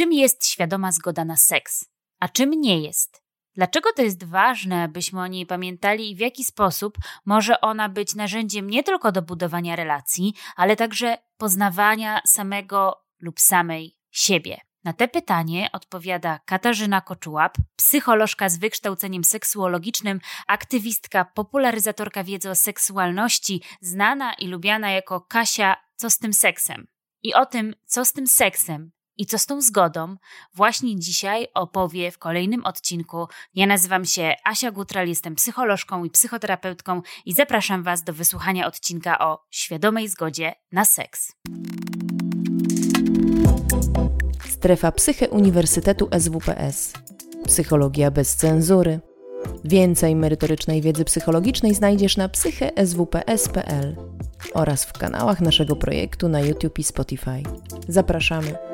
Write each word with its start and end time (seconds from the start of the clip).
Czym 0.00 0.12
jest 0.12 0.46
świadoma 0.46 0.92
zgoda 0.92 1.24
na 1.24 1.36
seks, 1.36 1.84
a 2.20 2.28
czym 2.28 2.50
nie 2.50 2.80
jest? 2.80 3.22
Dlaczego 3.54 3.92
to 3.92 4.02
jest 4.02 4.24
ważne, 4.24 4.88
byśmy 4.88 5.20
o 5.20 5.26
niej 5.26 5.46
pamiętali 5.46 6.10
i 6.10 6.16
w 6.16 6.18
jaki 6.18 6.44
sposób 6.44 6.98
może 7.24 7.60
ona 7.60 7.88
być 7.88 8.14
narzędziem 8.14 8.70
nie 8.70 8.82
tylko 8.82 9.12
do 9.12 9.22
budowania 9.22 9.76
relacji, 9.76 10.34
ale 10.56 10.76
także 10.76 11.18
poznawania 11.36 12.22
samego 12.26 13.04
lub 13.18 13.40
samej 13.40 13.96
siebie? 14.10 14.60
Na 14.84 14.92
te 14.92 15.08
pytanie 15.08 15.68
odpowiada 15.72 16.40
Katarzyna 16.46 17.00
Koczułap, 17.00 17.56
psycholożka 17.76 18.48
z 18.48 18.58
wykształceniem 18.58 19.24
seksuologicznym, 19.24 20.20
aktywistka, 20.46 21.24
popularyzatorka 21.24 22.24
wiedzy 22.24 22.50
o 22.50 22.54
seksualności, 22.54 23.62
znana 23.80 24.34
i 24.34 24.46
lubiana 24.46 24.90
jako 24.90 25.20
Kasia 25.20 25.76
Co 25.96 26.10
z 26.10 26.18
tym 26.18 26.32
seksem? 26.32 26.86
I 27.22 27.34
o 27.34 27.46
tym, 27.46 27.74
co 27.86 28.04
z 28.04 28.12
tym 28.12 28.26
seksem 28.26 28.90
i 29.20 29.26
co 29.26 29.38
z 29.38 29.46
tą 29.46 29.60
zgodą, 29.60 30.16
właśnie 30.54 30.98
dzisiaj 30.98 31.46
opowie 31.54 32.10
w 32.10 32.18
kolejnym 32.18 32.64
odcinku. 32.64 33.26
Ja 33.54 33.66
nazywam 33.66 34.04
się 34.04 34.34
Asia 34.44 34.70
Gutral, 34.70 35.08
jestem 35.08 35.34
psycholożką 35.34 36.04
i 36.04 36.10
psychoterapeutką 36.10 37.02
i 37.26 37.32
zapraszam 37.32 37.82
Was 37.82 38.04
do 38.04 38.12
wysłuchania 38.12 38.66
odcinka 38.66 39.18
o 39.18 39.44
świadomej 39.50 40.08
zgodzie 40.08 40.52
na 40.72 40.84
seks. 40.84 41.32
Strefa 44.48 44.92
Psyche 44.92 45.28
Uniwersytetu 45.28 46.08
SWPS. 46.18 46.92
Psychologia 47.46 48.10
bez 48.10 48.36
cenzury. 48.36 49.00
Więcej 49.64 50.16
merytorycznej 50.16 50.82
wiedzy 50.82 51.04
psychologicznej 51.04 51.74
znajdziesz 51.74 52.16
na 52.16 52.28
psycheswps.pl 52.28 53.96
oraz 54.54 54.84
w 54.84 54.92
kanałach 54.92 55.40
naszego 55.40 55.76
projektu 55.76 56.28
na 56.28 56.40
YouTube 56.40 56.78
i 56.78 56.84
Spotify. 56.84 57.42
Zapraszamy. 57.88 58.69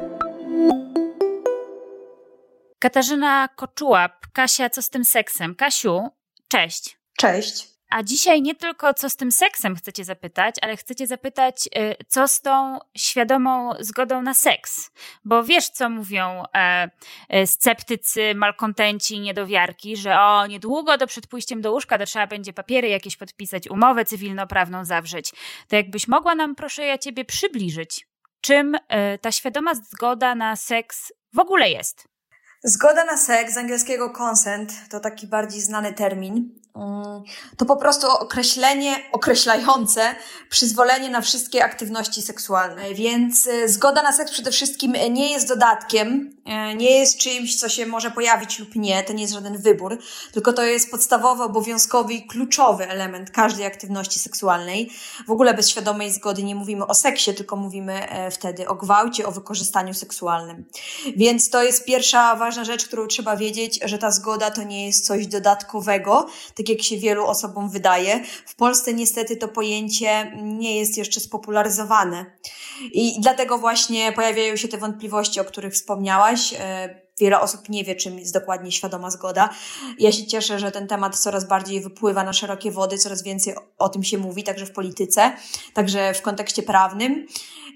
Katarzyna 2.87 3.49
Koczułap, 3.49 4.27
Kasia, 4.33 4.71
co 4.71 4.83
z 4.83 4.91
tym 4.91 5.05
seksem? 5.05 5.55
Kasiu, 5.55 6.09
cześć. 6.49 6.99
Cześć. 7.19 7.69
A 7.91 8.03
dzisiaj 8.03 8.43
nie 8.43 8.55
tylko 8.55 8.95
co 8.95 9.11
z 9.11 9.17
tym 9.17 9.33
seksem 9.33 9.77
chcecie 9.77 10.05
zapytać, 10.05 10.55
ale 10.63 10.77
chcecie 10.77 11.07
zapytać, 11.07 11.67
y, 11.67 12.05
co 12.09 12.29
z 12.29 12.41
tą 12.41 12.79
świadomą 12.97 13.73
zgodą 13.81 14.23
na 14.23 14.35
seks. 14.35 14.91
Bo 15.25 15.45
wiesz, 15.45 15.69
co 15.69 15.91
mówią 15.91 16.43
e, 16.55 16.91
e, 17.29 17.47
sceptycy, 17.47 18.35
malkontenci, 18.35 19.21
niedowiarki, 19.21 19.97
że 19.97 20.21
o, 20.21 20.47
niedługo 20.47 20.99
do 20.99 21.07
przed 21.07 21.27
pójściem 21.27 21.61
do 21.61 21.73
łóżka 21.73 21.99
to 21.99 22.07
trzeba 22.07 22.27
będzie 22.27 22.53
papiery 22.53 22.89
jakieś 22.89 23.17
podpisać, 23.17 23.71
umowę 23.71 24.05
cywilnoprawną 24.05 24.85
zawrzeć. 24.85 25.33
To 25.69 25.77
jakbyś 25.77 26.09
mogła 26.09 26.35
nam, 26.35 26.55
proszę 26.55 26.85
ja 26.85 26.99
ciebie, 26.99 27.25
przybliżyć, 27.25 28.09
czym 28.41 28.77
e, 28.89 29.19
ta 29.19 29.33
świadoma 29.33 29.75
zgoda 29.75 30.35
na 30.35 30.57
seks 30.57 31.13
w 31.35 31.39
ogóle 31.39 31.71
jest? 31.71 32.16
Zgoda 32.65 33.05
na 33.05 33.17
seks, 33.17 33.55
z 33.55 33.57
angielskiego 33.57 34.11
consent, 34.11 34.73
to 34.91 35.01
taki 35.01 35.27
bardziej 35.27 35.61
znany 35.61 35.93
termin. 35.93 36.51
Mm, 36.77 37.23
to 37.57 37.65
po 37.65 37.77
prostu 37.77 38.07
określenie 38.11 38.97
określające 39.13 40.15
przyzwolenie 40.51 41.11
na 41.11 41.21
wszystkie 41.21 41.65
aktywności 41.65 42.23
seksualne. 42.23 42.95
Więc 42.95 43.47
y, 43.47 43.69
zgoda 43.69 44.03
na 44.03 44.13
seks 44.13 44.33
przede 44.33 44.51
wszystkim 44.51 44.93
nie 45.11 45.31
jest 45.31 45.49
dodatkiem, 45.49 46.37
y, 46.73 46.75
nie 46.75 46.91
jest 46.99 47.19
czymś, 47.19 47.57
co 47.57 47.69
się 47.69 47.87
może 47.87 48.11
pojawić 48.11 48.59
lub 48.59 48.75
nie, 48.75 49.03
to 49.03 49.13
nie 49.13 49.23
jest 49.23 49.35
żaden 49.35 49.59
wybór, 49.59 49.99
tylko 50.33 50.53
to 50.53 50.63
jest 50.63 50.91
podstawowy, 50.91 51.43
obowiązkowy 51.43 52.15
i 52.15 52.27
kluczowy 52.27 52.89
element 52.89 53.31
każdej 53.31 53.67
aktywności 53.67 54.19
seksualnej. 54.19 54.91
W 55.27 55.31
ogóle 55.31 55.55
bez 55.55 55.69
świadomej 55.69 56.13
zgody 56.13 56.43
nie 56.43 56.55
mówimy 56.55 56.87
o 56.87 56.95
seksie, 56.95 57.35
tylko 57.35 57.57
mówimy 57.57 58.09
e, 58.09 58.31
wtedy 58.31 58.69
o 58.69 58.75
gwałcie, 58.75 59.27
o 59.27 59.33
wykorzystaniu 59.33 59.95
seksualnym. 59.95 60.65
Więc 61.17 61.51
to 61.51 61.63
jest 61.63 61.85
pierwsza 61.85 62.37
ważna 62.37 62.65
rzecz, 62.65 62.87
którą 62.87 63.07
trzeba 63.07 63.37
wiedzieć, 63.37 63.81
że 63.85 63.99
ta 63.99 64.11
zgoda 64.11 64.51
to 64.51 64.63
nie 64.63 64.87
jest 64.87 65.07
coś 65.07 65.27
dodatkowego, 65.27 66.27
tak 66.67 66.77
jak 66.77 66.83
się 66.83 66.97
wielu 66.97 67.27
osobom 67.27 67.71
wydaje. 67.71 68.25
W 68.47 68.55
Polsce 68.55 68.95
niestety 68.95 69.37
to 69.37 69.49
pojęcie 69.49 70.33
nie 70.43 70.79
jest 70.79 70.99
jeszcze 70.99 71.21
spopularyzowane. 71.21 72.27
I 72.93 73.21
dlatego 73.21 73.59
właśnie 73.59 74.13
pojawiają 74.13 74.57
się 74.57 74.69
te 74.69 74.79
wątpliwości, 74.79 75.41
o 75.41 75.45
których 75.45 75.73
wspomniałaś. 75.73 76.55
E, 76.59 77.07
wiele 77.21 77.41
osób 77.41 77.69
nie 77.69 77.85
wie, 77.85 77.95
czym 77.95 78.19
jest 78.19 78.35
dokładnie 78.35 78.73
świadoma 78.73 79.11
zgoda. 79.11 79.51
Ja 79.99 80.13
się 80.13 80.27
cieszę, 80.27 80.59
że 80.59 80.71
ten 80.71 80.87
temat 80.87 81.19
coraz 81.19 81.49
bardziej 81.49 81.81
wypływa 81.81 82.25
na 82.25 82.33
szerokie 82.33 82.71
wody, 82.71 82.99
coraz 82.99 83.23
więcej 83.23 83.55
o 83.79 83.89
tym 83.89 84.05
się 84.05 84.19
mówi, 84.19 84.43
także 84.43 84.67
w 84.67 84.73
polityce, 84.73 85.33
także 85.75 86.15
w 86.15 86.23
kontekście 86.23 86.63
prawnym. 86.63 87.27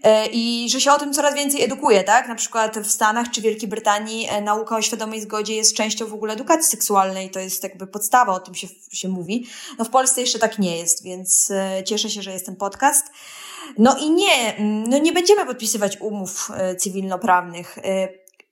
E, 0.03 0.27
i 0.27 0.71
że 0.71 0.81
się 0.81 0.93
o 0.93 0.99
tym 0.99 1.13
coraz 1.13 1.35
więcej 1.35 1.63
edukuje, 1.63 2.05
tak? 2.05 2.29
Na 2.29 2.35
przykład 2.35 2.79
w 2.79 2.91
Stanach 2.91 3.31
czy 3.31 3.41
Wielkiej 3.41 3.69
Brytanii 3.69 4.27
e, 4.29 4.41
nauka 4.41 4.77
o 4.77 4.83
świadomej 4.83 5.21
zgodzie 5.21 5.55
jest 5.55 5.77
częścią 5.77 6.07
w 6.07 6.15
ogóle 6.15 6.33
edukacji 6.33 6.71
seksualnej, 6.71 7.31
to 7.31 7.41
jest 7.41 7.63
jakby 7.63 7.87
podstawa, 7.87 8.33
o 8.33 8.41
tym 8.41 8.55
się, 8.55 8.69
się 8.93 9.09
mówi. 9.09 9.47
No 9.79 9.85
w 9.85 9.91
Polsce 9.91 10.21
jeszcze 10.21 10.39
tak 10.39 10.59
nie 10.59 10.79
jest, 10.79 11.05
więc 11.05 11.51
e, 11.51 11.85
cieszę 11.85 12.11
się, 12.11 12.23
że 12.23 12.33
jest 12.33 12.47
ten 12.47 12.57
podcast. 12.57 13.07
No 13.79 13.97
i 13.99 14.11
nie, 14.11 14.57
no 14.89 14.99
nie 14.99 15.13
będziemy 15.13 15.47
podpisywać 15.47 16.01
umów 16.01 16.51
cywilnoprawnych. 16.79 17.79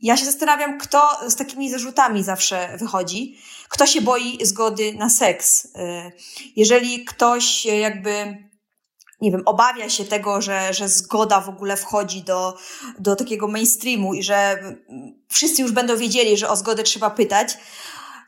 Ja 0.00 0.16
się 0.16 0.24
zastanawiam, 0.24 0.78
kto 0.78 1.08
z 1.28 1.36
takimi 1.36 1.70
zarzutami 1.70 2.24
zawsze 2.24 2.76
wychodzi, 2.80 3.38
kto 3.68 3.86
się 3.86 4.00
boi 4.00 4.38
zgody 4.42 4.94
na 4.94 5.10
seks. 5.10 5.68
Jeżeli 6.56 7.04
ktoś 7.04 7.64
jakby 7.64 8.47
nie 9.20 9.30
wiem, 9.30 9.42
obawia 9.44 9.88
się 9.90 10.04
tego, 10.04 10.40
że, 10.40 10.74
że 10.74 10.88
zgoda 10.88 11.40
w 11.40 11.48
ogóle 11.48 11.76
wchodzi 11.76 12.22
do, 12.22 12.56
do 12.98 13.16
takiego 13.16 13.48
mainstreamu 13.48 14.14
i 14.14 14.22
że 14.22 14.58
wszyscy 15.28 15.62
już 15.62 15.72
będą 15.72 15.96
wiedzieli, 15.96 16.36
że 16.36 16.48
o 16.48 16.56
zgodę 16.56 16.82
trzeba 16.82 17.10
pytać, 17.10 17.58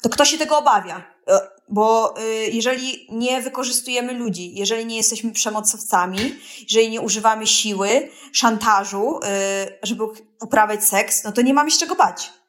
to 0.02 0.08
kto 0.08 0.24
się 0.24 0.38
tego 0.38 0.58
obawia? 0.58 1.02
E, 1.28 1.40
bo 1.68 2.14
y, 2.20 2.50
jeżeli 2.52 3.06
nie 3.10 3.42
wykorzystujemy 3.42 4.12
ludzi, 4.12 4.54
jeżeli 4.54 4.86
nie 4.86 4.96
jesteśmy 4.96 5.32
przemocowcami, 5.32 6.36
jeżeli 6.70 6.90
nie 6.90 7.00
używamy 7.00 7.46
siły, 7.46 8.08
szantażu, 8.32 9.18
y, 9.18 9.78
żeby 9.82 10.04
uprawiać 10.42 10.84
seks, 10.84 11.24
no 11.24 11.32
to 11.32 11.42
nie 11.42 11.54
mamy 11.54 11.70
się 11.70 11.78
czego 11.78 11.94
bać. 11.94 12.39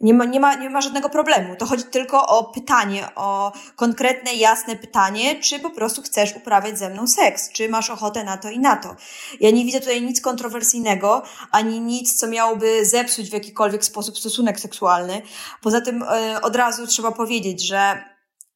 Nie 0.00 0.14
ma, 0.14 0.24
nie, 0.24 0.40
ma, 0.40 0.54
nie 0.54 0.70
ma 0.70 0.80
żadnego 0.80 1.08
problemu. 1.08 1.56
To 1.56 1.66
chodzi 1.66 1.84
tylko 1.84 2.26
o 2.26 2.44
pytanie, 2.44 3.08
o 3.16 3.52
konkretne, 3.76 4.34
jasne 4.34 4.76
pytanie, 4.76 5.40
czy 5.40 5.60
po 5.60 5.70
prostu 5.70 6.02
chcesz 6.02 6.36
uprawiać 6.36 6.78
ze 6.78 6.90
mną 6.90 7.06
seks, 7.06 7.52
czy 7.52 7.68
masz 7.68 7.90
ochotę 7.90 8.24
na 8.24 8.36
to 8.36 8.50
i 8.50 8.58
na 8.58 8.76
to. 8.76 8.96
Ja 9.40 9.50
nie 9.50 9.64
widzę 9.64 9.80
tutaj 9.80 10.02
nic 10.02 10.20
kontrowersyjnego, 10.20 11.22
ani 11.50 11.80
nic, 11.80 12.14
co 12.14 12.26
miałoby 12.26 12.86
zepsuć 12.86 13.30
w 13.30 13.32
jakikolwiek 13.32 13.84
sposób 13.84 14.18
stosunek 14.18 14.60
seksualny. 14.60 15.22
Poza 15.62 15.80
tym 15.80 16.04
yy, 16.32 16.40
od 16.40 16.56
razu 16.56 16.86
trzeba 16.86 17.12
powiedzieć, 17.12 17.66
że 17.66 18.04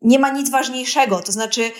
nie 0.02 0.18
ma 0.18 0.30
nic 0.30 0.50
ważniejszego, 0.50 1.20
to 1.20 1.32
znaczy 1.32 1.70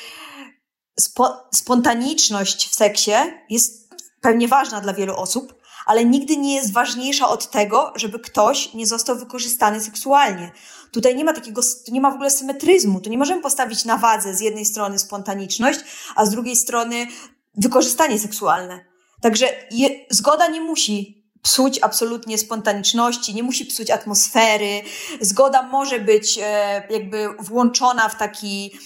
spo, 1.01 1.49
spontaniczność 1.55 2.69
w 2.69 2.75
seksie 2.75 3.13
jest 3.51 3.89
pewnie 4.21 4.49
ważna 4.49 4.81
dla 4.81 4.93
wielu 4.93 5.17
osób, 5.17 5.58
ale 5.89 6.05
nigdy 6.05 6.37
nie 6.37 6.55
jest 6.55 6.73
ważniejsza 6.73 7.29
od 7.29 7.51
tego, 7.51 7.93
żeby 7.97 8.19
ktoś 8.19 8.75
nie 8.75 8.87
został 8.87 9.17
wykorzystany 9.17 9.81
seksualnie. 9.81 10.53
Tutaj 10.93 11.17
nie 11.17 11.25
ma 11.25 11.33
takiego, 11.33 11.61
nie 11.89 12.01
ma 12.01 12.11
w 12.11 12.15
ogóle 12.15 12.31
symetryzmu. 12.31 13.01
Tu 13.01 13.11
nie 13.11 13.19
możemy 13.19 13.43
postawić 13.43 13.85
na 13.85 13.97
wadze 13.97 14.35
z 14.35 14.41
jednej 14.41 14.65
strony 14.65 14.99
spontaniczność, 14.99 15.81
a 16.17 16.27
z 16.27 16.31
drugiej 16.31 16.57
strony 16.57 17.07
wykorzystanie 17.55 18.19
seksualne. 18.19 18.85
Także 19.21 19.47
je, 19.71 19.89
zgoda 20.11 20.49
nie 20.49 20.61
musi 20.61 21.25
psuć 21.43 21.79
absolutnie 21.83 22.39
spontaniczności, 22.39 23.35
nie 23.35 23.43
musi 23.43 23.67
psuć 23.67 23.91
atmosfery. 23.91 24.83
Zgoda 25.21 25.63
może 25.63 26.01
być 26.01 26.39
e, 26.43 26.83
jakby 26.91 27.29
włączona 27.39 28.09
w 28.09 28.19
taki 28.19 28.79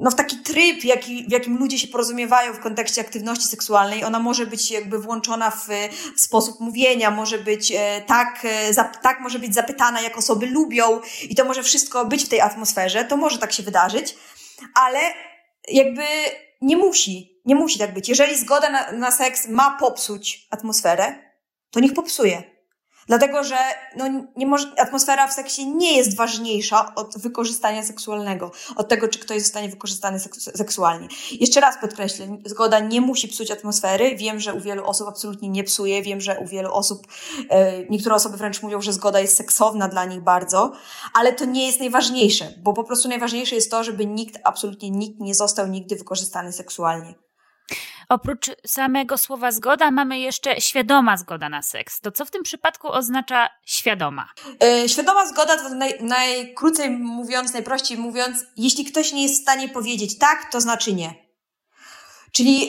no, 0.00 0.10
w 0.10 0.14
taki 0.14 0.36
tryb, 0.36 0.84
jaki, 0.84 1.24
w 1.28 1.32
jakim 1.32 1.58
ludzie 1.58 1.78
się 1.78 1.88
porozumiewają 1.88 2.52
w 2.52 2.60
kontekście 2.60 3.00
aktywności 3.00 3.46
seksualnej. 3.46 4.04
Ona 4.04 4.18
może 4.18 4.46
być 4.46 4.70
jakby 4.70 4.98
włączona 4.98 5.50
w, 5.50 5.68
w 6.16 6.20
sposób 6.20 6.60
mówienia, 6.60 7.10
może 7.10 7.38
być 7.38 7.72
e, 7.76 8.02
tak, 8.06 8.40
e, 8.44 8.74
tak 9.02 9.20
może 9.20 9.38
być 9.38 9.54
zapytana, 9.54 10.00
jak 10.00 10.18
osoby 10.18 10.46
lubią 10.46 11.00
i 11.22 11.34
to 11.34 11.44
może 11.44 11.62
wszystko 11.62 12.04
być 12.04 12.24
w 12.24 12.28
tej 12.28 12.40
atmosferze. 12.40 13.04
To 13.04 13.16
może 13.16 13.38
tak 13.38 13.52
się 13.52 13.62
wydarzyć, 13.62 14.16
ale 14.74 15.00
jakby 15.68 16.02
nie 16.60 16.76
musi, 16.76 17.40
nie 17.44 17.54
musi 17.54 17.78
tak 17.78 17.94
być. 17.94 18.08
Jeżeli 18.08 18.38
zgoda 18.38 18.70
na, 18.70 18.92
na 18.92 19.10
seks 19.10 19.48
ma 19.48 19.76
popsuć 19.80 20.46
atmosferę, 20.50 21.14
to 21.70 21.80
niech 21.80 21.94
popsuje. 21.94 22.51
Dlatego, 23.12 23.44
że 23.44 23.56
no, 23.96 24.04
nie 24.36 24.46
może, 24.46 24.72
atmosfera 24.78 25.26
w 25.26 25.32
seksie 25.32 25.66
nie 25.66 25.96
jest 25.96 26.16
ważniejsza 26.16 26.94
od 26.94 27.18
wykorzystania 27.18 27.82
seksualnego, 27.82 28.52
od 28.76 28.88
tego, 28.88 29.08
czy 29.08 29.18
ktoś 29.18 29.42
zostanie 29.42 29.68
wykorzystany 29.68 30.20
seksualnie. 30.54 31.08
Jeszcze 31.40 31.60
raz 31.60 31.78
podkreślę, 31.80 32.26
zgoda 32.44 32.78
nie 32.78 33.00
musi 33.00 33.28
psuć 33.28 33.50
atmosfery. 33.50 34.16
Wiem, 34.16 34.40
że 34.40 34.54
u 34.54 34.60
wielu 34.60 34.84
osób 34.86 35.08
absolutnie 35.08 35.48
nie 35.48 35.64
psuje. 35.64 36.02
Wiem, 36.02 36.20
że 36.20 36.38
u 36.38 36.46
wielu 36.46 36.72
osób, 36.72 37.06
e, 37.48 37.84
niektóre 37.86 38.14
osoby 38.14 38.36
wręcz 38.36 38.62
mówią, 38.62 38.82
że 38.82 38.92
zgoda 38.92 39.20
jest 39.20 39.36
seksowna 39.36 39.88
dla 39.88 40.04
nich 40.04 40.20
bardzo, 40.20 40.72
ale 41.14 41.32
to 41.32 41.44
nie 41.44 41.66
jest 41.66 41.80
najważniejsze, 41.80 42.54
bo 42.62 42.72
po 42.72 42.84
prostu 42.84 43.08
najważniejsze 43.08 43.54
jest 43.54 43.70
to, 43.70 43.84
żeby 43.84 44.06
nikt, 44.06 44.40
absolutnie 44.44 44.90
nikt 44.90 45.20
nie 45.20 45.34
został 45.34 45.66
nigdy 45.66 45.96
wykorzystany 45.96 46.52
seksualnie. 46.52 47.14
Oprócz 48.08 48.50
samego 48.66 49.18
słowa 49.18 49.52
zgoda 49.52 49.90
mamy 49.90 50.18
jeszcze 50.18 50.60
świadoma 50.60 51.16
zgoda 51.16 51.48
na 51.48 51.62
seks. 51.62 52.00
To 52.00 52.12
co 52.12 52.24
w 52.24 52.30
tym 52.30 52.42
przypadku 52.42 52.92
oznacza 52.92 53.48
świadoma? 53.64 54.28
Yy, 54.60 54.88
świadoma 54.88 55.26
zgoda 55.26 55.56
to 55.56 55.68
naj, 55.68 55.98
najkrócej 56.00 56.90
mówiąc, 56.90 57.52
najprościej 57.52 57.98
mówiąc, 57.98 58.44
jeśli 58.56 58.84
ktoś 58.84 59.12
nie 59.12 59.22
jest 59.22 59.38
w 59.38 59.42
stanie 59.42 59.68
powiedzieć 59.68 60.18
tak, 60.18 60.52
to 60.52 60.60
znaczy 60.60 60.92
nie. 60.92 61.14
Czyli 62.32 62.60
yy, 62.60 62.68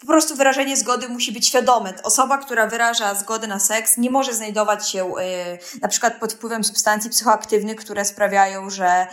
po 0.00 0.06
prostu 0.06 0.36
wyrażenie 0.36 0.76
zgody 0.76 1.08
musi 1.08 1.32
być 1.32 1.46
świadome. 1.48 1.94
Osoba, 2.02 2.38
która 2.38 2.66
wyraża 2.66 3.14
zgodę 3.14 3.46
na 3.46 3.58
seks, 3.58 3.96
nie 3.96 4.10
może 4.10 4.34
znajdować 4.34 4.90
się 4.90 4.98
yy, 4.98 5.80
na 5.82 5.88
przykład 5.88 6.20
pod 6.20 6.32
wpływem 6.32 6.64
substancji 6.64 7.10
psychoaktywnych, 7.10 7.76
które 7.76 8.04
sprawiają, 8.04 8.70
że 8.70 8.86
E, 8.86 9.06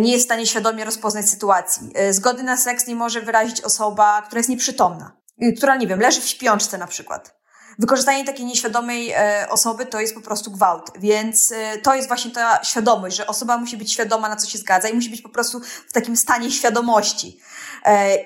nie 0.00 0.12
jest 0.12 0.24
w 0.24 0.28
stanie 0.28 0.46
świadomie 0.46 0.84
rozpoznać 0.84 1.28
sytuacji. 1.28 1.90
E, 1.94 2.12
zgody 2.12 2.42
na 2.42 2.56
seks 2.56 2.86
nie 2.86 2.94
może 2.94 3.20
wyrazić 3.20 3.60
osoba, 3.60 4.22
która 4.22 4.38
jest 4.38 4.48
nieprzytomna, 4.48 5.16
która, 5.56 5.76
nie 5.76 5.86
wiem, 5.86 6.00
leży 6.00 6.20
w 6.20 6.28
śpiączce 6.28 6.78
na 6.78 6.86
przykład. 6.86 7.36
Wykorzystanie 7.78 8.24
takiej 8.24 8.46
nieświadomej 8.46 9.10
e, 9.10 9.46
osoby 9.50 9.86
to 9.86 10.00
jest 10.00 10.14
po 10.14 10.20
prostu 10.20 10.50
gwałt, 10.50 10.90
więc 10.98 11.54
to 11.82 11.94
jest 11.94 12.08
właśnie 12.08 12.30
ta 12.30 12.64
świadomość, 12.64 13.16
że 13.16 13.26
osoba 13.26 13.58
musi 13.58 13.76
być 13.76 13.92
świadoma, 13.92 14.28
na 14.28 14.36
co 14.36 14.50
się 14.50 14.58
zgadza 14.58 14.88
i 14.88 14.94
musi 14.94 15.10
być 15.10 15.22
po 15.22 15.28
prostu 15.28 15.60
w 15.88 15.92
takim 15.92 16.16
stanie 16.16 16.50
świadomości. 16.50 17.40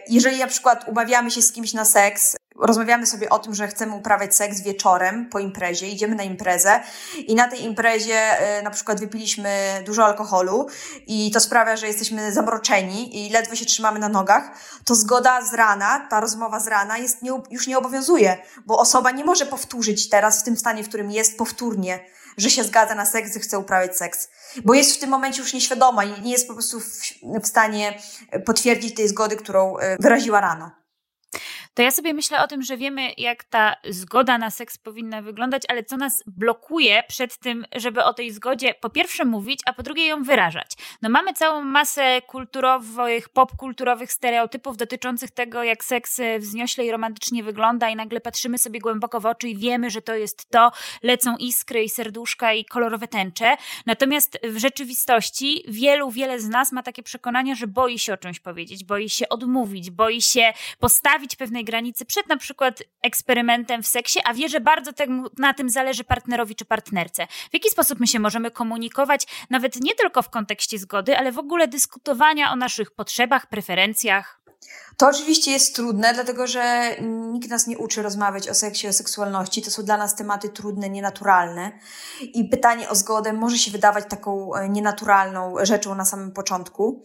Jeżeli 0.08 0.38
na 0.38 0.46
przykład 0.46 0.88
umawiamy 0.88 1.30
się 1.30 1.42
z 1.42 1.52
kimś 1.52 1.72
na 1.72 1.84
seks, 1.84 2.36
rozmawiamy 2.60 3.06
sobie 3.06 3.30
o 3.30 3.38
tym, 3.38 3.54
że 3.54 3.68
chcemy 3.68 3.94
uprawiać 3.94 4.34
seks 4.34 4.60
wieczorem 4.60 5.28
po 5.28 5.38
imprezie, 5.38 5.88
idziemy 5.88 6.14
na 6.14 6.22
imprezę 6.22 6.80
i 7.26 7.34
na 7.34 7.48
tej 7.48 7.64
imprezie 7.64 8.58
y, 8.58 8.62
na 8.62 8.70
przykład 8.70 9.00
wypiliśmy 9.00 9.82
dużo 9.86 10.04
alkoholu 10.04 10.66
i 11.06 11.30
to 11.30 11.40
sprawia, 11.40 11.76
że 11.76 11.86
jesteśmy 11.86 12.32
zamroczeni 12.32 13.26
i 13.26 13.30
ledwo 13.30 13.54
się 13.54 13.64
trzymamy 13.64 13.98
na 13.98 14.08
nogach, 14.08 14.50
to 14.84 14.94
zgoda 14.94 15.44
z 15.44 15.54
rana, 15.54 16.06
ta 16.10 16.20
rozmowa 16.20 16.60
z 16.60 16.68
rana 16.68 16.98
jest 16.98 17.22
nie, 17.22 17.30
już 17.50 17.66
nie 17.66 17.78
obowiązuje, 17.78 18.38
bo 18.66 18.78
osoba 18.78 19.10
nie 19.10 19.24
może 19.24 19.46
powtórzyć 19.46 20.08
teraz 20.08 20.40
w 20.40 20.44
tym 20.44 20.56
stanie, 20.56 20.84
w 20.84 20.88
którym 20.88 21.10
jest 21.10 21.38
powtórnie, 21.38 22.00
że 22.36 22.50
się 22.50 22.64
zgadza 22.64 22.94
na 22.94 23.06
seks 23.06 23.36
i 23.36 23.40
chce 23.40 23.58
uprawiać 23.58 23.96
seks, 23.96 24.28
bo 24.64 24.74
jest 24.74 24.96
w 24.96 25.00
tym 25.00 25.10
momencie 25.10 25.42
już 25.42 25.52
nieświadoma 25.52 26.04
i 26.04 26.22
nie 26.22 26.32
jest 26.32 26.48
po 26.48 26.54
prostu 26.54 26.80
w, 26.80 26.86
w 27.42 27.46
stanie 27.46 27.98
potwierdzić 28.46 28.94
tej 28.94 29.08
zgody, 29.08 29.36
którą 29.36 29.78
y, 29.78 29.96
wyraziła 30.00 30.40
rano 30.40 30.79
to 31.74 31.82
ja 31.82 31.90
sobie 31.90 32.14
myślę 32.14 32.42
o 32.42 32.46
tym, 32.46 32.62
że 32.62 32.76
wiemy, 32.76 33.12
jak 33.18 33.44
ta 33.44 33.76
zgoda 33.88 34.38
na 34.38 34.50
seks 34.50 34.78
powinna 34.78 35.22
wyglądać, 35.22 35.62
ale 35.68 35.84
co 35.84 35.96
nas 35.96 36.22
blokuje 36.26 37.02
przed 37.08 37.38
tym, 37.38 37.64
żeby 37.76 38.04
o 38.04 38.14
tej 38.14 38.30
zgodzie 38.30 38.74
po 38.74 38.90
pierwsze 38.90 39.24
mówić, 39.24 39.60
a 39.66 39.72
po 39.72 39.82
drugie 39.82 40.06
ją 40.06 40.22
wyrażać. 40.22 40.72
No 41.02 41.08
mamy 41.08 41.32
całą 41.32 41.62
masę 41.62 42.22
kulturowych, 42.26 43.28
popkulturowych 43.28 44.12
stereotypów 44.12 44.76
dotyczących 44.76 45.30
tego, 45.30 45.62
jak 45.62 45.84
seks 45.84 46.20
wzniośle 46.38 46.84
i 46.84 46.90
romantycznie 46.90 47.42
wygląda 47.42 47.90
i 47.90 47.96
nagle 47.96 48.20
patrzymy 48.20 48.58
sobie 48.58 48.80
głęboko 48.80 49.20
w 49.20 49.26
oczy 49.26 49.48
i 49.48 49.56
wiemy, 49.56 49.90
że 49.90 50.02
to 50.02 50.14
jest 50.14 50.50
to, 50.50 50.72
lecą 51.02 51.36
iskry 51.36 51.84
i 51.84 51.88
serduszka 51.88 52.52
i 52.52 52.64
kolorowe 52.64 53.08
tęcze. 53.08 53.56
Natomiast 53.86 54.38
w 54.44 54.58
rzeczywistości 54.58 55.64
wielu, 55.68 56.10
wiele 56.10 56.40
z 56.40 56.48
nas 56.48 56.72
ma 56.72 56.82
takie 56.82 57.02
przekonanie, 57.02 57.56
że 57.56 57.66
boi 57.66 57.98
się 57.98 58.12
o 58.12 58.16
czymś 58.16 58.40
powiedzieć, 58.40 58.84
boi 58.84 59.08
się 59.08 59.28
odmówić, 59.28 59.90
boi 59.90 60.22
się 60.22 60.52
postawić 60.78 61.36
pewnej 61.60 61.64
granicy 61.64 62.04
przed 62.04 62.28
na 62.28 62.36
przykład 62.36 62.82
eksperymentem 63.02 63.82
w 63.82 63.86
seksie, 63.86 64.20
a 64.24 64.34
wie, 64.34 64.48
że 64.48 64.60
bardzo 64.60 64.90
na 65.38 65.54
tym 65.54 65.70
zależy 65.70 66.04
partnerowi 66.04 66.54
czy 66.54 66.64
partnerce. 66.64 67.26
W 67.26 67.54
jaki 67.54 67.70
sposób 67.70 68.00
my 68.00 68.06
się 68.06 68.20
możemy 68.20 68.50
komunikować, 68.50 69.26
nawet 69.50 69.76
nie 69.76 69.94
tylko 69.94 70.22
w 70.22 70.30
kontekście 70.30 70.78
zgody, 70.78 71.18
ale 71.18 71.32
w 71.32 71.38
ogóle 71.38 71.68
dyskutowania 71.68 72.52
o 72.52 72.56
naszych 72.56 72.90
potrzebach, 72.90 73.46
preferencjach? 73.46 74.39
To 75.00 75.08
oczywiście 75.08 75.50
jest 75.50 75.74
trudne, 75.74 76.14
dlatego 76.14 76.46
że 76.46 76.96
nikt 77.32 77.50
nas 77.50 77.66
nie 77.66 77.78
uczy 77.78 78.02
rozmawiać 78.02 78.48
o 78.48 78.54
seksie, 78.54 78.88
o 78.88 78.92
seksualności. 78.92 79.62
To 79.62 79.70
są 79.70 79.82
dla 79.82 79.96
nas 79.96 80.14
tematy 80.14 80.48
trudne, 80.48 80.90
nienaturalne. 80.90 81.72
I 82.20 82.44
pytanie 82.44 82.88
o 82.88 82.94
zgodę 82.94 83.32
może 83.32 83.58
się 83.58 83.70
wydawać 83.70 84.04
taką 84.08 84.54
e, 84.54 84.68
nienaturalną 84.68 85.54
rzeczą 85.62 85.94
na 85.94 86.04
samym 86.04 86.32
początku. 86.32 87.02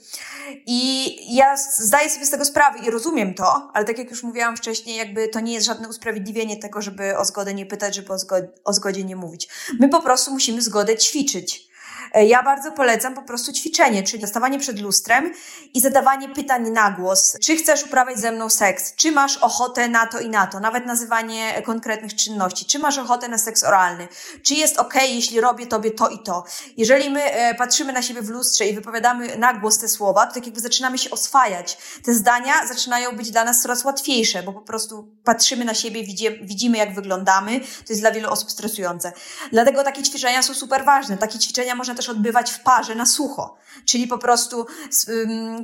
I 0.65 1.15
ja 1.35 1.57
zdaję 1.57 2.09
sobie 2.09 2.25
z 2.25 2.29
tego 2.29 2.45
sprawę 2.45 2.79
i 2.79 2.91
rozumiem 2.91 3.33
to, 3.33 3.71
ale 3.73 3.85
tak 3.85 3.97
jak 3.97 4.09
już 4.09 4.23
mówiłam 4.23 4.57
wcześniej, 4.57 4.97
jakby 4.97 5.27
to 5.27 5.39
nie 5.39 5.53
jest 5.53 5.65
żadne 5.65 5.89
usprawiedliwienie 5.89 6.57
tego, 6.57 6.81
żeby 6.81 7.17
o 7.17 7.25
zgodę 7.25 7.53
nie 7.53 7.65
pytać, 7.65 7.95
żeby 7.95 8.13
o 8.13 8.19
zgodzie, 8.19 8.47
o 8.63 8.73
zgodzie 8.73 9.03
nie 9.03 9.15
mówić. 9.15 9.49
My 9.79 9.89
po 9.89 10.01
prostu 10.01 10.31
musimy 10.31 10.61
zgodę 10.61 10.97
ćwiczyć. 10.97 11.74
E, 12.15 12.25
ja 12.25 12.43
bardzo 12.43 12.71
polecam 12.71 13.13
po 13.13 13.21
prostu 13.21 13.53
ćwiczenie, 13.53 14.03
czyli 14.03 14.27
stawanie 14.27 14.59
przed 14.59 14.79
lustrem 14.79 15.33
i 15.73 15.81
zadawanie 15.81 16.29
pytań 16.29 16.69
na 16.69 16.91
głos. 16.91 17.37
Czy 17.41 17.55
chcesz 17.55 17.83
uprawiać 17.83 18.19
ze 18.19 18.31
mną 18.31 18.49
seks? 18.49 18.95
Czy 18.95 19.11
masz 19.11 19.37
ochotę 19.37 19.87
na 19.87 20.07
to 20.07 20.19
i 20.19 20.29
na 20.29 20.47
to? 20.47 20.59
Nawet 20.59 20.85
nazywanie 20.85 21.61
konkretnych 21.65 22.15
czynności. 22.15 22.65
Czy 22.65 22.79
masz 22.79 22.97
ochotę 22.97 23.27
na 23.27 23.37
seks 23.37 23.63
oralny? 23.63 24.07
Czy 24.43 24.53
jest 24.53 24.77
ok, 24.77 24.93
jeśli 25.09 25.41
robię 25.41 25.67
tobie 25.67 25.91
to 25.91 26.09
i 26.09 26.19
to? 26.19 26.43
Jeżeli 26.77 27.09
my 27.09 27.23
e, 27.23 27.55
patrzymy 27.55 27.93
na 27.93 28.01
siebie 28.01 28.21
w 28.21 28.29
lustrze 28.29 28.65
i 28.65 28.75
wypowiadamy 28.75 29.37
na 29.37 29.53
głos 29.53 29.79
te 29.79 29.87
słowa, 29.87 30.25
to 30.25 30.33
tak 30.33 30.45
jakby 30.45 30.61
zaczynamy 30.61 30.97
się 30.97 31.09
oswajać. 31.09 31.77
Te 32.03 32.13
zdania 32.13 32.67
zaczynają 32.67 33.11
być 33.11 33.31
dla 33.31 33.43
nas 33.43 33.61
coraz 33.61 33.83
łatwiejsze, 33.83 34.43
bo 34.43 34.53
po 34.53 34.61
prostu 34.61 35.07
patrzymy 35.23 35.65
na 35.65 35.73
siebie, 35.73 36.03
widzimy 36.41 36.77
jak 36.77 36.95
wyglądamy. 36.95 37.59
To 37.59 37.85
jest 37.89 38.01
dla 38.01 38.11
wielu 38.11 38.29
osób 38.29 38.51
stresujące. 38.51 39.13
Dlatego 39.51 39.83
takie 39.83 40.03
ćwiczenia 40.03 40.43
są 40.43 40.53
super 40.53 40.85
ważne. 40.85 41.17
Takie 41.17 41.39
ćwiczenia 41.39 41.75
można 41.75 41.95
też 41.95 42.04
odbywać 42.09 42.51
w 42.51 42.59
parze 42.59 42.95
na 42.95 43.05
sucho, 43.05 43.57
czyli 43.85 44.07
po 44.07 44.17
prostu 44.17 44.65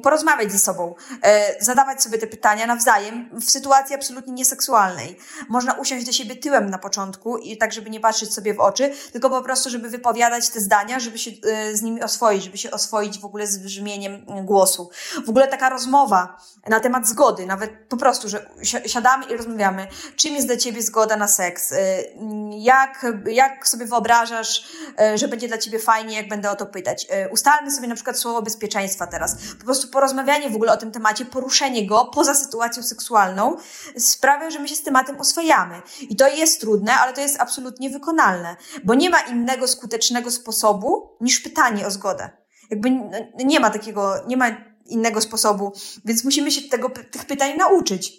porozmawiać 0.03 0.51
ze 0.51 0.59
sobą, 0.59 0.95
e, 1.23 1.63
zadawać 1.63 2.03
sobie 2.03 2.17
te 2.17 2.27
pytania 2.27 2.67
nawzajem 2.67 3.29
w 3.39 3.51
sytuacji 3.51 3.95
absolutnie 3.95 4.33
nieseksualnej. 4.33 5.17
Można 5.49 5.73
usiąść 5.73 6.05
do 6.05 6.11
siebie 6.11 6.35
tyłem 6.35 6.69
na 6.69 6.77
początku 6.77 7.37
i 7.37 7.57
tak, 7.57 7.73
żeby 7.73 7.89
nie 7.89 7.99
patrzeć 7.99 8.33
sobie 8.33 8.53
w 8.53 8.59
oczy, 8.59 8.91
tylko 9.11 9.29
po 9.29 9.41
prostu, 9.41 9.69
żeby 9.69 9.89
wypowiadać 9.89 10.49
te 10.49 10.59
zdania, 10.59 10.99
żeby 10.99 11.17
się 11.17 11.31
e, 11.43 11.75
z 11.75 11.81
nimi 11.81 12.03
oswoić, 12.03 12.43
żeby 12.43 12.57
się 12.57 12.71
oswoić 12.71 13.19
w 13.19 13.25
ogóle 13.25 13.47
z 13.47 13.57
brzmieniem 13.57 14.25
głosu. 14.45 14.89
W 15.25 15.29
ogóle 15.29 15.47
taka 15.47 15.69
rozmowa 15.69 16.37
na 16.67 16.79
temat 16.79 17.07
zgody, 17.07 17.45
nawet 17.45 17.71
po 17.89 17.97
prostu, 17.97 18.29
że 18.29 18.45
siadamy 18.85 19.25
i 19.25 19.37
rozmawiamy, 19.37 19.87
czym 20.15 20.35
jest 20.35 20.47
dla 20.47 20.57
ciebie 20.57 20.81
zgoda 20.81 21.17
na 21.17 21.27
seks, 21.27 21.71
e, 21.71 21.77
jak, 22.49 23.05
jak 23.25 23.67
sobie 23.67 23.85
wyobrażasz, 23.85 24.65
że 25.15 25.27
będzie 25.27 25.47
dla 25.47 25.57
ciebie 25.57 25.79
fajnie, 25.79 26.15
jak 26.15 26.29
będę 26.31 26.51
o 26.51 26.55
to 26.55 26.65
pytać. 26.65 27.07
E, 27.09 27.29
ustalmy 27.29 27.71
sobie 27.71 27.87
na 27.87 27.95
przykład 27.95 28.19
słowo 28.19 28.41
bezpieczeństwa 28.41 29.07
teraz. 29.07 29.35
Po 29.59 29.65
prostu 29.65 29.87
porozmawianie 29.87 30.49
w 30.49 30.55
ogóle 30.55 30.71
o 30.71 30.77
tym 30.77 30.91
temacie, 30.91 31.25
poruszenie 31.25 31.87
go 31.87 32.05
poza 32.05 32.35
sytuacją 32.35 32.83
seksualną 32.83 33.57
sprawia, 33.97 34.49
że 34.49 34.59
my 34.59 34.67
się 34.67 34.75
z 34.75 34.83
tematem 34.83 35.19
oswajamy. 35.19 35.81
I 36.09 36.15
to 36.15 36.27
jest 36.27 36.61
trudne, 36.61 36.93
ale 36.93 37.13
to 37.13 37.21
jest 37.21 37.41
absolutnie 37.41 37.89
wykonalne, 37.89 38.55
bo 38.83 38.95
nie 38.95 39.09
ma 39.09 39.19
innego 39.19 39.67
skutecznego 39.67 40.31
sposobu 40.31 41.17
niż 41.21 41.39
pytanie 41.39 41.87
o 41.87 41.91
zgodę. 41.91 42.29
Jakby 42.69 42.91
nie 43.45 43.59
ma 43.59 43.69
takiego, 43.69 44.13
nie 44.27 44.37
ma 44.37 44.47
innego 44.85 45.21
sposobu, 45.21 45.73
więc 46.05 46.23
musimy 46.23 46.51
się 46.51 46.61
tego, 46.61 46.89
tych 46.89 47.25
pytań 47.25 47.57
nauczyć. 47.57 48.13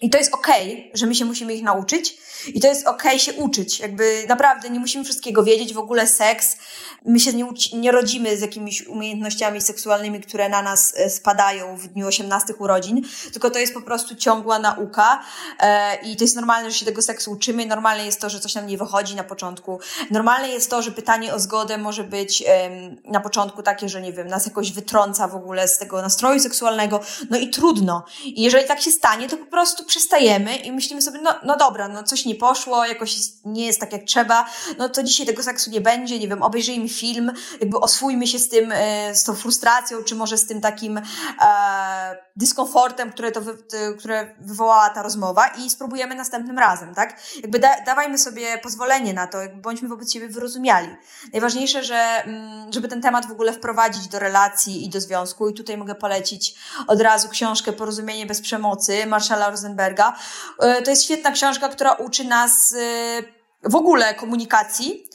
I 0.00 0.10
to 0.10 0.18
jest 0.18 0.34
okej, 0.34 0.72
okay, 0.72 0.90
że 0.94 1.06
my 1.06 1.14
się 1.14 1.24
musimy 1.24 1.54
ich 1.54 1.62
nauczyć 1.62 2.18
i 2.46 2.60
to 2.60 2.68
jest 2.68 2.86
okej 2.86 3.10
okay 3.10 3.18
się 3.18 3.32
uczyć. 3.32 3.80
Jakby 3.80 4.24
naprawdę 4.28 4.70
nie 4.70 4.80
musimy 4.80 5.04
wszystkiego 5.04 5.44
wiedzieć. 5.44 5.74
W 5.74 5.78
ogóle 5.78 6.06
seks, 6.06 6.56
my 7.04 7.20
się 7.20 7.32
nie, 7.32 7.46
nie 7.72 7.92
rodzimy 7.92 8.36
z 8.36 8.40
jakimiś 8.40 8.86
umiejętnościami 8.86 9.60
seksualnymi, 9.60 10.20
które 10.20 10.48
na 10.48 10.62
nas 10.62 10.94
e, 10.96 11.10
spadają 11.10 11.76
w 11.76 11.88
dniu 11.88 12.06
18 12.06 12.54
urodzin, 12.58 13.02
tylko 13.32 13.50
to 13.50 13.58
jest 13.58 13.74
po 13.74 13.82
prostu 13.82 14.14
ciągła 14.14 14.58
nauka 14.58 15.22
e, 15.60 15.96
i 16.02 16.16
to 16.16 16.24
jest 16.24 16.36
normalne, 16.36 16.70
że 16.70 16.78
się 16.78 16.86
tego 16.86 17.02
seksu 17.02 17.32
uczymy. 17.32 17.66
Normalne 17.66 18.06
jest 18.06 18.20
to, 18.20 18.30
że 18.30 18.40
coś 18.40 18.54
nam 18.54 18.66
nie 18.66 18.78
wychodzi 18.78 19.14
na 19.14 19.24
początku. 19.24 19.80
Normalne 20.10 20.48
jest 20.48 20.70
to, 20.70 20.82
że 20.82 20.90
pytanie 20.90 21.34
o 21.34 21.40
zgodę 21.40 21.78
może 21.78 22.04
być 22.04 22.44
e, 22.46 22.70
na 23.04 23.20
początku 23.20 23.62
takie, 23.62 23.88
że 23.88 24.02
nie 24.02 24.12
wiem, 24.12 24.28
nas 24.28 24.46
jakoś 24.46 24.72
wytrąca 24.72 25.28
w 25.28 25.34
ogóle 25.34 25.68
z 25.68 25.78
tego 25.78 26.02
nastroju 26.02 26.40
seksualnego. 26.40 27.00
No 27.30 27.38
i 27.38 27.50
trudno. 27.50 28.04
I 28.24 28.42
jeżeli 28.42 28.68
tak 28.68 28.80
się 28.80 28.90
stanie, 28.90 29.28
to 29.28 29.36
po 29.36 29.46
prostu 29.46 29.84
przestajemy 29.84 30.56
i 30.56 30.72
myślimy 30.72 31.02
sobie, 31.02 31.18
no, 31.22 31.34
no 31.44 31.56
dobra, 31.56 31.88
no 31.88 32.02
coś 32.02 32.23
nie 32.26 32.34
poszło, 32.34 32.86
jakoś 32.86 33.16
nie 33.44 33.66
jest 33.66 33.80
tak 33.80 33.92
jak 33.92 34.04
trzeba, 34.04 34.46
no 34.78 34.88
to 34.88 35.02
dzisiaj 35.02 35.26
tego 35.26 35.42
seksu 35.42 35.70
nie 35.70 35.80
będzie, 35.80 36.18
nie 36.18 36.28
wiem, 36.28 36.42
obejrzyjmy 36.42 36.88
film, 36.88 37.32
jakby 37.60 37.80
oswójmy 37.80 38.26
się 38.26 38.38
z 38.38 38.48
tym, 38.48 38.72
e, 38.72 39.14
z 39.14 39.24
tą 39.24 39.34
frustracją, 39.34 40.04
czy 40.04 40.14
może 40.14 40.38
z 40.38 40.46
tym 40.46 40.60
takim 40.60 40.98
e, 40.98 42.24
dyskomfortem, 42.36 43.12
które, 43.12 43.32
to 43.32 43.40
wy, 43.40 43.58
które 43.98 44.34
wywołała 44.40 44.90
ta 44.90 45.02
rozmowa 45.02 45.48
i 45.48 45.70
spróbujemy 45.70 46.14
następnym 46.14 46.58
razem, 46.58 46.94
tak? 46.94 47.20
Jakby 47.42 47.58
da, 47.58 47.80
dawajmy 47.80 48.18
sobie 48.18 48.58
pozwolenie 48.58 49.14
na 49.14 49.26
to, 49.26 49.38
jakby 49.38 49.60
bądźmy 49.60 49.88
wobec 49.88 50.12
siebie 50.12 50.28
wyrozumiali. 50.28 50.88
Najważniejsze, 51.32 51.84
że, 51.84 52.24
mm, 52.24 52.72
żeby 52.72 52.88
ten 52.88 53.02
temat 53.02 53.26
w 53.26 53.32
ogóle 53.32 53.52
wprowadzić 53.52 54.08
do 54.08 54.18
relacji 54.18 54.84
i 54.84 54.88
do 54.88 55.00
związku 55.00 55.48
i 55.48 55.54
tutaj 55.54 55.76
mogę 55.76 55.94
polecić 55.94 56.54
od 56.86 57.00
razu 57.00 57.28
książkę 57.28 57.72
Porozumienie 57.72 58.26
bez 58.26 58.40
przemocy 58.40 59.06
Marszala 59.06 59.50
Rosenberga. 59.50 60.16
E, 60.58 60.82
to 60.82 60.90
jest 60.90 61.04
świetna 61.04 61.30
książka, 61.30 61.68
która 61.68 61.92
uczy 61.92 62.13
nas 62.20 62.72
e, 62.72 63.22
w 63.62 63.74
ogóle 63.74 64.14
komunikacji, 64.14 65.08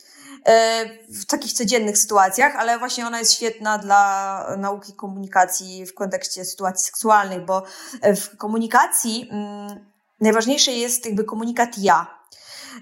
e, 0.46 0.86
w 1.10 1.26
takich 1.26 1.54
codziennych 1.54 1.98
sytuacjach, 1.98 2.56
ale 2.56 2.80
właśnie 2.80 3.08
ona 3.08 3.20
jest 3.20 3.34
świetna 3.34 3.78
dla 3.78 4.56
nauki 4.58 4.94
komunikacji 4.94 5.86
w 5.86 5.94
kontekście 5.94 6.46
sytuacji 6.46 6.86
seksualnych, 6.86 7.46
bo 7.46 7.64
w 8.16 8.38
komunikacji 8.38 9.30
mm, 9.32 9.86
najważniejszy 10.22 10.72
jest 10.72 11.06
jakby 11.06 11.24
komunikat 11.24 11.78
ja. 11.78 12.20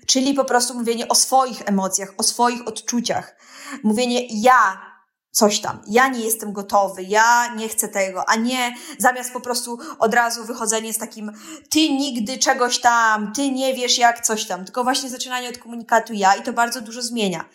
Czyli 0.06 0.34
po 0.34 0.46
prostu 0.46 0.74
mówienie 0.74 1.08
o 1.08 1.16
swoich 1.16 1.62
emocjach, 1.66 2.14
o 2.18 2.24
swoich 2.24 2.68
odczuciach. 2.68 3.36
Mówienie 3.84 4.28
ja 4.30 4.82
coś 5.32 5.60
tam. 5.60 5.82
Ja 5.88 6.08
nie 6.08 6.20
jestem 6.20 6.54
gotowy, 6.54 7.04
ja 7.04 7.54
nie 7.56 7.70
chcę 7.70 7.88
tego, 7.88 8.30
a 8.30 8.36
nie 8.36 8.76
zamiast 8.98 9.34
po 9.34 9.40
prostu 9.40 9.80
od 10.00 10.14
razu 10.14 10.46
wychodzenie 10.46 10.94
z 10.94 10.98
takim 10.98 11.32
ty 11.70 11.80
nigdy 11.80 12.38
czegoś 12.38 12.80
tam, 12.82 13.34
ty 13.34 13.52
nie 13.52 13.74
wiesz 13.74 13.98
jak 13.98 14.26
coś 14.26 14.46
tam, 14.46 14.66
tylko 14.66 14.84
właśnie 14.84 15.10
zaczynanie 15.10 15.50
od 15.50 15.58
komunikatu 15.58 16.14
ja 16.14 16.36
i 16.36 16.44
to 16.44 16.54
bardzo 16.54 16.82
dużo 16.82 17.02
zmienia. 17.02 17.46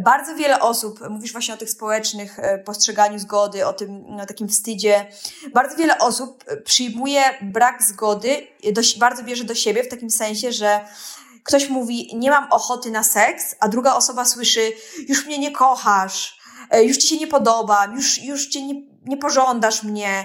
Bardzo 0.00 0.34
wiele 0.34 0.60
osób, 0.60 1.08
mówisz 1.10 1.32
właśnie 1.32 1.54
o 1.54 1.56
tych 1.56 1.70
społecznych 1.70 2.38
e, 2.38 2.58
postrzeganiu 2.58 3.18
zgody, 3.18 3.66
o 3.66 3.72
tym 3.72 4.20
o 4.22 4.26
takim 4.26 4.48
wstydzie, 4.48 5.06
bardzo 5.54 5.76
wiele 5.76 5.98
osób 5.98 6.44
przyjmuje 6.64 7.22
brak 7.42 7.82
zgody, 7.82 8.46
do, 8.72 8.80
bardzo 8.98 9.22
bierze 9.22 9.44
do 9.44 9.54
siebie 9.54 9.84
w 9.84 9.88
takim 9.88 10.10
sensie, 10.10 10.52
że 10.52 10.80
ktoś 11.44 11.68
mówi 11.68 12.10
nie 12.16 12.30
mam 12.30 12.52
ochoty 12.52 12.90
na 12.90 13.02
seks, 13.02 13.56
a 13.60 13.68
druga 13.68 13.94
osoba 13.94 14.24
słyszy 14.24 14.72
już 15.08 15.26
mnie 15.26 15.38
nie 15.38 15.52
kochasz, 15.52 16.37
E, 16.37 16.37
już 16.72 16.96
ci 16.96 17.08
się 17.08 17.16
nie 17.16 17.26
podobam, 17.26 17.96
już, 17.96 18.22
już 18.22 18.46
cię 18.46 18.62
nie, 18.62 18.74
nie 19.04 19.16
pożądasz 19.16 19.82
mnie, 19.82 20.24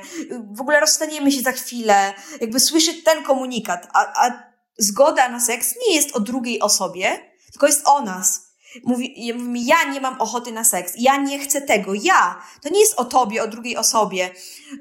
w 0.52 0.62
ogóle 0.62 0.80
rozstaniemy 0.80 1.32
się 1.32 1.42
za 1.42 1.52
chwilę. 1.52 2.14
Jakby 2.42 2.60
słyszy 2.60 2.94
ten 2.94 3.24
komunikat, 3.24 3.88
a, 3.94 4.26
a 4.28 4.44
zgoda 4.78 5.30
na 5.30 5.40
seks 5.40 5.76
nie 5.88 5.96
jest 5.96 6.16
o 6.16 6.20
drugiej 6.20 6.62
osobie, 6.62 7.20
tylko 7.52 7.68
jest 7.68 7.88
o 7.88 8.02
nas. 8.02 8.43
Mówi, 8.84 9.34
mówi 9.36 9.66
ja 9.66 9.84
nie 9.84 10.02
mam 10.02 10.22
ochoty 10.22 10.52
na 10.52 10.64
seks, 10.64 10.94
ja 10.98 11.18
nie 11.18 11.40
chcę 11.40 11.62
tego, 11.62 11.94
ja. 11.94 12.42
To 12.62 12.70
nie 12.70 12.80
jest 12.80 13.00
o 13.00 13.06
tobie, 13.06 13.44
o 13.44 13.48
drugiej 13.48 13.78
osobie. 13.78 14.30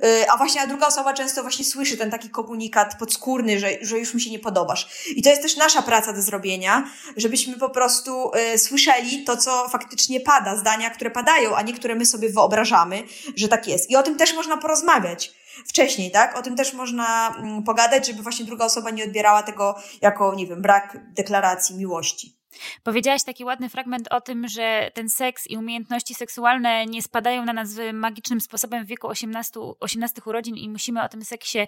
Yy, 0.02 0.30
a 0.30 0.36
właśnie 0.36 0.60
a 0.60 0.66
druga 0.66 0.86
osoba 0.86 1.12
często 1.12 1.42
właśnie 1.42 1.64
słyszy 1.64 1.96
ten 1.96 2.10
taki 2.10 2.30
komunikat 2.30 2.98
podskórny, 2.98 3.58
że, 3.58 3.70
że 3.80 3.98
już 3.98 4.14
mi 4.14 4.20
się 4.20 4.30
nie 4.30 4.38
podobasz. 4.38 4.88
I 5.16 5.22
to 5.22 5.30
jest 5.30 5.42
też 5.42 5.56
nasza 5.56 5.82
praca 5.82 6.12
do 6.12 6.22
zrobienia, 6.22 6.84
żebyśmy 7.16 7.58
po 7.58 7.70
prostu 7.70 8.30
yy, 8.34 8.58
słyszeli 8.58 9.24
to, 9.24 9.36
co 9.36 9.68
faktycznie 9.68 10.20
pada, 10.20 10.56
zdania, 10.56 10.90
które 10.90 11.10
padają, 11.10 11.56
a 11.56 11.62
nie 11.62 11.72
które 11.72 11.94
my 11.94 12.06
sobie 12.06 12.28
wyobrażamy, 12.28 13.02
że 13.36 13.48
tak 13.48 13.68
jest. 13.68 13.90
I 13.90 13.96
o 13.96 14.02
tym 14.02 14.16
też 14.16 14.34
można 14.34 14.56
porozmawiać 14.56 15.32
wcześniej, 15.66 16.10
tak? 16.10 16.38
O 16.38 16.42
tym 16.42 16.56
też 16.56 16.72
można 16.72 17.36
mm, 17.38 17.62
pogadać, 17.62 18.06
żeby 18.06 18.22
właśnie 18.22 18.44
druga 18.44 18.64
osoba 18.64 18.90
nie 18.90 19.04
odbierała 19.04 19.42
tego 19.42 19.74
jako, 20.00 20.34
nie 20.34 20.46
wiem, 20.46 20.62
brak 20.62 20.98
deklaracji 21.14 21.76
miłości. 21.76 22.41
Powiedziałaś 22.82 23.24
taki 23.24 23.44
ładny 23.44 23.68
fragment 23.68 24.08
o 24.10 24.20
tym, 24.20 24.48
że 24.48 24.90
ten 24.94 25.08
seks 25.08 25.46
i 25.46 25.56
umiejętności 25.56 26.14
seksualne 26.14 26.86
nie 26.86 27.02
spadają 27.02 27.44
na 27.44 27.52
nas 27.52 27.70
magicznym 27.92 28.40
sposobem 28.40 28.84
w 28.84 28.88
wieku 28.88 29.08
18, 29.08 29.60
18 29.80 30.22
urodzin 30.24 30.56
i 30.56 30.68
musimy 30.68 31.02
o 31.02 31.08
tym 31.08 31.24
seksie 31.24 31.58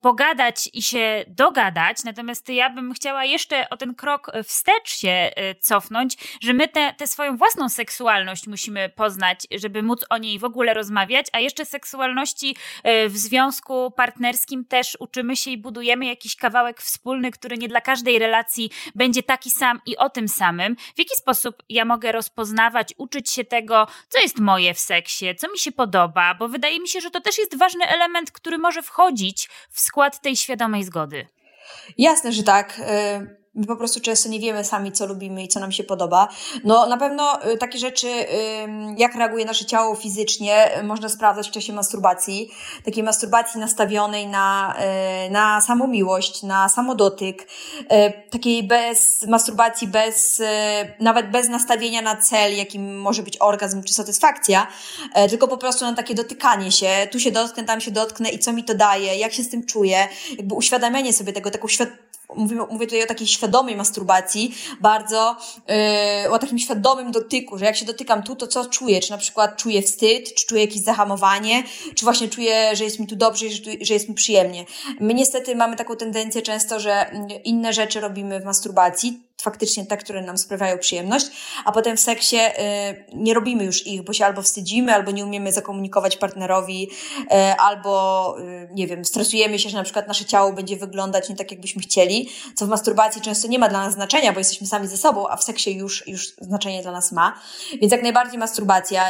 pogadać 0.00 0.70
i 0.72 0.82
się 0.82 1.24
dogadać. 1.28 2.04
Natomiast 2.04 2.48
ja 2.48 2.70
bym 2.70 2.94
chciała 2.94 3.24
jeszcze 3.24 3.70
o 3.70 3.76
ten 3.76 3.94
krok 3.94 4.32
wstecz 4.44 4.90
się 4.90 5.08
e, 5.08 5.54
cofnąć, 5.54 6.16
że 6.40 6.52
my 6.52 6.68
tę 6.68 7.06
swoją 7.06 7.36
własną 7.36 7.68
seksualność 7.68 8.46
musimy 8.46 8.88
poznać, 8.88 9.46
żeby 9.58 9.82
móc 9.82 10.04
o 10.10 10.18
niej 10.18 10.38
w 10.38 10.44
ogóle 10.44 10.74
rozmawiać, 10.74 11.26
a 11.32 11.40
jeszcze 11.40 11.64
seksualności 11.64 12.56
e, 12.82 13.08
w 13.08 13.16
związku 13.16 13.90
partnerskim 13.90 14.64
też 14.64 14.96
uczymy 15.00 15.36
się 15.36 15.50
i 15.50 15.58
budujemy 15.58 16.06
jakiś 16.06 16.36
kawałek 16.36 16.80
wspólny, 16.80 17.30
który 17.30 17.58
nie 17.58 17.68
dla 17.68 17.80
każdej 17.80 18.18
relacji 18.18 18.70
będzie 18.94 19.22
taki 19.22 19.50
sam 19.50 19.80
i 19.86 19.96
o 19.96 20.10
tym 20.10 20.27
samym, 20.28 20.76
w 20.76 20.98
jaki 20.98 21.16
sposób 21.16 21.62
ja 21.68 21.84
mogę 21.84 22.12
rozpoznawać, 22.12 22.94
uczyć 22.96 23.30
się 23.30 23.44
tego, 23.44 23.86
co 24.08 24.20
jest 24.20 24.38
moje 24.38 24.74
w 24.74 24.80
seksie, 24.80 25.34
co 25.38 25.52
mi 25.52 25.58
się 25.58 25.72
podoba, 25.72 26.34
bo 26.34 26.48
wydaje 26.48 26.80
mi 26.80 26.88
się, 26.88 27.00
że 27.00 27.10
to 27.10 27.20
też 27.20 27.38
jest 27.38 27.58
ważny 27.58 27.86
element, 27.86 28.30
który 28.30 28.58
może 28.58 28.82
wchodzić 28.82 29.48
w 29.70 29.80
skład 29.80 30.20
tej 30.20 30.36
świadomej 30.36 30.84
zgody. 30.84 31.26
Jasne, 31.98 32.32
że 32.32 32.42
tak. 32.42 32.80
My 33.54 33.66
po 33.66 33.76
prostu 33.76 34.00
często 34.00 34.28
nie 34.28 34.40
wiemy 34.40 34.64
sami, 34.64 34.92
co 34.92 35.06
lubimy 35.06 35.42
i 35.42 35.48
co 35.48 35.60
nam 35.60 35.72
się 35.72 35.84
podoba. 35.84 36.28
No 36.64 36.86
na 36.86 36.96
pewno 36.96 37.50
y, 37.52 37.58
takie 37.58 37.78
rzeczy, 37.78 38.08
jak 38.96 39.14
reaguje 39.14 39.44
nasze 39.44 39.64
ciało 39.64 39.94
fizycznie, 39.94 40.78
y, 40.78 40.82
można 40.82 41.08
sprawdzać 41.08 41.48
w 41.48 41.50
czasie 41.50 41.72
masturbacji. 41.72 42.50
Takiej 42.84 43.02
masturbacji 43.02 43.60
nastawionej 43.60 44.26
na, 44.26 44.74
y, 45.26 45.30
na 45.30 45.60
samomiłość, 45.60 46.42
na 46.42 46.68
samodotyk. 46.68 47.48
Takiej 48.30 48.62
bez 48.62 49.26
masturbacji, 49.28 49.88
bez, 49.88 50.42
nawet 51.00 51.30
bez 51.30 51.48
nastawienia 51.48 52.02
na 52.02 52.16
cel, 52.16 52.56
jakim 52.56 53.00
może 53.00 53.22
być 53.22 53.36
orgazm 53.40 53.82
czy 53.82 53.94
satysfakcja, 53.94 54.66
tylko 55.30 55.48
po 55.48 55.56
prostu 55.56 55.84
na 55.84 55.94
takie 55.94 56.14
dotykanie 56.14 56.72
się. 56.72 57.08
Tu 57.12 57.20
się 57.20 57.30
dotknę, 57.30 57.64
tam 57.64 57.80
się 57.80 57.90
dotknę 57.90 58.30
i 58.30 58.38
co 58.38 58.52
mi 58.52 58.64
to 58.64 58.74
daje, 58.74 59.16
jak 59.16 59.32
się 59.32 59.42
z 59.42 59.50
tym 59.50 59.66
czuję. 59.66 60.08
Jakby 60.38 60.54
uświadamianie 60.54 61.12
sobie 61.12 61.32
tego, 61.32 61.50
taką 61.50 61.68
świadomość 61.68 62.07
mówię, 62.36 62.56
mówię 62.70 62.86
tutaj 62.86 63.02
o 63.02 63.06
takiej 63.06 63.26
świadomej 63.26 63.76
masturbacji, 63.76 64.54
bardzo 64.80 65.36
yy, 66.24 66.30
o 66.30 66.38
takim 66.38 66.58
świadomym 66.58 67.12
dotyku, 67.12 67.58
że 67.58 67.64
jak 67.64 67.76
się 67.76 67.86
dotykam 67.86 68.22
tu, 68.22 68.36
to 68.36 68.46
co 68.46 68.66
czuję? 68.66 69.00
Czy 69.00 69.10
na 69.10 69.18
przykład 69.18 69.56
czuję 69.56 69.82
wstyd, 69.82 70.34
czy 70.34 70.46
czuję 70.46 70.60
jakieś 70.60 70.82
zahamowanie, 70.82 71.62
czy 71.94 72.04
właśnie 72.04 72.28
czuję, 72.28 72.76
że 72.76 72.84
jest 72.84 72.98
mi 72.98 73.06
tu 73.06 73.16
dobrze, 73.16 73.50
że, 73.50 73.62
że 73.80 73.94
jest 73.94 74.08
mi 74.08 74.14
przyjemnie. 74.14 74.64
My 75.00 75.14
niestety 75.14 75.56
mamy 75.56 75.76
taką 75.76 75.96
tendencję 75.96 76.42
często, 76.42 76.80
że 76.80 77.10
inne 77.44 77.72
rzeczy 77.72 78.00
robimy 78.00 78.40
w 78.40 78.44
masturbacji, 78.44 79.27
faktycznie 79.42 79.86
te, 79.86 79.96
które 79.96 80.22
nam 80.22 80.38
sprawiają 80.38 80.78
przyjemność, 80.78 81.26
a 81.64 81.72
potem 81.72 81.96
w 81.96 82.00
seksie 82.00 82.36
y, 82.36 83.04
nie 83.12 83.34
robimy 83.34 83.64
już 83.64 83.86
ich, 83.86 84.02
bo 84.02 84.12
się 84.12 84.26
albo 84.26 84.42
wstydzimy, 84.42 84.94
albo 84.94 85.10
nie 85.10 85.24
umiemy 85.24 85.52
zakomunikować 85.52 86.16
partnerowi, 86.16 86.90
y, 87.20 87.26
albo 87.58 88.36
y, 88.40 88.68
nie 88.72 88.86
wiem, 88.86 89.04
stresujemy 89.04 89.58
się, 89.58 89.68
że 89.68 89.76
na 89.76 89.84
przykład 89.84 90.08
nasze 90.08 90.24
ciało 90.24 90.52
będzie 90.52 90.76
wyglądać 90.76 91.28
nie 91.28 91.36
tak, 91.36 91.50
jakbyśmy 91.50 91.82
chcieli, 91.82 92.28
co 92.54 92.66
w 92.66 92.68
masturbacji 92.68 93.22
często 93.22 93.48
nie 93.48 93.58
ma 93.58 93.68
dla 93.68 93.78
nas 93.78 93.94
znaczenia, 93.94 94.32
bo 94.32 94.38
jesteśmy 94.38 94.66
sami 94.66 94.88
ze 94.88 94.96
sobą, 94.96 95.28
a 95.28 95.36
w 95.36 95.44
seksie 95.44 95.76
już, 95.76 96.06
już 96.06 96.28
znaczenie 96.40 96.82
dla 96.82 96.92
nas 96.92 97.12
ma. 97.12 97.40
Więc 97.80 97.92
jak 97.92 98.02
najbardziej 98.02 98.38
masturbacja. 98.38 99.08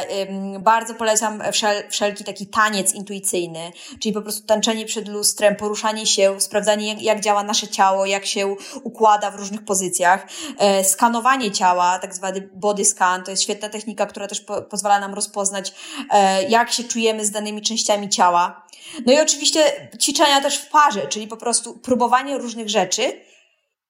Bardzo 0.59 0.93
polecam 0.93 1.41
wszel, 1.51 1.83
wszelki 1.89 2.23
taki 2.23 2.47
taniec 2.47 2.93
intuicyjny, 2.93 3.71
czyli 3.99 4.13
po 4.13 4.21
prostu 4.21 4.47
tańczenie 4.47 4.85
przed 4.85 5.07
lustrem, 5.07 5.55
poruszanie 5.55 6.05
się, 6.05 6.41
sprawdzanie 6.41 6.87
jak, 6.87 7.01
jak 7.01 7.19
działa 7.19 7.43
nasze 7.43 7.67
ciało, 7.67 8.05
jak 8.05 8.25
się 8.25 8.55
układa 8.83 9.31
w 9.31 9.35
różnych 9.35 9.65
pozycjach, 9.65 10.18
E, 10.57 10.83
skanowanie 10.83 11.51
ciała, 11.51 11.99
tak 11.99 12.15
zwany 12.15 12.49
body 12.53 12.85
scan, 12.85 13.23
to 13.23 13.31
jest 13.31 13.43
świetna 13.43 13.69
technika, 13.69 14.05
która 14.05 14.27
też 14.27 14.41
po, 14.41 14.61
pozwala 14.61 14.99
nam 14.99 15.13
rozpoznać, 15.13 15.73
e, 16.09 16.43
jak 16.43 16.71
się 16.71 16.83
czujemy 16.83 17.25
z 17.25 17.31
danymi 17.31 17.61
częściami 17.61 18.09
ciała. 18.09 18.67
No 19.05 19.13
i 19.13 19.19
oczywiście 19.19 19.89
ćwiczenia 20.01 20.41
też 20.41 20.57
w 20.57 20.69
parze, 20.69 21.07
czyli 21.07 21.27
po 21.27 21.37
prostu 21.37 21.77
próbowanie 21.77 22.37
różnych 22.37 22.69
rzeczy, 22.69 23.29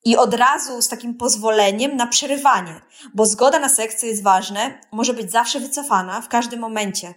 i 0.05 0.17
od 0.17 0.33
razu 0.33 0.81
z 0.81 0.88
takim 0.88 1.13
pozwoleniem 1.13 1.95
na 1.95 2.07
przerywanie, 2.07 2.81
bo 3.13 3.25
zgoda 3.25 3.59
na 3.59 3.69
seks, 3.69 4.00
co 4.00 4.05
jest 4.05 4.24
ważne, 4.24 4.79
może 4.91 5.13
być 5.13 5.31
zawsze 5.31 5.59
wycofana 5.59 6.21
w 6.21 6.27
każdym 6.27 6.59
momencie. 6.59 7.13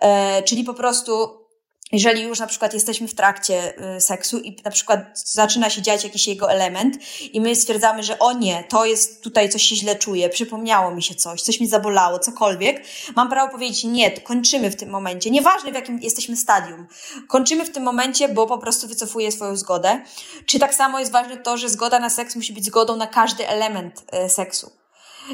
E, 0.00 0.42
czyli 0.42 0.64
po 0.64 0.74
prostu 0.74 1.43
jeżeli 1.92 2.22
już 2.22 2.38
na 2.38 2.46
przykład 2.46 2.74
jesteśmy 2.74 3.08
w 3.08 3.14
trakcie 3.14 3.74
y, 3.96 4.00
seksu 4.00 4.38
i 4.38 4.56
na 4.64 4.70
przykład 4.70 4.98
zaczyna 5.14 5.70
się 5.70 5.82
dziać 5.82 6.04
jakiś 6.04 6.28
jego 6.28 6.50
element 6.50 6.96
i 7.32 7.40
my 7.40 7.56
stwierdzamy, 7.56 8.02
że 8.02 8.18
o 8.18 8.32
nie, 8.32 8.64
to 8.68 8.84
jest 8.84 9.22
tutaj 9.22 9.48
coś 9.48 9.62
się 9.62 9.76
źle 9.76 9.96
czuję, 9.96 10.28
przypomniało 10.28 10.94
mi 10.94 11.02
się 11.02 11.14
coś, 11.14 11.42
coś 11.42 11.60
mi 11.60 11.66
zabolało, 11.66 12.18
cokolwiek, 12.18 12.84
mam 13.16 13.30
prawo 13.30 13.52
powiedzieć 13.52 13.84
nie, 13.84 14.10
kończymy 14.10 14.70
w 14.70 14.76
tym 14.76 14.90
momencie. 14.90 15.30
Nieważne 15.30 15.72
w 15.72 15.74
jakim 15.74 15.98
jesteśmy 15.98 16.36
stadium. 16.36 16.86
Kończymy 17.28 17.64
w 17.64 17.70
tym 17.70 17.82
momencie, 17.82 18.28
bo 18.28 18.46
po 18.46 18.58
prostu 18.58 18.88
wycofuję 18.88 19.32
swoją 19.32 19.56
zgodę. 19.56 20.00
Czy 20.46 20.58
tak 20.58 20.74
samo 20.74 21.00
jest 21.00 21.12
ważne 21.12 21.36
to, 21.36 21.56
że 21.56 21.68
zgoda 21.68 21.98
na 21.98 22.10
seks 22.10 22.36
musi 22.36 22.52
być 22.52 22.64
zgodą 22.64 22.96
na 22.96 23.06
każdy 23.06 23.48
element 23.48 24.04
y, 24.26 24.28
seksu. 24.28 24.83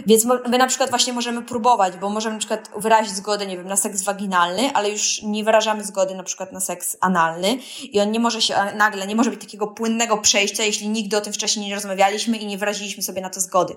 Więc 0.07 0.25
my 0.25 0.59
na 0.59 0.67
przykład 0.67 0.91
właśnie 0.91 1.13
możemy 1.13 1.43
próbować, 1.43 1.97
bo 1.97 2.11
możemy 2.11 2.35
na 2.35 2.39
przykład 2.39 2.71
wyrazić 2.77 3.13
zgodę, 3.13 3.47
nie 3.47 3.57
wiem, 3.57 3.67
na 3.67 3.77
seks 3.77 4.03
waginalny, 4.03 4.71
ale 4.75 4.91
już 4.91 5.23
nie 5.23 5.45
wyrażamy 5.45 5.85
zgody 5.85 6.15
na 6.15 6.23
przykład 6.23 6.53
na 6.53 6.61
seks 6.61 6.97
analny 7.01 7.59
i 7.83 8.01
on 8.01 8.11
nie 8.11 8.21
może 8.21 8.43
się 8.43 8.55
nagle, 8.77 9.07
nie 9.07 9.17
może 9.17 9.31
być 9.31 9.41
takiego 9.41 9.67
płynnego 9.67 10.19
przejścia, 10.19 10.65
jeśli 10.65 10.89
nigdy 10.89 11.17
o 11.17 11.21
tym 11.21 11.33
wcześniej 11.33 11.69
nie 11.69 11.75
rozmawialiśmy 11.75 12.37
i 12.37 12.47
nie 12.47 12.59
wyraziliśmy 12.59 13.03
sobie 13.03 13.21
na 13.21 13.31
to 13.31 13.41
zgody. 13.41 13.77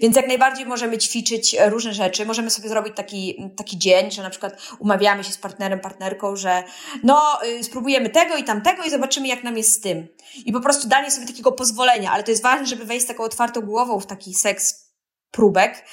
Więc 0.00 0.16
jak 0.16 0.28
najbardziej 0.28 0.66
możemy 0.66 0.98
ćwiczyć 0.98 1.56
różne 1.68 1.94
rzeczy. 1.94 2.26
Możemy 2.26 2.50
sobie 2.50 2.68
zrobić 2.68 2.96
taki, 2.96 3.50
taki 3.56 3.78
dzień, 3.78 4.10
że 4.10 4.22
na 4.22 4.30
przykład 4.30 4.56
umawiamy 4.78 5.24
się 5.24 5.32
z 5.32 5.38
partnerem, 5.38 5.80
partnerką, 5.80 6.36
że 6.36 6.64
no, 7.02 7.38
y, 7.44 7.64
spróbujemy 7.64 8.10
tego 8.10 8.36
i 8.36 8.44
tamtego 8.44 8.82
i 8.82 8.90
zobaczymy, 8.90 9.28
jak 9.28 9.44
nam 9.44 9.56
jest 9.56 9.72
z 9.72 9.80
tym. 9.80 10.08
I 10.44 10.52
po 10.52 10.60
prostu 10.60 10.88
danie 10.88 11.10
sobie 11.10 11.26
takiego 11.26 11.52
pozwolenia, 11.52 12.12
ale 12.12 12.22
to 12.22 12.30
jest 12.30 12.42
ważne, 12.42 12.66
żeby 12.66 12.84
wejść 12.84 13.04
z 13.04 13.08
taką 13.08 13.24
otwartą 13.24 13.60
głową 13.60 14.00
w 14.00 14.06
taki 14.06 14.34
seks 14.34 14.91
próbek, 15.32 15.84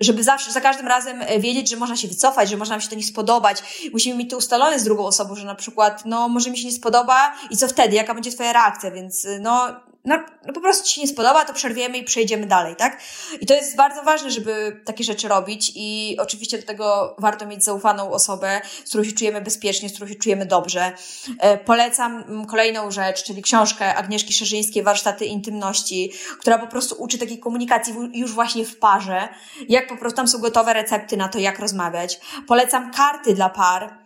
żeby 0.00 0.24
zawsze, 0.24 0.52
za 0.52 0.60
każdym 0.60 0.86
razem 0.86 1.22
e, 1.22 1.40
wiedzieć, 1.40 1.70
że 1.70 1.76
można 1.76 1.96
się 1.96 2.08
wycofać, 2.08 2.48
że 2.48 2.56
można 2.56 2.74
nam 2.74 2.80
się 2.80 2.88
to 2.88 2.96
nie 2.96 3.02
spodobać. 3.02 3.62
Musimy 3.92 4.16
mieć 4.18 4.30
to 4.30 4.36
ustalone 4.36 4.78
z 4.78 4.84
drugą 4.84 5.06
osobą, 5.06 5.34
że 5.34 5.46
na 5.46 5.54
przykład, 5.54 6.02
no, 6.04 6.28
może 6.28 6.50
mi 6.50 6.58
się 6.58 6.66
nie 6.66 6.72
spodoba 6.72 7.32
i 7.50 7.56
co 7.56 7.68
wtedy, 7.68 7.96
jaka 7.96 8.14
będzie 8.14 8.30
twoja 8.30 8.52
reakcja, 8.52 8.90
więc, 8.90 9.24
e, 9.24 9.38
no, 9.40 9.68
no, 10.04 10.16
no 10.46 10.52
po 10.52 10.60
prostu 10.60 10.88
ci 10.88 10.94
się 10.94 11.00
nie 11.00 11.08
spodoba, 11.08 11.44
to 11.44 11.52
przerwiemy 11.52 11.98
i 11.98 12.04
przejdziemy 12.04 12.46
dalej, 12.46 12.76
tak? 12.76 13.00
I 13.40 13.46
to 13.46 13.54
jest 13.54 13.76
bardzo 13.76 14.02
ważne, 14.02 14.30
żeby 14.30 14.80
takie 14.84 15.04
rzeczy 15.04 15.28
robić 15.28 15.72
i 15.74 16.16
oczywiście 16.20 16.58
do 16.58 16.66
tego 16.66 17.16
warto 17.18 17.46
mieć 17.46 17.64
zaufaną 17.64 18.10
osobę, 18.10 18.60
z 18.84 18.88
którą 18.88 19.04
się 19.04 19.12
czujemy 19.12 19.40
bezpiecznie, 19.40 19.88
z 19.88 19.92
którą 19.92 20.08
się 20.08 20.14
czujemy 20.14 20.46
dobrze. 20.46 20.92
E, 21.38 21.58
polecam 21.58 22.46
kolejną 22.46 22.90
rzecz, 22.90 23.22
czyli 23.22 23.42
książkę 23.42 23.94
Agnieszki 23.94 24.32
Szerzyńskiej 24.32 24.82
Warsztaty 24.82 25.24
Intymności, 25.24 26.12
która 26.38 26.58
po 26.58 26.66
prostu 26.66 26.94
uczy 26.98 27.18
takiej 27.18 27.38
komunikacji 27.38 27.94
już 28.12 28.32
właśnie 28.32 28.64
w 28.64 28.78
parze, 28.78 29.28
jak 29.68 29.88
po 29.88 29.96
prostu 29.96 30.16
tam 30.16 30.28
są 30.28 30.38
gotowe 30.38 30.72
recepty 30.72 31.16
na 31.16 31.28
to, 31.28 31.38
jak 31.38 31.58
rozmawiać. 31.58 32.20
Polecam 32.46 32.90
karty 32.92 33.34
dla 33.34 33.48
par, 33.48 33.99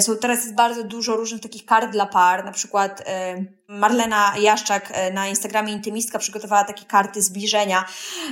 są 0.00 0.16
teraz 0.16 0.38
jest 0.38 0.54
bardzo 0.54 0.84
dużo 0.84 1.16
różnych 1.16 1.40
takich 1.40 1.64
kart 1.64 1.90
dla 1.90 2.06
par, 2.06 2.44
na 2.44 2.52
przykład 2.52 3.02
e, 3.06 3.44
Marlena 3.68 4.32
Jaszczak 4.40 4.92
e, 4.92 5.12
na 5.12 5.28
Instagramie 5.28 5.72
Intymistka 5.72 6.18
przygotowała 6.18 6.64
takie 6.64 6.84
karty 6.84 7.22
zbliżenia, 7.22 7.84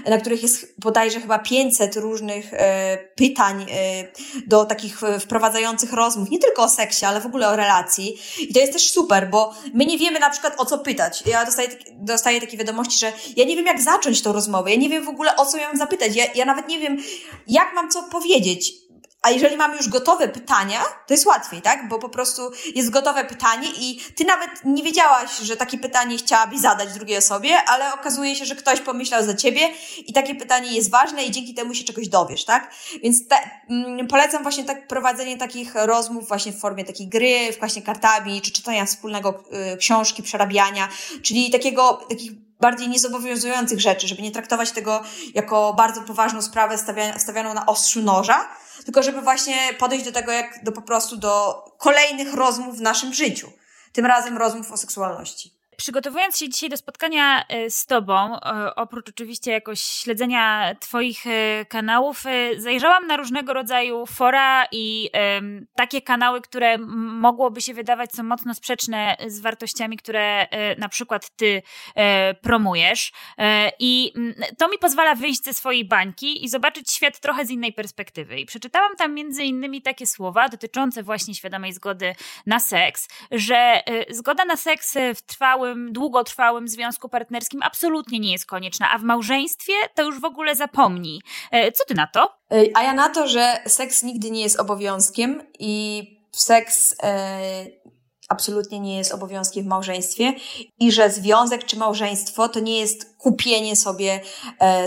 na 0.07 0.19
których 0.19 0.43
jest 0.43 0.75
bodajże 0.79 1.21
chyba 1.21 1.39
500 1.39 1.97
różnych 1.97 2.51
pytań 3.17 3.67
do 4.47 4.65
takich 4.65 5.01
wprowadzających 5.21 5.93
rozmów, 5.93 6.31
nie 6.31 6.39
tylko 6.39 6.63
o 6.63 6.69
seksie, 6.69 7.05
ale 7.05 7.21
w 7.21 7.27
ogóle 7.27 7.49
o 7.49 7.57
relacji. 7.57 8.19
I 8.39 8.55
to 8.55 8.61
jest 8.61 8.73
też 8.73 8.91
super, 8.91 9.31
bo 9.31 9.55
my 9.75 9.87
nie 9.87 9.99
wiemy 9.99 10.19
na 10.21 10.31
przykład 10.31 10.55
o 10.59 10.67
co 10.67 10.79
pytać. 10.79 11.23
Ja 11.27 11.45
dostaję, 11.45 11.69
dostaję 11.93 12.41
takie 12.41 12.57
wiadomości, 12.57 12.99
że 12.99 13.13
ja 13.37 13.45
nie 13.45 13.57
wiem 13.57 13.67
jak 13.67 13.83
zacząć 13.83 14.23
tą 14.23 14.33
rozmowę, 14.33 14.71
ja 14.71 14.77
nie 14.77 14.89
wiem 14.89 15.05
w 15.05 15.09
ogóle 15.09 15.37
o 15.37 15.47
co 15.47 15.59
miałam 15.59 15.77
zapytać, 15.77 16.17
ja, 16.17 16.25
ja 16.35 16.45
nawet 16.45 16.69
nie 16.69 16.79
wiem 16.79 16.97
jak 17.47 17.75
mam 17.75 17.91
co 17.91 18.03
powiedzieć 18.03 18.73
a 19.23 19.31
jeżeli 19.31 19.57
mamy 19.57 19.77
już 19.77 19.89
gotowe 19.89 20.29
pytania, 20.29 20.81
to 21.07 21.15
jest 21.15 21.27
łatwiej, 21.27 21.63
tak? 21.63 21.89
Bo 21.89 21.99
po 21.99 22.09
prostu 22.09 22.51
jest 22.75 22.91
gotowe 22.91 23.25
pytanie 23.25 23.69
i 23.79 24.01
ty 24.17 24.25
nawet 24.25 24.51
nie 24.65 24.83
wiedziałaś, 24.83 25.39
że 25.39 25.57
takie 25.57 25.79
pytanie 25.79 26.19
chciałabyś 26.19 26.61
zadać 26.61 26.93
drugiej 26.93 27.19
osobie, 27.19 27.63
ale 27.67 27.95
okazuje 27.95 28.37
się, 28.37 28.45
że 28.45 28.57
ktoś 28.57 28.81
pomyślał 28.81 29.25
za 29.25 29.35
ciebie 29.35 29.61
i 30.07 30.13
takie 30.13 30.35
pytanie 30.35 30.73
jest 30.73 30.91
ważne 30.91 31.25
i 31.25 31.31
dzięki 31.31 31.55
temu 31.55 31.75
się 31.75 31.85
czegoś 31.85 32.09
dowiesz, 32.09 32.45
tak? 32.45 32.75
Więc 33.03 33.29
te, 33.29 33.37
mm, 33.71 34.07
polecam 34.07 34.43
właśnie 34.43 34.65
tak 34.65 34.89
prowadzenie 34.89 35.37
takich 35.37 35.75
rozmów 35.75 36.29
właśnie 36.29 36.53
w 36.53 36.61
formie 36.61 36.85
takiej 36.85 37.09
gry, 37.09 37.53
właśnie 37.59 37.83
kartami, 37.83 38.43
czy 38.43 38.53
czytania 38.53 38.87
wspólnego 38.87 39.45
y, 39.75 39.77
książki, 39.77 40.23
przerabiania, 40.23 40.89
czyli 41.23 41.51
takiego, 41.51 42.07
takich 42.09 42.33
bardziej 42.61 42.89
niezobowiązujących 42.89 43.81
rzeczy, 43.81 44.09
żeby 44.09 44.23
nie 44.23 44.31
traktować 44.31 44.71
tego 44.71 45.03
jako 45.35 45.75
bardzo 45.75 46.03
poważną 46.03 46.43
sprawę 46.43 46.79
stawianą 47.19 47.55
na 47.55 47.67
ostrzu 47.67 48.03
noża, 48.03 48.49
tylko 48.85 49.03
żeby 49.03 49.21
właśnie 49.21 49.55
podejść 49.79 50.05
do 50.05 50.13
tego 50.13 50.33
jak 50.33 50.65
do 50.65 50.73
po 50.73 50.83
prostu 50.83 51.17
do 51.17 51.65
kolejnych 51.79 52.35
rozmów 52.35 52.79
w 52.79 52.81
naszym 52.81 53.15
życiu. 53.15 53.53
Tym 53.93 54.07
razem 54.07 54.39
rozmów 54.39 54.73
o 54.73 54.77
seksualności. 54.77 55.62
Przygotowując 55.83 56.39
się 56.39 56.49
dzisiaj 56.49 56.71
do 56.71 56.77
spotkania 56.77 57.45
e, 57.49 57.71
z 57.71 57.87
Tobą, 57.87 58.37
e, 58.37 58.75
oprócz 58.75 59.09
oczywiście 59.09 59.51
jakoś 59.51 59.81
śledzenia 59.81 60.75
Twoich 60.81 61.27
e, 61.27 61.65
kanałów, 61.65 62.25
zajrzałam 62.57 63.07
na 63.07 63.17
różnego 63.17 63.53
rodzaju 63.53 64.07
fora 64.07 64.67
i 64.73 65.11
takie 65.75 66.03
kanały, 66.03 66.41
które 66.41 66.79
mogłoby 66.79 67.61
się 67.61 67.75
wydawać 67.75 68.13
są 68.13 68.23
mocno 68.23 68.55
sprzeczne 68.55 69.17
z 69.27 69.41
wartościami, 69.41 69.97
które 69.97 70.47
na 70.79 70.89
przykład 70.89 71.31
Ty 71.37 71.63
promujesz. 72.43 73.13
I 73.79 74.13
to 74.59 74.69
mi 74.69 74.79
pozwala 74.79 75.15
wyjść 75.15 75.45
ze 75.45 75.55
swojej 75.55 75.85
bańki 75.85 76.45
i 76.45 76.49
zobaczyć 76.49 76.93
świat 76.93 77.21
trochę 77.21 77.47
z 77.47 77.51
innej 77.51 77.73
perspektywy. 77.73 78.41
I 78.41 78.47
przeczytałam 78.47 78.97
tam 78.97 79.15
między 79.15 79.45
innymi 79.45 79.83
takie 79.83 80.07
słowa 80.07 80.49
dotyczące 80.49 81.03
właśnie 81.03 81.35
świadomej 81.35 81.73
zgody 81.73 82.15
na 82.47 82.61
seks, 82.61 83.09
że 83.31 83.83
zgoda 84.11 84.45
na 84.45 84.57
seks 84.57 84.95
w 85.15 85.23
trwałym 85.23 85.72
trwałym, 85.73 85.93
długotrwałym 85.93 86.69
związku 86.69 87.09
partnerskim 87.09 87.63
absolutnie 87.63 88.21
nie 88.21 88.33
jest 88.33 88.47
konieczna, 88.47 88.91
a 88.91 88.99
w 88.99 89.03
małżeństwie 89.03 89.73
to 89.95 90.03
już 90.03 90.21
w 90.21 90.25
ogóle 90.25 90.55
zapomnij. 90.55 91.21
E, 91.51 91.73
co 91.73 91.85
ty 91.85 91.95
na 91.95 92.07
to? 92.07 92.23
E, 92.53 92.65
a 92.75 92.83
ja 92.83 92.95
na 92.95 93.09
to, 93.09 93.29
że 93.29 93.57
seks 93.67 94.03
nigdy 94.03 94.31
nie 94.31 94.43
jest 94.43 94.61
obowiązkiem 94.61 95.43
i 95.59 96.03
seks 96.33 96.95
e, 97.03 97.67
absolutnie 98.29 98.81
nie 98.81 98.97
jest 98.97 99.13
obowiązkiem 99.13 99.65
w 99.65 99.67
małżeństwie 99.67 100.33
i 100.79 100.93
że 100.93 101.11
związek 101.11 101.65
czy 101.65 101.77
małżeństwo 101.77 102.49
to 102.49 102.61
nie 102.61 102.81
jest 102.81 103.17
kupienie 103.19 103.77
sobie 103.77 104.21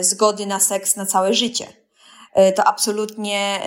zgody 0.02 0.46
na 0.46 0.60
seks 0.60 0.96
na 0.96 1.06
całe 1.06 1.34
życie. 1.34 1.85
E, 2.36 2.52
to 2.52 2.64
absolutnie 2.64 3.60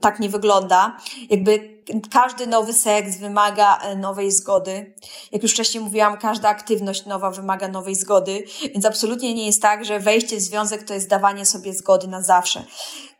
tak 0.00 0.20
nie 0.20 0.28
wygląda. 0.28 0.96
Jakby 1.30 1.78
każdy 2.10 2.46
nowy 2.46 2.72
seks 2.72 3.16
wymaga 3.16 3.78
e, 3.78 3.96
nowej 3.96 4.32
zgody. 4.32 4.94
Jak 5.32 5.42
już 5.42 5.52
wcześniej 5.52 5.84
mówiłam, 5.84 6.18
każda 6.18 6.48
aktywność 6.48 7.06
nowa 7.06 7.30
wymaga 7.30 7.68
nowej 7.68 7.94
zgody, 7.94 8.44
więc 8.60 8.84
absolutnie 8.84 9.34
nie 9.34 9.46
jest 9.46 9.62
tak, 9.62 9.84
że 9.84 10.00
wejście 10.00 10.36
w 10.36 10.40
związek 10.40 10.82
to 10.82 10.94
jest 10.94 11.08
dawanie 11.08 11.46
sobie 11.46 11.74
zgody 11.74 12.08
na 12.08 12.22
zawsze. 12.22 12.64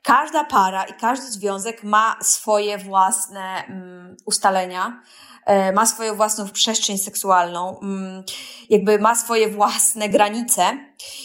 Każda 0.02 0.44
para 0.44 0.84
i 0.84 0.92
każdy 0.94 1.26
związek 1.26 1.84
ma 1.84 2.16
swoje 2.22 2.78
własne 2.78 3.64
um, 3.68 4.16
ustalenia, 4.24 5.02
ma 5.74 5.86
swoją 5.86 6.16
własną 6.16 6.48
przestrzeń 6.48 6.98
seksualną, 6.98 7.80
mm, 7.80 8.24
jakby 8.70 8.98
ma 8.98 9.14
swoje 9.14 9.48
własne 9.48 10.08
granice 10.08 10.78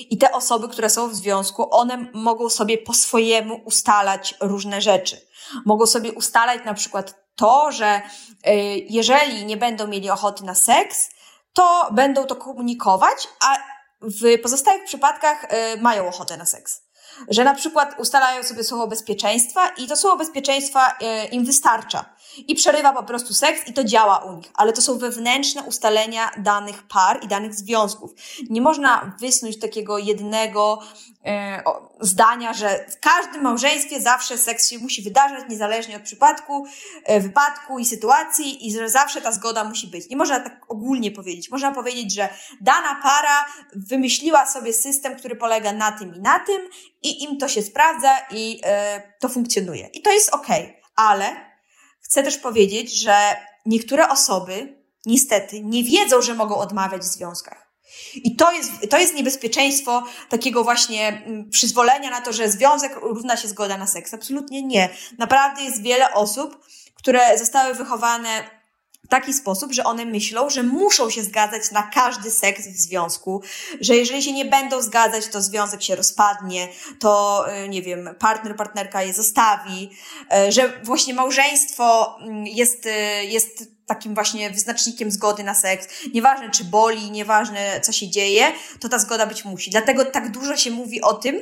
i 0.10 0.18
te 0.18 0.32
osoby, 0.32 0.68
które 0.68 0.90
są 0.90 1.08
w 1.08 1.16
związku, 1.16 1.76
one 1.76 2.06
mogą 2.14 2.50
sobie 2.50 2.78
po 2.78 2.94
swojemu 2.94 3.62
ustalać 3.66 4.36
różne 4.40 4.82
rzeczy. 4.82 5.22
Mogą 5.66 5.86
sobie 5.86 6.12
ustalać 6.12 6.66
na 6.66 6.74
przykład 6.74 7.24
to, 7.36 7.72
że 7.72 8.02
e, 8.44 8.56
jeżeli 8.78 9.46
nie 9.46 9.58
będą 9.58 9.88
mieli 9.88 10.10
ochoty 10.10 10.44
na 10.44 10.56
seks, 10.56 11.10
to 11.54 11.90
będą 11.92 12.26
to 12.26 12.36
komunikować, 12.36 13.28
a 13.40 13.58
w 14.02 14.42
pozostałych 14.42 14.84
przypadkach 14.84 15.46
e, 15.50 15.78
mają 15.78 16.08
ochotę 16.08 16.38
na 16.38 16.46
seks 16.46 16.82
że 17.30 17.44
na 17.44 17.54
przykład 17.54 18.00
ustalają 18.00 18.44
sobie 18.44 18.64
słowo 18.64 18.88
bezpieczeństwa 18.88 19.68
i 19.68 19.88
to 19.88 19.96
słowo 19.96 20.18
bezpieczeństwa 20.18 20.98
e, 21.02 21.26
im 21.26 21.46
wystarcza. 21.46 22.06
I 22.48 22.56
przerywa 22.56 22.94
po 22.94 23.04
prostu 23.04 23.34
seks 23.34 23.68
i 23.68 23.74
to 23.74 23.84
działa 23.84 24.18
u 24.18 24.36
nich. 24.38 24.52
Ale 24.54 24.74
to 24.74 24.82
są 24.82 24.98
wewnętrzne 24.98 25.64
ustalenia 25.64 26.32
danych 26.38 26.84
par 26.84 27.24
i 27.24 27.28
danych 27.28 27.54
związków. 27.54 28.12
Nie 28.50 28.62
można 28.62 29.16
wysnuć 29.20 29.60
takiego 29.60 29.98
jednego 29.98 30.80
e, 31.26 31.64
zdania, 32.02 32.54
że 32.54 32.86
w 32.90 33.00
każdym 33.00 33.42
małżeństwie 33.42 34.02
zawsze 34.02 34.38
seks 34.38 34.70
się 34.70 34.78
musi 34.80 35.02
wydarzać, 35.02 35.44
niezależnie 35.50 35.96
od 35.98 36.04
przypadku, 36.04 36.66
e, 37.04 37.20
wypadku 37.20 37.80
i 37.80 37.86
sytuacji 37.86 38.68
i 38.68 38.74
że 38.74 38.90
zawsze 38.90 39.22
ta 39.22 39.32
zgoda 39.32 39.64
musi 39.64 39.88
być. 39.88 40.10
Nie 40.10 40.18
można 40.18 40.40
tak 40.40 40.66
ogólnie 40.70 41.12
powiedzieć. 41.12 41.52
Można 41.52 41.72
powiedzieć, 41.72 42.14
że 42.14 42.30
dana 42.62 43.00
para 43.04 43.46
wymyśliła 43.76 44.46
sobie 44.46 44.74
system, 44.74 45.16
który 45.16 45.36
polega 45.36 45.74
na 45.74 45.92
tym 45.92 46.16
i 46.16 46.20
na 46.20 46.40
tym 46.40 46.62
i 47.04 47.24
im 47.24 47.38
to 47.38 47.48
się 47.48 47.62
sprawdza 47.62 48.18
i 48.32 48.60
e, 48.64 49.02
to 49.20 49.30
funkcjonuje. 49.30 49.88
I 49.88 50.02
to 50.02 50.12
jest 50.12 50.30
ok, 50.30 50.48
ale 50.96 51.36
chcę 52.02 52.24
też 52.24 52.38
powiedzieć, 52.38 53.00
że 53.02 53.16
niektóre 53.66 54.10
osoby 54.10 54.84
niestety 55.06 55.62
nie 55.62 55.84
wiedzą, 55.84 56.22
że 56.22 56.34
mogą 56.34 56.58
odmawiać 56.58 57.02
w 57.02 57.06
związkach. 57.06 57.64
I 58.16 58.36
to 58.36 58.52
jest, 58.52 58.72
to 58.90 58.98
jest 58.98 59.14
niebezpieczeństwo 59.14 60.04
takiego 60.30 60.64
właśnie 60.64 61.08
mm, 61.08 61.50
przyzwolenia 61.50 62.10
na 62.10 62.22
to, 62.22 62.34
że 62.34 62.50
związek 62.50 62.96
równa 62.96 63.38
się 63.38 63.48
zgoda 63.48 63.78
na 63.78 63.88
seks. 63.88 64.14
Absolutnie 64.14 64.64
nie. 64.64 64.90
Naprawdę 65.18 65.62
jest 65.64 65.82
wiele 65.82 66.14
osób, 66.14 66.66
które 66.96 67.38
zostały 67.38 67.74
wychowane 67.74 68.44
w 69.06 69.08
taki 69.08 69.34
sposób, 69.34 69.74
że 69.74 69.84
one 69.84 70.06
myślą, 70.06 70.50
że 70.50 70.64
muszą 70.64 71.10
się 71.10 71.24
zgadzać 71.24 71.72
na 71.72 71.84
każdy 71.84 72.32
seks 72.32 72.68
w 72.68 72.78
związku, 72.78 73.42
że 73.82 73.96
jeżeli 73.96 74.24
się 74.24 74.32
nie 74.32 74.46
będą 74.46 74.82
zgadzać, 74.82 75.28
to 75.28 75.42
związek 75.42 75.84
się 75.84 75.96
rozpadnie, 75.96 76.68
to 77.00 77.46
y, 77.66 77.70
nie 77.70 77.82
wiem, 77.82 78.16
partner, 78.20 78.56
partnerka 78.56 79.04
je 79.04 79.14
zostawi, 79.14 79.90
y, 80.48 80.52
że 80.52 80.82
właśnie 80.84 81.14
małżeństwo 81.14 82.18
mm, 82.22 82.48
jest, 82.48 82.86
y, 82.86 83.26
jest 83.26 83.74
takim 83.86 84.16
właśnie 84.16 84.50
wyznacznikiem 84.50 85.12
zgody 85.12 85.44
na 85.44 85.54
seks. 85.54 85.88
Nieważne 86.14 86.52
czy 86.52 86.64
boli, 86.64 87.12
nieważne 87.12 87.82
co 87.82 87.92
się 87.92 88.10
dzieje, 88.10 88.52
to 88.80 88.90
ta 88.90 89.00
zgoda 89.00 89.26
być 89.26 89.46
musi. 89.46 89.72
Dlatego 89.72 90.06
tak 90.06 90.32
dużo 90.32 90.58
się 90.58 90.72
mówi 90.72 91.02
o 91.02 91.14
tym, 91.14 91.42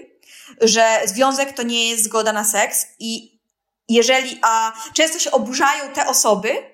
że 0.62 1.02
związek 1.06 1.54
to 1.54 1.64
nie 1.64 1.90
jest 1.90 2.04
zgoda 2.04 2.34
na 2.34 2.44
seks 2.44 2.88
i 3.00 3.42
jeżeli, 3.90 4.40
a 4.42 4.74
często 4.94 5.20
się 5.20 5.32
oburzają 5.32 5.90
te 5.94 6.08
osoby, 6.08 6.71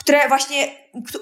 które 0.00 0.28
właśnie, 0.28 0.74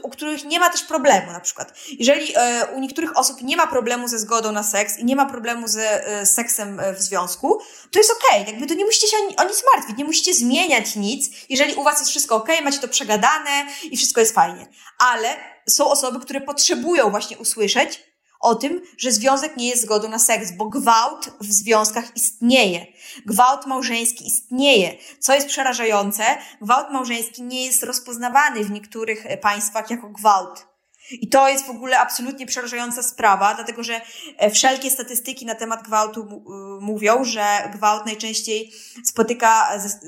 u 0.02 0.10
których 0.10 0.44
nie 0.44 0.60
ma 0.60 0.70
też 0.70 0.82
problemu 0.82 1.32
na 1.32 1.40
przykład. 1.40 1.72
Jeżeli 1.98 2.32
e, 2.36 2.66
u 2.76 2.80
niektórych 2.80 3.18
osób 3.18 3.42
nie 3.42 3.56
ma 3.56 3.66
problemu 3.66 4.08
ze 4.08 4.18
zgodą 4.18 4.52
na 4.52 4.62
seks 4.62 4.98
i 4.98 5.04
nie 5.04 5.16
ma 5.16 5.26
problemu 5.26 5.68
ze 5.68 6.06
e, 6.06 6.26
seksem 6.26 6.80
e, 6.80 6.94
w 6.94 7.02
związku, 7.02 7.60
to 7.90 7.98
jest 7.98 8.10
okej, 8.10 8.40
okay. 8.42 8.52
jakby 8.52 8.66
to 8.66 8.74
nie 8.74 8.84
musicie 8.84 9.06
się 9.06 9.16
o 9.16 9.44
nic 9.44 9.64
martwić, 9.74 9.98
nie 9.98 10.04
musicie 10.04 10.34
zmieniać 10.34 10.96
nic, 10.96 11.30
jeżeli 11.48 11.74
u 11.74 11.82
was 11.82 11.98
jest 11.98 12.10
wszystko 12.10 12.36
okej, 12.36 12.54
okay, 12.54 12.64
macie 12.64 12.78
to 12.78 12.88
przegadane 12.88 13.66
i 13.90 13.96
wszystko 13.96 14.20
jest 14.20 14.34
fajnie. 14.34 14.66
Ale 14.98 15.36
są 15.68 15.88
osoby, 15.90 16.20
które 16.20 16.40
potrzebują 16.40 17.10
właśnie 17.10 17.38
usłyszeć, 17.38 18.07
o 18.40 18.54
tym, 18.54 18.80
że 18.98 19.12
związek 19.12 19.56
nie 19.56 19.68
jest 19.68 19.82
zgodą 19.82 20.08
na 20.08 20.18
seks, 20.18 20.52
bo 20.52 20.68
gwałt 20.68 21.30
w 21.40 21.52
związkach 21.52 22.16
istnieje. 22.16 22.86
Gwałt 23.26 23.66
małżeński 23.66 24.26
istnieje. 24.26 24.96
Co 25.20 25.34
jest 25.34 25.46
przerażające, 25.46 26.24
gwałt 26.62 26.90
małżeński 26.92 27.42
nie 27.42 27.66
jest 27.66 27.82
rozpoznawany 27.82 28.64
w 28.64 28.70
niektórych 28.70 29.26
państwach 29.40 29.90
jako 29.90 30.08
gwałt. 30.08 30.68
I 31.10 31.28
to 31.28 31.48
jest 31.48 31.66
w 31.66 31.70
ogóle 31.70 31.98
absolutnie 31.98 32.46
przerażająca 32.46 33.02
sprawa, 33.02 33.54
dlatego 33.54 33.82
że 33.82 34.00
e, 34.36 34.50
wszelkie 34.50 34.90
statystyki 34.90 35.46
na 35.46 35.54
temat 35.54 35.82
gwałtu 35.82 36.20
y, 36.20 36.80
mówią, 36.80 37.24
że 37.24 37.70
gwałt 37.74 38.06
najczęściej 38.06 38.72
spotyka 39.04 39.78
ze, 39.78 40.00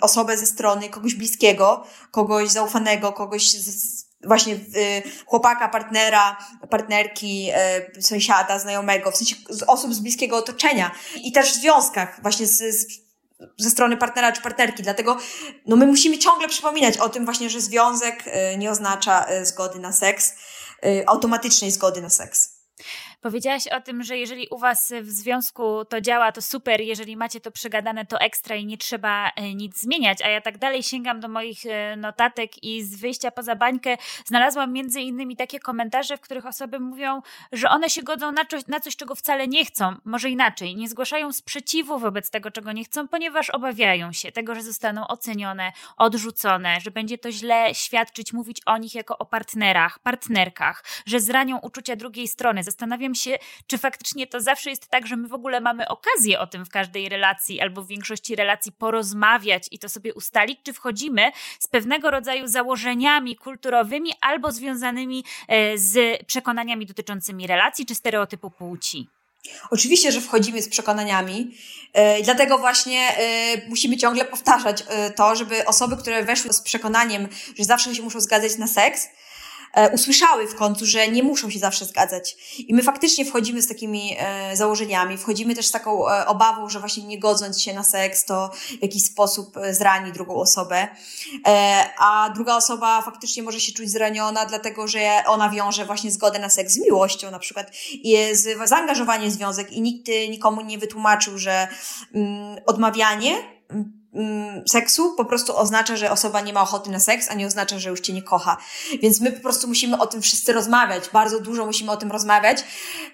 osobę 0.00 0.36
ze 0.36 0.46
strony 0.46 0.88
kogoś 0.88 1.14
bliskiego, 1.14 1.84
kogoś 2.10 2.48
zaufanego, 2.48 3.12
kogoś 3.12 3.50
z, 3.50 4.04
właśnie 4.24 4.54
y, 4.54 5.02
chłopaka, 5.26 5.68
partnera, 5.68 6.36
partnerki, 6.70 7.50
y, 7.98 8.02
sąsiada, 8.02 8.58
znajomego, 8.58 9.10
w 9.10 9.16
sensie 9.16 9.36
z 9.50 9.62
osób 9.62 9.94
z 9.94 10.00
bliskiego 10.00 10.36
otoczenia 10.36 10.90
i 11.22 11.32
też 11.32 11.50
w 11.50 11.54
związkach 11.54 12.22
właśnie 12.22 12.46
z, 12.46 12.58
z 12.58 13.02
ze 13.56 13.70
strony 13.70 13.96
partnera 13.96 14.32
czy 14.32 14.42
partnerki. 14.42 14.82
Dlatego 14.82 15.18
no 15.66 15.76
my 15.76 15.86
musimy 15.86 16.18
ciągle 16.18 16.48
przypominać 16.48 16.98
o 16.98 17.08
tym 17.08 17.24
właśnie, 17.24 17.50
że 17.50 17.60
związek 17.60 18.24
y, 18.26 18.58
nie 18.58 18.70
oznacza 18.70 19.26
zgody 19.42 19.78
na 19.78 19.92
seks, 19.92 20.34
automatycznej 21.06 21.70
zgody 21.70 22.02
na 22.02 22.10
seks. 22.10 22.51
Powiedziałaś 23.22 23.66
o 23.66 23.80
tym, 23.80 24.02
że 24.02 24.18
jeżeli 24.18 24.48
u 24.48 24.58
Was 24.58 24.92
w 25.02 25.10
związku 25.10 25.84
to 25.84 26.00
działa, 26.00 26.32
to 26.32 26.42
super, 26.42 26.80
jeżeli 26.80 27.16
macie 27.16 27.40
to 27.40 27.50
przegadane, 27.50 28.06
to 28.06 28.20
ekstra 28.20 28.56
i 28.56 28.66
nie 28.66 28.78
trzeba 28.78 29.30
e, 29.36 29.54
nic 29.54 29.80
zmieniać. 29.80 30.22
A 30.22 30.28
ja 30.28 30.40
tak 30.40 30.58
dalej 30.58 30.82
sięgam 30.82 31.20
do 31.20 31.28
moich 31.28 31.66
e, 31.66 31.96
notatek 31.96 32.64
i 32.64 32.82
z 32.82 33.00
wyjścia 33.00 33.30
poza 33.30 33.56
bańkę 33.56 33.96
znalazłam 34.26 34.72
między 34.72 35.00
innymi 35.00 35.36
takie 35.36 35.60
komentarze, 35.60 36.16
w 36.16 36.20
których 36.20 36.46
osoby 36.46 36.80
mówią, 36.80 37.22
że 37.52 37.70
one 37.70 37.90
się 37.90 38.02
godzą 38.02 38.32
na 38.32 38.44
coś, 38.44 38.66
na 38.66 38.80
coś, 38.80 38.96
czego 38.96 39.14
wcale 39.14 39.48
nie 39.48 39.64
chcą. 39.64 39.96
Może 40.04 40.30
inaczej, 40.30 40.76
nie 40.76 40.88
zgłaszają 40.88 41.32
sprzeciwu 41.32 41.98
wobec 41.98 42.30
tego, 42.30 42.50
czego 42.50 42.72
nie 42.72 42.84
chcą, 42.84 43.08
ponieważ 43.08 43.50
obawiają 43.50 44.12
się 44.12 44.32
tego, 44.32 44.54
że 44.54 44.62
zostaną 44.62 45.08
ocenione, 45.08 45.72
odrzucone, 45.96 46.80
że 46.80 46.90
będzie 46.90 47.18
to 47.18 47.32
źle 47.32 47.74
świadczyć, 47.74 48.32
mówić 48.32 48.60
o 48.66 48.78
nich 48.78 48.94
jako 48.94 49.18
o 49.18 49.26
partnerach, 49.26 49.98
partnerkach, 49.98 50.84
że 51.06 51.20
zranią 51.20 51.58
uczucia 51.58 51.96
drugiej 51.96 52.28
strony. 52.28 52.62
Zastanawiam 52.62 53.11
zastanawiam 53.12 53.14
się, 53.14 53.38
czy 53.66 53.78
faktycznie 53.78 54.26
to 54.26 54.40
zawsze 54.40 54.70
jest 54.70 54.88
tak, 54.88 55.06
że 55.06 55.16
my 55.16 55.28
w 55.28 55.34
ogóle 55.34 55.60
mamy 55.60 55.88
okazję 55.88 56.40
o 56.40 56.46
tym 56.46 56.64
w 56.64 56.68
każdej 56.68 57.08
relacji 57.08 57.60
albo 57.60 57.82
w 57.82 57.88
większości 57.88 58.36
relacji 58.36 58.72
porozmawiać 58.72 59.68
i 59.70 59.78
to 59.78 59.88
sobie 59.88 60.14
ustalić, 60.14 60.58
czy 60.62 60.72
wchodzimy 60.72 61.30
z 61.58 61.68
pewnego 61.68 62.10
rodzaju 62.10 62.46
założeniami 62.46 63.36
kulturowymi 63.36 64.10
albo 64.20 64.52
związanymi 64.52 65.24
e, 65.48 65.78
z 65.78 66.22
przekonaniami 66.26 66.86
dotyczącymi 66.86 67.46
relacji 67.46 67.86
czy 67.86 67.94
stereotypu 67.94 68.50
płci. 68.50 69.08
Oczywiście, 69.70 70.12
że 70.12 70.20
wchodzimy 70.20 70.62
z 70.62 70.68
przekonaniami, 70.68 71.56
e, 71.92 72.22
dlatego 72.22 72.58
właśnie 72.58 73.16
e, 73.18 73.68
musimy 73.68 73.96
ciągle 73.96 74.24
powtarzać 74.24 74.84
to, 75.16 75.36
żeby 75.36 75.66
osoby, 75.66 75.96
które 75.96 76.24
weszły 76.24 76.52
z 76.52 76.60
przekonaniem, 76.60 77.28
że 77.58 77.64
zawsze 77.64 77.94
się 77.94 78.02
muszą 78.02 78.20
zgadzać 78.20 78.58
na 78.58 78.66
seks, 78.66 79.08
usłyszały 79.92 80.48
w 80.48 80.54
końcu, 80.54 80.86
że 80.86 81.08
nie 81.08 81.22
muszą 81.22 81.50
się 81.50 81.58
zawsze 81.58 81.84
zgadzać. 81.84 82.36
I 82.58 82.74
my 82.74 82.82
faktycznie 82.82 83.24
wchodzimy 83.24 83.62
z 83.62 83.68
takimi 83.68 84.16
e, 84.18 84.56
założeniami, 84.56 85.18
wchodzimy 85.18 85.54
też 85.54 85.66
z 85.66 85.70
taką 85.70 86.08
e, 86.08 86.26
obawą, 86.26 86.68
że 86.68 86.80
właśnie 86.80 87.04
nie 87.04 87.18
godząc 87.18 87.60
się 87.60 87.74
na 87.74 87.84
seks, 87.84 88.24
to 88.24 88.50
w 88.78 88.82
jakiś 88.82 89.04
sposób 89.04 89.54
zrani 89.70 90.12
drugą 90.12 90.34
osobę. 90.34 90.88
A 91.98 92.30
druga 92.34 92.56
osoba 92.56 93.02
faktycznie 93.02 93.42
może 93.42 93.60
się 93.60 93.72
czuć 93.72 93.90
zraniona, 93.90 94.46
dlatego 94.46 94.88
że 94.88 95.22
ona 95.26 95.50
wiąże 95.50 95.84
właśnie 95.84 96.10
zgodę 96.10 96.38
na 96.38 96.48
seks 96.48 96.72
z 96.72 96.78
miłością 96.78 97.30
na 97.30 97.38
przykład 97.38 97.70
i 97.92 98.16
z 98.32 98.68
zaangażowaniem 98.68 99.30
w 99.30 99.32
związek 99.32 99.72
i 99.72 99.80
nikt 99.80 100.08
nikomu 100.30 100.60
nie 100.60 100.78
wytłumaczył, 100.78 101.38
że 101.38 101.68
mm, 102.14 102.56
odmawianie 102.66 103.52
Mm, 103.72 104.01
seksu 104.68 105.14
po 105.16 105.24
prostu 105.24 105.56
oznacza, 105.56 105.96
że 105.96 106.10
osoba 106.10 106.40
nie 106.40 106.52
ma 106.52 106.62
ochoty 106.62 106.90
na 106.90 107.00
seks, 107.00 107.30
a 107.30 107.34
nie 107.34 107.46
oznacza, 107.46 107.78
że 107.78 107.90
już 107.90 108.00
cię 108.00 108.12
nie 108.12 108.22
kocha. 108.22 108.56
Więc 109.02 109.20
my 109.20 109.32
po 109.32 109.40
prostu 109.40 109.68
musimy 109.68 109.98
o 109.98 110.06
tym 110.06 110.22
wszyscy 110.22 110.52
rozmawiać, 110.52 111.04
bardzo 111.12 111.40
dużo 111.40 111.66
musimy 111.66 111.92
o 111.92 111.96
tym 111.96 112.12
rozmawiać 112.12 112.64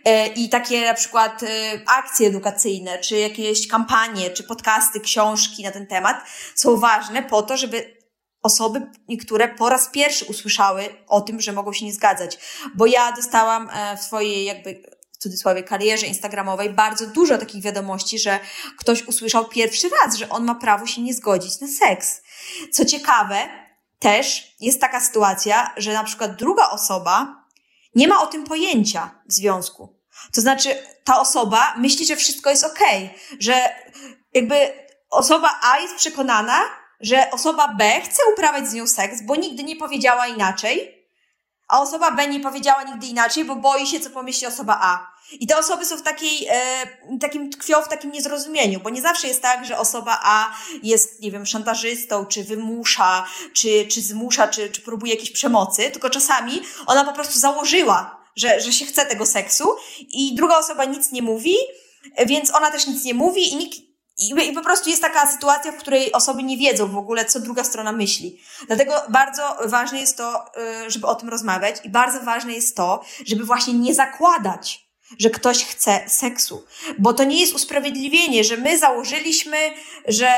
e, 0.05 0.27
i 0.27 0.49
takie 0.49 0.87
na 0.87 0.95
przykład 0.95 1.43
e, 1.43 1.47
akcje 1.87 2.29
edukacyjne, 2.29 2.99
czy 2.99 3.17
jakieś 3.17 3.69
kampanie, 3.69 4.31
czy 4.31 4.45
podcasty, 4.45 5.01
książki 5.01 5.63
na 5.63 5.71
ten 5.71 5.87
temat 5.87 6.17
są 6.55 6.77
ważne 6.77 7.23
po 7.23 7.43
to, 7.43 7.57
żeby 7.57 7.99
osoby 8.43 8.91
niektóre 9.09 9.49
po 9.49 9.69
raz 9.69 9.89
pierwszy 9.89 10.25
usłyszały 10.25 10.85
o 11.07 11.21
tym, 11.21 11.41
że 11.41 11.53
mogą 11.53 11.73
się 11.73 11.87
nie 11.87 11.93
zgadzać. 11.93 12.39
Bo 12.75 12.87
ja 12.87 13.13
dostałam 13.13 13.71
e, 13.73 13.97
w 13.97 14.01
swojej 14.01 14.45
jakby 14.45 14.98
w 15.19 15.23
cudzysłowie 15.23 15.63
karierze 15.63 16.07
instagramowej 16.07 16.71
bardzo 16.71 17.07
dużo 17.07 17.39
takich 17.39 17.63
wiadomości, 17.63 18.19
że 18.19 18.41
ktoś 18.77 19.07
usłyszał 19.07 19.49
pierwszy 19.49 19.89
raz, 19.89 20.17
że 20.17 20.29
on 20.29 20.45
ma 20.45 20.55
prawo 20.55 20.87
się 20.87 21.03
nie 21.03 21.15
zgodzić 21.15 21.61
na 21.61 21.69
seks. 21.69 22.23
Co 22.73 22.85
ciekawe, 22.85 23.49
też 23.99 24.55
jest 24.61 24.81
taka 24.81 25.01
sytuacja, 25.01 25.75
że 25.77 25.93
na 25.93 26.05
przykład 26.05 26.37
druga 26.37 26.71
osoba 26.71 27.45
nie 27.95 28.09
ma 28.09 28.23
o 28.23 28.27
tym 28.27 28.45
pojęcia 28.45 29.11
w 29.27 29.33
związku. 29.33 29.99
To 30.35 30.41
znaczy, 30.41 30.77
ta 31.05 31.21
osoba 31.21 31.75
myśli, 31.77 32.07
że 32.07 32.17
wszystko 32.17 32.51
jest 32.51 32.65
ok, 32.65 32.81
że 33.41 33.55
jakby 34.35 34.55
osoba 35.11 35.61
A 35.63 35.79
jest 35.79 35.95
przekonana, 35.95 36.61
że 37.01 37.31
osoba 37.31 37.75
B 37.79 38.01
chce 38.01 38.23
uprawiać 38.33 38.69
z 38.69 38.73
nią 38.73 38.87
seks, 38.87 39.23
bo 39.23 39.37
nigdy 39.37 39.65
nie 39.65 39.77
powiedziała 39.77 40.27
inaczej, 40.27 40.98
a 41.69 41.81
osoba 41.81 42.11
B 42.11 42.29
nie 42.29 42.41
powiedziała 42.41 42.83
nigdy 42.83 43.07
inaczej, 43.07 43.45
bo 43.45 43.57
boi 43.57 43.87
się, 43.87 44.01
co 44.01 44.11
pomyśli 44.11 44.47
osoba 44.47 44.79
A. 44.83 45.19
I 45.33 45.47
te 45.47 45.59
osoby 45.59 45.87
są 45.87 45.97
w 45.97 46.03
takiej, 46.03 46.47
e, 46.51 46.87
takim 47.21 47.51
tkwią 47.51 47.83
w 47.83 47.89
takim 47.89 48.13
niezrozumieniu, 48.13 48.81
bo 48.81 48.91
nie 48.91 49.03
zawsze 49.03 49.29
jest 49.29 49.43
tak, 49.43 49.65
że 49.65 49.79
osoba 49.79 50.21
A 50.23 50.55
jest, 50.83 51.21
nie 51.21 51.31
wiem, 51.31 51.47
szantażystą, 51.47 52.27
czy 52.27 52.45
wymusza, 52.45 53.27
czy, 53.53 53.87
czy 53.87 54.03
zmusza, 54.03 54.49
czy, 54.49 54.71
czy 54.71 54.81
próbuje 54.81 55.13
jakiejś 55.13 55.31
przemocy, 55.31 55.91
tylko 55.91 56.11
czasami 56.11 56.63
ona 56.87 57.05
po 57.05 57.13
prostu 57.13 57.39
założyła, 57.39 58.19
że, 58.37 58.61
że 58.61 58.73
się 58.73 58.87
chce 58.87 59.07
tego 59.07 59.27
seksu 59.27 59.77
i 59.99 60.35
druga 60.35 60.59
osoba 60.59 60.85
nic 60.85 61.13
nie 61.13 61.23
mówi, 61.23 61.55
więc 62.27 62.55
ona 62.55 62.71
też 62.71 62.87
nic 62.87 63.05
nie 63.05 63.15
mówi 63.15 63.53
i 63.53 63.57
nikt 63.57 63.88
i, 64.19 64.49
I 64.49 64.53
po 64.53 64.63
prostu 64.63 64.91
jest 64.91 65.03
taka 65.03 65.33
sytuacja, 65.33 65.73
w 65.73 65.77
której 65.77 66.13
osoby 66.13 66.43
nie 66.43 66.57
wiedzą 66.57 66.89
w 66.89 66.97
ogóle, 66.97 67.25
co 67.25 67.41
druga 67.41 67.65
strona 67.65 67.93
myśli. 67.93 68.41
Dlatego 68.67 69.03
bardzo 69.09 69.57
ważne 69.65 70.01
jest 70.01 70.17
to, 70.17 70.45
y, 70.87 70.91
żeby 70.91 71.07
o 71.07 71.15
tym 71.15 71.29
rozmawiać 71.29 71.77
i 71.85 71.89
bardzo 71.89 72.21
ważne 72.21 72.53
jest 72.53 72.77
to, 72.77 73.05
żeby 73.27 73.45
właśnie 73.45 73.75
nie 73.75 73.95
zakładać, 73.95 74.89
że 75.19 75.31
ktoś 75.31 75.65
chce 75.65 76.01
seksu. 76.07 76.65
Bo 76.99 77.13
to 77.13 77.25
nie 77.25 77.41
jest 77.41 77.55
usprawiedliwienie, 77.55 78.45
że 78.45 78.57
my 78.57 78.79
założyliśmy, 78.79 79.57
że 80.09 80.33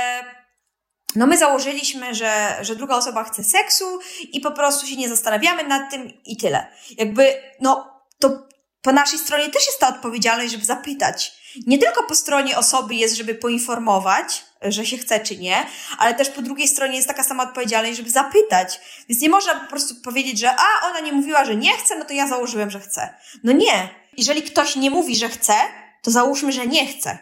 no 1.16 1.26
my 1.26 1.38
założyliśmy, 1.38 2.14
że, 2.14 2.58
że 2.60 2.76
druga 2.76 2.96
osoba 2.96 3.24
chce 3.24 3.44
seksu 3.44 3.98
i 4.32 4.40
po 4.40 4.50
prostu 4.50 4.86
się 4.86 4.96
nie 4.96 5.08
zastanawiamy 5.08 5.64
nad 5.64 5.90
tym 5.90 6.12
i 6.24 6.36
tyle. 6.36 6.66
Jakby, 6.98 7.42
no, 7.60 8.00
to 8.18 8.46
po 8.82 8.92
naszej 8.92 9.18
stronie 9.18 9.50
też 9.50 9.66
jest 9.66 9.80
ta 9.80 9.88
odpowiedzialność, 9.88 10.52
żeby 10.52 10.64
zapytać, 10.64 11.39
nie 11.66 11.78
tylko 11.78 12.02
po 12.02 12.14
stronie 12.14 12.58
osoby 12.58 12.94
jest, 12.94 13.16
żeby 13.16 13.34
poinformować, 13.34 14.44
że 14.62 14.86
się 14.86 14.98
chce 14.98 15.20
czy 15.20 15.36
nie, 15.36 15.66
ale 15.98 16.14
też 16.14 16.28
po 16.28 16.42
drugiej 16.42 16.68
stronie 16.68 16.96
jest 16.96 17.08
taka 17.08 17.24
sama 17.24 17.42
odpowiedzialność, 17.42 17.96
żeby 17.96 18.10
zapytać. 18.10 18.80
Więc 19.08 19.22
nie 19.22 19.28
można 19.28 19.54
po 19.54 19.70
prostu 19.70 19.94
powiedzieć, 20.04 20.38
że 20.38 20.50
a, 20.56 20.88
ona 20.88 21.00
nie 21.00 21.12
mówiła, 21.12 21.44
że 21.44 21.56
nie 21.56 21.76
chce, 21.76 21.98
no 21.98 22.04
to 22.04 22.12
ja 22.12 22.28
założyłem, 22.28 22.70
że 22.70 22.80
chce. 22.80 23.14
No 23.44 23.52
nie. 23.52 23.88
Jeżeli 24.16 24.42
ktoś 24.42 24.76
nie 24.76 24.90
mówi, 24.90 25.16
że 25.16 25.28
chce, 25.28 25.54
to 26.02 26.10
załóżmy, 26.10 26.52
że 26.52 26.66
nie 26.66 26.86
chce. 26.86 27.18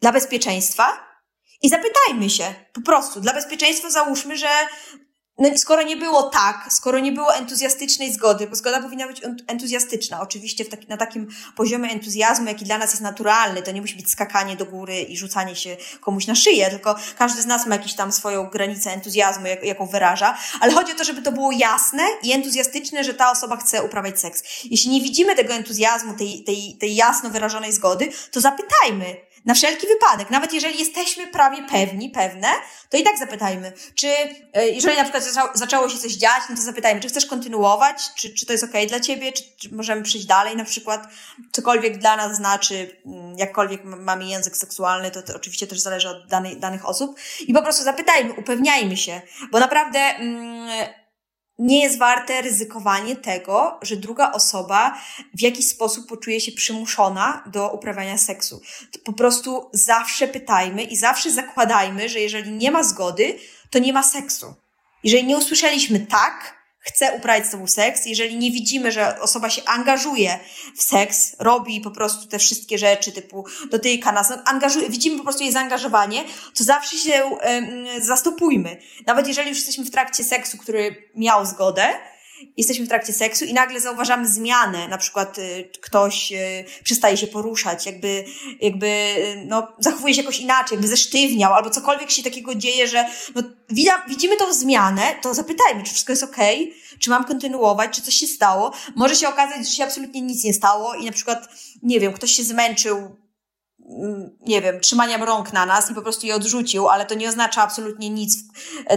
Dla 0.00 0.12
bezpieczeństwa 0.12 1.08
i 1.62 1.68
zapytajmy 1.68 2.30
się, 2.30 2.54
po 2.72 2.80
prostu, 2.80 3.20
dla 3.20 3.32
bezpieczeństwa 3.32 3.90
załóżmy, 3.90 4.36
że 4.36 4.48
no, 5.38 5.58
skoro 5.58 5.82
nie 5.82 5.96
było 5.96 6.22
tak, 6.22 6.66
skoro 6.70 6.98
nie 6.98 7.12
było 7.12 7.34
entuzjastycznej 7.34 8.12
zgody, 8.12 8.46
bo 8.46 8.56
zgoda 8.56 8.82
powinna 8.82 9.06
być 9.06 9.22
entuzjastyczna, 9.46 10.20
oczywiście 10.20 10.64
taki, 10.64 10.86
na 10.86 10.96
takim 10.96 11.28
poziomie 11.56 11.90
entuzjazmu, 11.90 12.46
jaki 12.46 12.64
dla 12.64 12.78
nas 12.78 12.90
jest 12.90 13.02
naturalny, 13.02 13.62
to 13.62 13.72
nie 13.72 13.80
musi 13.80 13.96
być 13.96 14.10
skakanie 14.10 14.56
do 14.56 14.66
góry 14.66 15.00
i 15.00 15.16
rzucanie 15.16 15.56
się 15.56 15.76
komuś 16.00 16.26
na 16.26 16.34
szyję, 16.34 16.70
tylko 16.70 16.96
każdy 17.18 17.42
z 17.42 17.46
nas 17.46 17.66
ma 17.66 17.74
jakąś 17.74 17.94
tam 17.94 18.12
swoją 18.12 18.46
granicę 18.46 18.92
entuzjazmu, 18.92 19.46
jak, 19.46 19.64
jaką 19.64 19.86
wyraża, 19.86 20.38
ale 20.60 20.72
chodzi 20.72 20.92
o 20.92 20.94
to, 20.94 21.04
żeby 21.04 21.22
to 21.22 21.32
było 21.32 21.52
jasne 21.52 22.02
i 22.22 22.32
entuzjastyczne, 22.32 23.04
że 23.04 23.14
ta 23.14 23.30
osoba 23.30 23.56
chce 23.56 23.82
uprawiać 23.82 24.20
seks. 24.20 24.42
Jeśli 24.64 24.90
nie 24.90 25.00
widzimy 25.00 25.36
tego 25.36 25.54
entuzjazmu, 25.54 26.14
tej, 26.14 26.44
tej, 26.44 26.76
tej 26.80 26.94
jasno 26.94 27.30
wyrażonej 27.30 27.72
zgody, 27.72 28.08
to 28.30 28.40
zapytajmy, 28.40 29.27
na 29.44 29.54
wszelki 29.54 29.86
wypadek, 29.86 30.30
nawet 30.30 30.52
jeżeli 30.52 30.78
jesteśmy 30.78 31.26
prawie 31.26 31.62
pewni, 31.62 32.10
pewne, 32.10 32.48
to 32.90 32.96
i 32.96 33.02
tak 33.02 33.18
zapytajmy, 33.18 33.72
czy 33.94 34.08
e, 34.52 34.68
jeżeli 34.68 34.96
na 34.96 35.02
przykład 35.02 35.24
zaczęło 35.54 35.88
się 35.88 35.98
coś 35.98 36.12
dziać, 36.12 36.42
no 36.50 36.56
to 36.56 36.62
zapytajmy, 36.62 37.00
czy 37.00 37.08
chcesz 37.08 37.26
kontynuować, 37.26 37.96
czy, 38.14 38.34
czy 38.34 38.46
to 38.46 38.52
jest 38.52 38.64
ok 38.64 38.72
dla 38.88 39.00
ciebie, 39.00 39.32
czy, 39.32 39.42
czy 39.56 39.74
możemy 39.74 40.02
przyjść 40.02 40.26
dalej 40.26 40.56
na 40.56 40.64
przykład, 40.64 41.08
cokolwiek 41.52 41.98
dla 41.98 42.16
nas 42.16 42.36
znaczy, 42.36 42.96
mm, 43.06 43.38
jakkolwiek 43.38 43.84
mamy 43.84 44.26
język 44.26 44.56
seksualny, 44.56 45.10
to, 45.10 45.22
to 45.22 45.36
oczywiście 45.36 45.66
też 45.66 45.80
zależy 45.80 46.08
od 46.08 46.26
danej, 46.26 46.56
danych 46.56 46.88
osób. 46.88 47.18
I 47.40 47.54
po 47.54 47.62
prostu 47.62 47.84
zapytajmy, 47.84 48.32
upewniajmy 48.32 48.96
się, 48.96 49.20
bo 49.50 49.60
naprawdę 49.60 49.98
mm, 49.98 50.88
nie 51.58 51.82
jest 51.82 51.98
warte 51.98 52.42
ryzykowanie 52.42 53.16
tego, 53.16 53.78
że 53.82 53.96
druga 53.96 54.32
osoba 54.32 54.98
w 55.34 55.40
jakiś 55.40 55.68
sposób 55.68 56.08
poczuje 56.08 56.40
się 56.40 56.52
przymuszona 56.52 57.44
do 57.46 57.70
uprawiania 57.70 58.18
seksu. 58.18 58.60
Po 59.04 59.12
prostu 59.12 59.70
zawsze 59.72 60.28
pytajmy 60.28 60.82
i 60.82 60.96
zawsze 60.96 61.30
zakładajmy, 61.30 62.08
że 62.08 62.20
jeżeli 62.20 62.52
nie 62.52 62.70
ma 62.70 62.82
zgody, 62.82 63.38
to 63.70 63.78
nie 63.78 63.92
ma 63.92 64.02
seksu. 64.02 64.54
Jeżeli 65.04 65.24
nie 65.24 65.36
usłyszeliśmy 65.36 66.00
tak, 66.00 66.57
chce 66.88 67.12
uprawiać 67.12 67.46
z 67.46 67.50
tobą 67.50 67.66
seks, 67.66 68.06
jeżeli 68.06 68.36
nie 68.36 68.50
widzimy, 68.50 68.92
że 68.92 69.20
osoba 69.20 69.50
się 69.50 69.62
angażuje 69.64 70.38
w 70.76 70.82
seks, 70.82 71.36
robi 71.38 71.80
po 71.80 71.90
prostu 71.90 72.28
te 72.28 72.38
wszystkie 72.38 72.78
rzeczy 72.78 73.12
typu 73.12 73.44
dotyka 73.70 74.12
nas, 74.12 74.30
no, 74.30 74.36
angażuje, 74.44 74.88
widzimy 74.88 75.16
po 75.18 75.22
prostu 75.22 75.42
jej 75.42 75.52
zaangażowanie, 75.52 76.24
to 76.54 76.64
zawsze 76.64 76.96
się 76.96 77.24
um, 77.24 77.86
zastopujmy. 78.00 78.76
Nawet 79.06 79.28
jeżeli 79.28 79.48
już 79.48 79.58
jesteśmy 79.58 79.84
w 79.84 79.90
trakcie 79.90 80.24
seksu, 80.24 80.58
który 80.58 81.10
miał 81.14 81.46
zgodę, 81.46 81.88
jesteśmy 82.56 82.86
w 82.86 82.88
trakcie 82.88 83.12
seksu 83.12 83.44
i 83.44 83.54
nagle 83.54 83.80
zauważamy 83.80 84.28
zmianę, 84.28 84.88
na 84.88 84.98
przykład 84.98 85.38
y, 85.38 85.70
ktoś 85.80 86.32
y, 86.32 86.64
przestaje 86.84 87.16
się 87.16 87.26
poruszać, 87.26 87.86
jakby, 87.86 88.24
jakby 88.60 88.86
y, 88.86 89.44
no, 89.46 89.72
zachowuje 89.78 90.14
się 90.14 90.20
jakoś 90.20 90.40
inaczej, 90.40 90.76
jakby 90.76 90.88
zesztywniał, 90.88 91.54
albo 91.54 91.70
cokolwiek 91.70 92.10
się 92.10 92.22
takiego 92.22 92.54
dzieje, 92.54 92.88
że 92.88 93.04
no, 93.34 93.42
widzimy 94.08 94.36
tą 94.36 94.52
zmianę, 94.52 95.02
to 95.22 95.34
zapytajmy, 95.34 95.82
czy 95.82 95.90
wszystko 95.90 96.12
jest 96.12 96.22
okej, 96.22 96.62
okay, 96.62 96.98
czy 96.98 97.10
mam 97.10 97.24
kontynuować, 97.24 97.90
czy 97.96 98.02
coś 98.02 98.14
się 98.14 98.26
stało. 98.26 98.72
Może 98.96 99.16
się 99.16 99.28
okazać, 99.28 99.68
że 99.68 99.74
się 99.74 99.84
absolutnie 99.84 100.20
nic 100.20 100.44
nie 100.44 100.54
stało 100.54 100.94
i 100.94 101.04
na 101.04 101.12
przykład, 101.12 101.48
nie 101.82 102.00
wiem, 102.00 102.12
ktoś 102.12 102.30
się 102.30 102.44
zmęczył 102.44 103.16
nie 104.40 104.62
wiem, 104.62 104.80
trzymaniem 104.80 105.22
rąk 105.22 105.52
na 105.52 105.66
nas 105.66 105.90
i 105.90 105.94
po 105.94 106.02
prostu 106.02 106.26
je 106.26 106.34
odrzucił, 106.34 106.88
ale 106.88 107.06
to 107.06 107.14
nie 107.14 107.28
oznacza 107.28 107.62
absolutnie 107.62 108.10
nic 108.10 108.36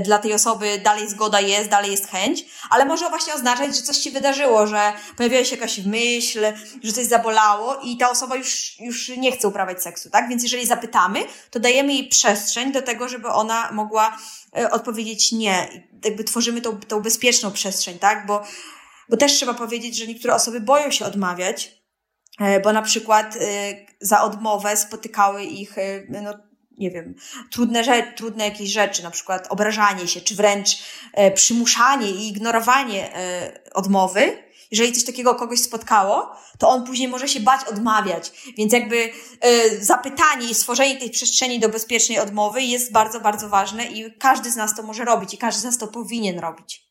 dla 0.05 0.19
tej 0.19 0.33
osoby, 0.33 0.81
dalej 0.83 1.09
zgoda 1.09 1.39
jest, 1.39 1.69
dalej 1.69 1.91
jest 1.91 2.07
chęć, 2.07 2.45
ale 2.69 2.85
może 2.85 3.09
właśnie 3.09 3.33
oznaczać, 3.33 3.75
że 3.75 3.81
coś 3.81 3.97
się 3.97 4.11
wydarzyło, 4.11 4.67
że 4.67 4.93
pojawiła 5.17 5.43
się 5.43 5.55
jakaś 5.55 5.77
myśl, 5.77 6.39
że 6.83 6.93
coś 6.93 7.05
zabolało 7.05 7.75
i 7.83 7.97
ta 7.97 8.09
osoba 8.09 8.35
już, 8.35 8.79
już 8.79 9.09
nie 9.09 9.31
chce 9.31 9.47
uprawiać 9.47 9.83
seksu, 9.83 10.09
tak? 10.09 10.29
Więc 10.29 10.43
jeżeli 10.43 10.65
zapytamy, 10.65 11.19
to 11.51 11.59
dajemy 11.59 11.93
jej 11.93 12.07
przestrzeń 12.07 12.71
do 12.71 12.81
tego, 12.81 13.07
żeby 13.07 13.27
ona 13.27 13.71
mogła 13.71 14.17
e, 14.57 14.71
odpowiedzieć 14.71 15.31
nie. 15.31 15.67
Jakby 16.05 16.23
tworzymy 16.23 16.61
tą, 16.61 16.79
tą 16.79 17.01
bezpieczną 17.01 17.51
przestrzeń, 17.51 17.99
tak? 17.99 18.25
Bo, 18.25 18.43
bo 19.09 19.17
też 19.17 19.33
trzeba 19.33 19.53
powiedzieć, 19.53 19.97
że 19.97 20.07
niektóre 20.07 20.35
osoby 20.35 20.61
boją 20.61 20.91
się 20.91 21.05
odmawiać, 21.05 21.80
E, 21.80 21.80
bo 22.63 22.73
na 22.73 22.81
przykład 22.81 23.35
e, 23.35 23.39
za 24.01 24.23
odmowę 24.23 24.77
spotykały 24.77 25.43
ich, 25.43 25.77
e, 25.77 26.03
no, 26.09 26.33
nie 26.77 26.91
wiem, 26.91 27.15
trudne, 27.51 27.83
rzeczy, 27.83 28.13
trudne 28.15 28.45
jakieś 28.45 28.69
rzeczy, 28.69 29.03
na 29.03 29.11
przykład 29.11 29.47
obrażanie 29.49 30.07
się, 30.07 30.21
czy 30.21 30.35
wręcz 30.35 30.83
przymuszanie 31.35 32.11
i 32.11 32.27
ignorowanie 32.27 33.09
odmowy. 33.73 34.37
Jeżeli 34.71 34.91
coś 34.91 35.03
takiego 35.03 35.35
kogoś 35.35 35.59
spotkało, 35.59 36.35
to 36.59 36.69
on 36.69 36.85
później 36.85 37.07
może 37.07 37.27
się 37.27 37.39
bać 37.39 37.63
odmawiać. 37.63 38.31
Więc 38.57 38.73
jakby 38.73 39.09
zapytanie 39.79 40.49
i 40.49 40.55
stworzenie 40.55 40.97
tej 40.97 41.09
przestrzeni 41.09 41.59
do 41.59 41.69
bezpiecznej 41.69 42.19
odmowy 42.19 42.61
jest 42.61 42.91
bardzo, 42.91 43.19
bardzo 43.19 43.49
ważne 43.49 43.85
i 43.85 44.17
każdy 44.17 44.51
z 44.51 44.55
nas 44.55 44.75
to 44.75 44.83
może 44.83 45.05
robić 45.05 45.33
i 45.33 45.37
każdy 45.37 45.61
z 45.61 45.63
nas 45.63 45.77
to 45.77 45.87
powinien 45.87 46.39
robić. 46.39 46.90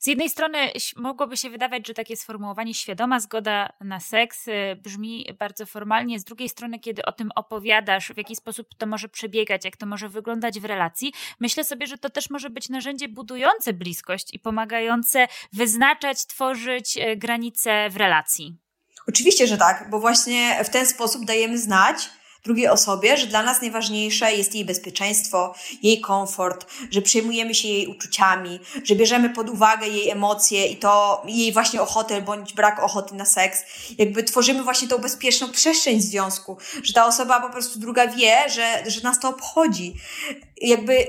Z 0.00 0.06
jednej 0.06 0.30
strony 0.30 0.58
mogłoby 0.96 1.36
się 1.36 1.50
wydawać, 1.50 1.86
że 1.86 1.94
takie 1.94 2.16
sformułowanie 2.16 2.74
świadoma 2.74 3.20
zgoda 3.20 3.72
na 3.80 4.00
seks 4.00 4.48
y, 4.48 4.52
brzmi 4.82 5.26
bardzo 5.38 5.66
formalnie, 5.66 6.20
z 6.20 6.24
drugiej 6.24 6.48
strony, 6.48 6.78
kiedy 6.78 7.04
o 7.04 7.12
tym 7.12 7.30
opowiadasz, 7.34 8.12
w 8.12 8.16
jaki 8.16 8.36
sposób 8.36 8.68
to 8.78 8.86
może 8.86 9.08
przebiegać, 9.08 9.64
jak 9.64 9.76
to 9.76 9.86
może 9.86 10.08
wyglądać 10.08 10.60
w 10.60 10.64
relacji, 10.64 11.12
myślę 11.40 11.64
sobie, 11.64 11.86
że 11.86 11.98
to 11.98 12.10
też 12.10 12.30
może 12.30 12.50
być 12.50 12.68
narzędzie 12.68 13.08
budujące 13.08 13.72
bliskość 13.72 14.34
i 14.34 14.38
pomagające 14.38 15.28
wyznaczać, 15.52 16.26
tworzyć 16.26 16.96
y, 16.96 17.16
granice 17.16 17.90
w 17.90 17.96
relacji. 17.96 18.56
Oczywiście, 19.08 19.46
że 19.46 19.58
tak, 19.58 19.90
bo 19.90 20.00
właśnie 20.00 20.64
w 20.64 20.70
ten 20.70 20.86
sposób 20.86 21.24
dajemy 21.24 21.58
znać, 21.58 22.10
drugiej 22.44 22.68
osobie, 22.68 23.16
że 23.16 23.26
dla 23.26 23.42
nas 23.42 23.60
najważniejsze 23.60 24.32
jest 24.32 24.54
jej 24.54 24.64
bezpieczeństwo, 24.64 25.54
jej 25.82 26.00
komfort, 26.00 26.66
że 26.90 27.02
przejmujemy 27.02 27.54
się 27.54 27.68
jej 27.68 27.86
uczuciami, 27.86 28.60
że 28.84 28.94
bierzemy 28.94 29.30
pod 29.30 29.50
uwagę 29.50 29.86
jej 29.88 30.10
emocje 30.10 30.66
i 30.66 30.76
to 30.76 31.22
jej 31.26 31.52
właśnie 31.52 31.82
ochotę 31.82 32.22
bądź 32.22 32.52
brak 32.52 32.82
ochoty 32.82 33.14
na 33.14 33.24
seks. 33.24 33.62
Jakby 33.98 34.22
tworzymy 34.22 34.62
właśnie 34.62 34.88
tą 34.88 34.98
bezpieczną 34.98 35.50
przestrzeń 35.50 36.00
związku, 36.00 36.58
że 36.82 36.92
ta 36.92 37.06
osoba 37.06 37.40
po 37.40 37.50
prostu 37.50 37.78
druga 37.78 38.06
wie, 38.06 38.48
że, 38.48 38.82
że 38.86 39.00
nas 39.00 39.20
to 39.20 39.28
obchodzi. 39.28 39.94
Jakby, 40.60 41.06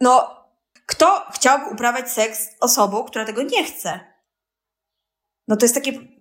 no, 0.00 0.40
kto 0.86 1.26
chciałby 1.34 1.64
uprawiać 1.66 2.12
seks 2.12 2.48
osobą, 2.60 3.04
która 3.04 3.24
tego 3.24 3.42
nie 3.42 3.64
chce? 3.64 4.00
No 5.48 5.56
to 5.56 5.64
jest 5.64 5.74
takie 5.74 6.19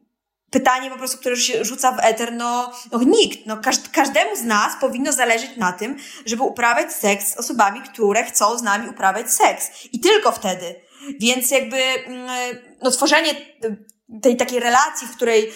pytanie 0.49 0.91
po 0.91 0.97
prostu, 0.97 1.17
które 1.17 1.37
się 1.37 1.65
rzuca 1.65 1.91
w 1.91 1.99
eter, 1.99 2.33
no, 2.33 2.71
no 2.91 3.03
nikt, 3.03 3.45
no 3.45 3.57
każdemu 3.91 4.35
z 4.35 4.43
nas 4.43 4.73
powinno 4.81 5.11
zależeć 5.11 5.57
na 5.57 5.71
tym, 5.71 5.97
żeby 6.25 6.43
uprawiać 6.43 6.93
seks 6.93 7.33
z 7.33 7.37
osobami, 7.37 7.81
które 7.81 8.23
chcą 8.23 8.57
z 8.57 8.61
nami 8.61 8.89
uprawiać 8.89 9.31
seks. 9.31 9.71
I 9.93 9.99
tylko 9.99 10.31
wtedy. 10.31 10.75
Więc 11.19 11.51
jakby, 11.51 11.77
mm, 11.77 12.29
no 12.81 12.91
tworzenie 12.91 13.31
tej 14.21 14.37
takiej 14.37 14.59
relacji, 14.59 15.07
w 15.07 15.15
której 15.15 15.51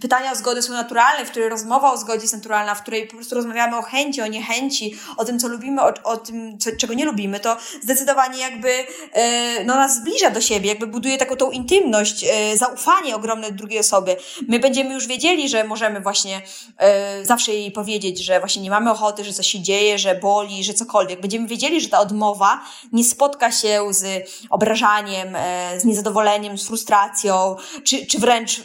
pytania 0.00 0.32
o 0.32 0.34
zgodę 0.34 0.62
są 0.62 0.72
naturalne, 0.72 1.26
w 1.26 1.30
której 1.30 1.48
rozmowa 1.48 1.92
o 1.92 1.96
zgodzie 1.96 2.20
jest 2.20 2.34
naturalna, 2.34 2.74
w 2.74 2.82
której 2.82 3.06
po 3.06 3.14
prostu 3.14 3.34
rozmawiamy 3.34 3.76
o 3.76 3.82
chęci, 3.82 4.22
o 4.22 4.26
niechęci, 4.26 4.94
o 5.16 5.24
tym, 5.24 5.38
co 5.38 5.48
lubimy, 5.48 5.82
o, 5.82 5.94
o 6.04 6.16
tym, 6.16 6.58
co, 6.58 6.70
czego 6.80 6.94
nie 6.94 7.04
lubimy, 7.04 7.40
to 7.40 7.56
zdecydowanie 7.82 8.38
jakby 8.38 8.70
e, 9.12 9.64
no, 9.64 9.74
nas 9.74 9.96
zbliża 9.96 10.30
do 10.30 10.40
siebie, 10.40 10.68
jakby 10.68 10.86
buduje 10.86 11.18
taką 11.18 11.36
tą 11.36 11.50
intymność, 11.50 12.24
e, 12.24 12.56
zaufanie 12.56 13.16
ogromne 13.16 13.52
drugiej 13.52 13.78
osoby. 13.78 14.16
My 14.48 14.58
będziemy 14.58 14.94
już 14.94 15.06
wiedzieli, 15.06 15.48
że 15.48 15.64
możemy 15.64 16.00
właśnie 16.00 16.42
e, 16.78 17.24
zawsze 17.24 17.52
jej 17.52 17.72
powiedzieć, 17.72 18.24
że 18.24 18.40
właśnie 18.40 18.62
nie 18.62 18.70
mamy 18.70 18.90
ochoty, 18.90 19.24
że 19.24 19.32
coś 19.32 19.46
się 19.46 19.60
dzieje, 19.60 19.98
że 19.98 20.14
boli, 20.14 20.64
że 20.64 20.74
cokolwiek. 20.74 21.20
Będziemy 21.20 21.48
wiedzieli, 21.48 21.80
że 21.80 21.88
ta 21.88 22.00
odmowa 22.00 22.60
nie 22.92 23.04
spotka 23.04 23.52
się 23.52 23.84
z 23.90 24.30
obrażaniem, 24.50 25.36
z 25.78 25.84
niezadowoleniem, 25.84 26.58
z 26.58 26.66
frustracją, 26.66 27.56
czy 27.84 27.97
czy, 28.06 28.18
wręcz 28.18 28.58
y, 28.58 28.62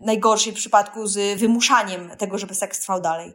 najgorszej 0.00 0.52
przypadku 0.52 1.06
z 1.06 1.40
wymuszaniem 1.40 2.10
tego, 2.18 2.38
żeby 2.38 2.54
seks 2.54 2.80
trwał 2.80 3.00
dalej. 3.00 3.32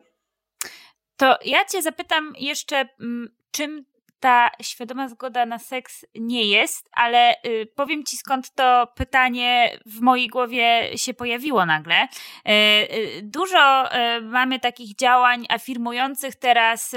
To 1.17 1.37
ja 1.45 1.65
Cię 1.65 1.81
zapytam 1.81 2.33
jeszcze, 2.39 2.89
mm, 2.99 3.35
czym 3.51 3.85
ta 4.19 4.51
świadoma 4.61 5.09
zgoda 5.09 5.45
na 5.45 5.59
seks 5.59 6.05
nie 6.15 6.45
jest, 6.45 6.89
ale 6.91 7.35
y, 7.45 7.67
powiem 7.75 8.03
ci 8.03 8.17
skąd 8.17 8.55
to 8.55 8.87
pytanie 8.95 9.79
w 9.85 10.01
mojej 10.01 10.27
głowie 10.27 10.97
się 10.97 11.13
pojawiło 11.13 11.65
nagle. 11.65 12.07
Y, 12.49 13.21
dużo 13.23 13.89
mamy 14.21 14.59
takich 14.59 14.95
działań 14.95 15.45
afirmujących 15.49 16.35
teraz 16.35 16.95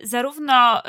zarówno 0.00 0.82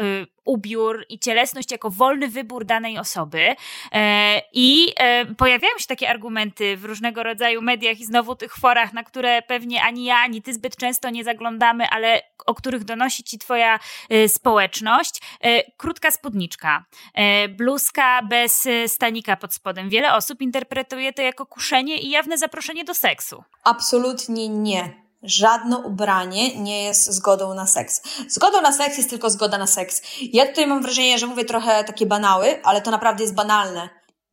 ubiór 0.45 1.05
i 1.09 1.19
cielesność 1.19 1.71
jako 1.71 1.89
wolny 1.89 2.27
wybór 2.27 2.65
danej 2.65 2.99
osoby. 2.99 3.55
E, 3.91 4.41
I 4.53 4.93
e, 4.97 5.25
pojawiają 5.25 5.77
się 5.77 5.87
takie 5.87 6.09
argumenty 6.09 6.77
w 6.77 6.85
różnego 6.85 7.23
rodzaju 7.23 7.61
mediach 7.61 7.99
i 7.99 8.05
znowu 8.05 8.35
tych 8.35 8.55
forach, 8.55 8.93
na 8.93 9.03
które 9.03 9.41
pewnie 9.41 9.83
ani 9.83 10.05
ja, 10.05 10.15
ani 10.15 10.41
ty 10.41 10.53
zbyt 10.53 10.75
często 10.75 11.09
nie 11.09 11.23
zaglądamy, 11.23 11.89
ale 11.89 12.21
o 12.45 12.53
których 12.53 12.83
donosi 12.83 13.23
ci 13.23 13.39
twoja 13.39 13.79
e, 14.09 14.29
społeczność. 14.29 15.21
Krótka 15.77 16.11
spódniczka, 16.11 16.85
bluzka 17.49 18.21
bez 18.21 18.67
stanika 18.87 19.35
pod 19.37 19.53
spodem. 19.53 19.89
Wiele 19.89 20.13
osób 20.13 20.41
interpretuje 20.41 21.13
to 21.13 21.21
jako 21.21 21.45
kuszenie 21.45 21.97
i 21.97 22.09
jawne 22.09 22.37
zaproszenie 22.37 22.83
do 22.83 22.93
seksu. 22.93 23.43
Absolutnie 23.63 24.49
nie 24.49 25.02
żadne 25.23 25.77
ubranie 25.77 26.55
nie 26.55 26.83
jest 26.83 27.11
zgodą 27.11 27.53
na 27.53 27.67
seks. 27.67 28.01
Zgodą 28.29 28.61
na 28.61 28.71
seks 28.71 28.97
jest 28.97 29.09
tylko 29.09 29.29
zgoda 29.29 29.57
na 29.57 29.67
seks. 29.67 30.01
Ja 30.21 30.45
tutaj 30.47 30.67
mam 30.67 30.81
wrażenie, 30.81 31.19
że 31.19 31.27
mówię 31.27 31.45
trochę 31.45 31.83
takie 31.83 32.05
banały, 32.05 32.63
ale 32.63 32.81
to 32.81 32.91
naprawdę 32.91 33.23
jest 33.23 33.35
banalne. 33.35 33.89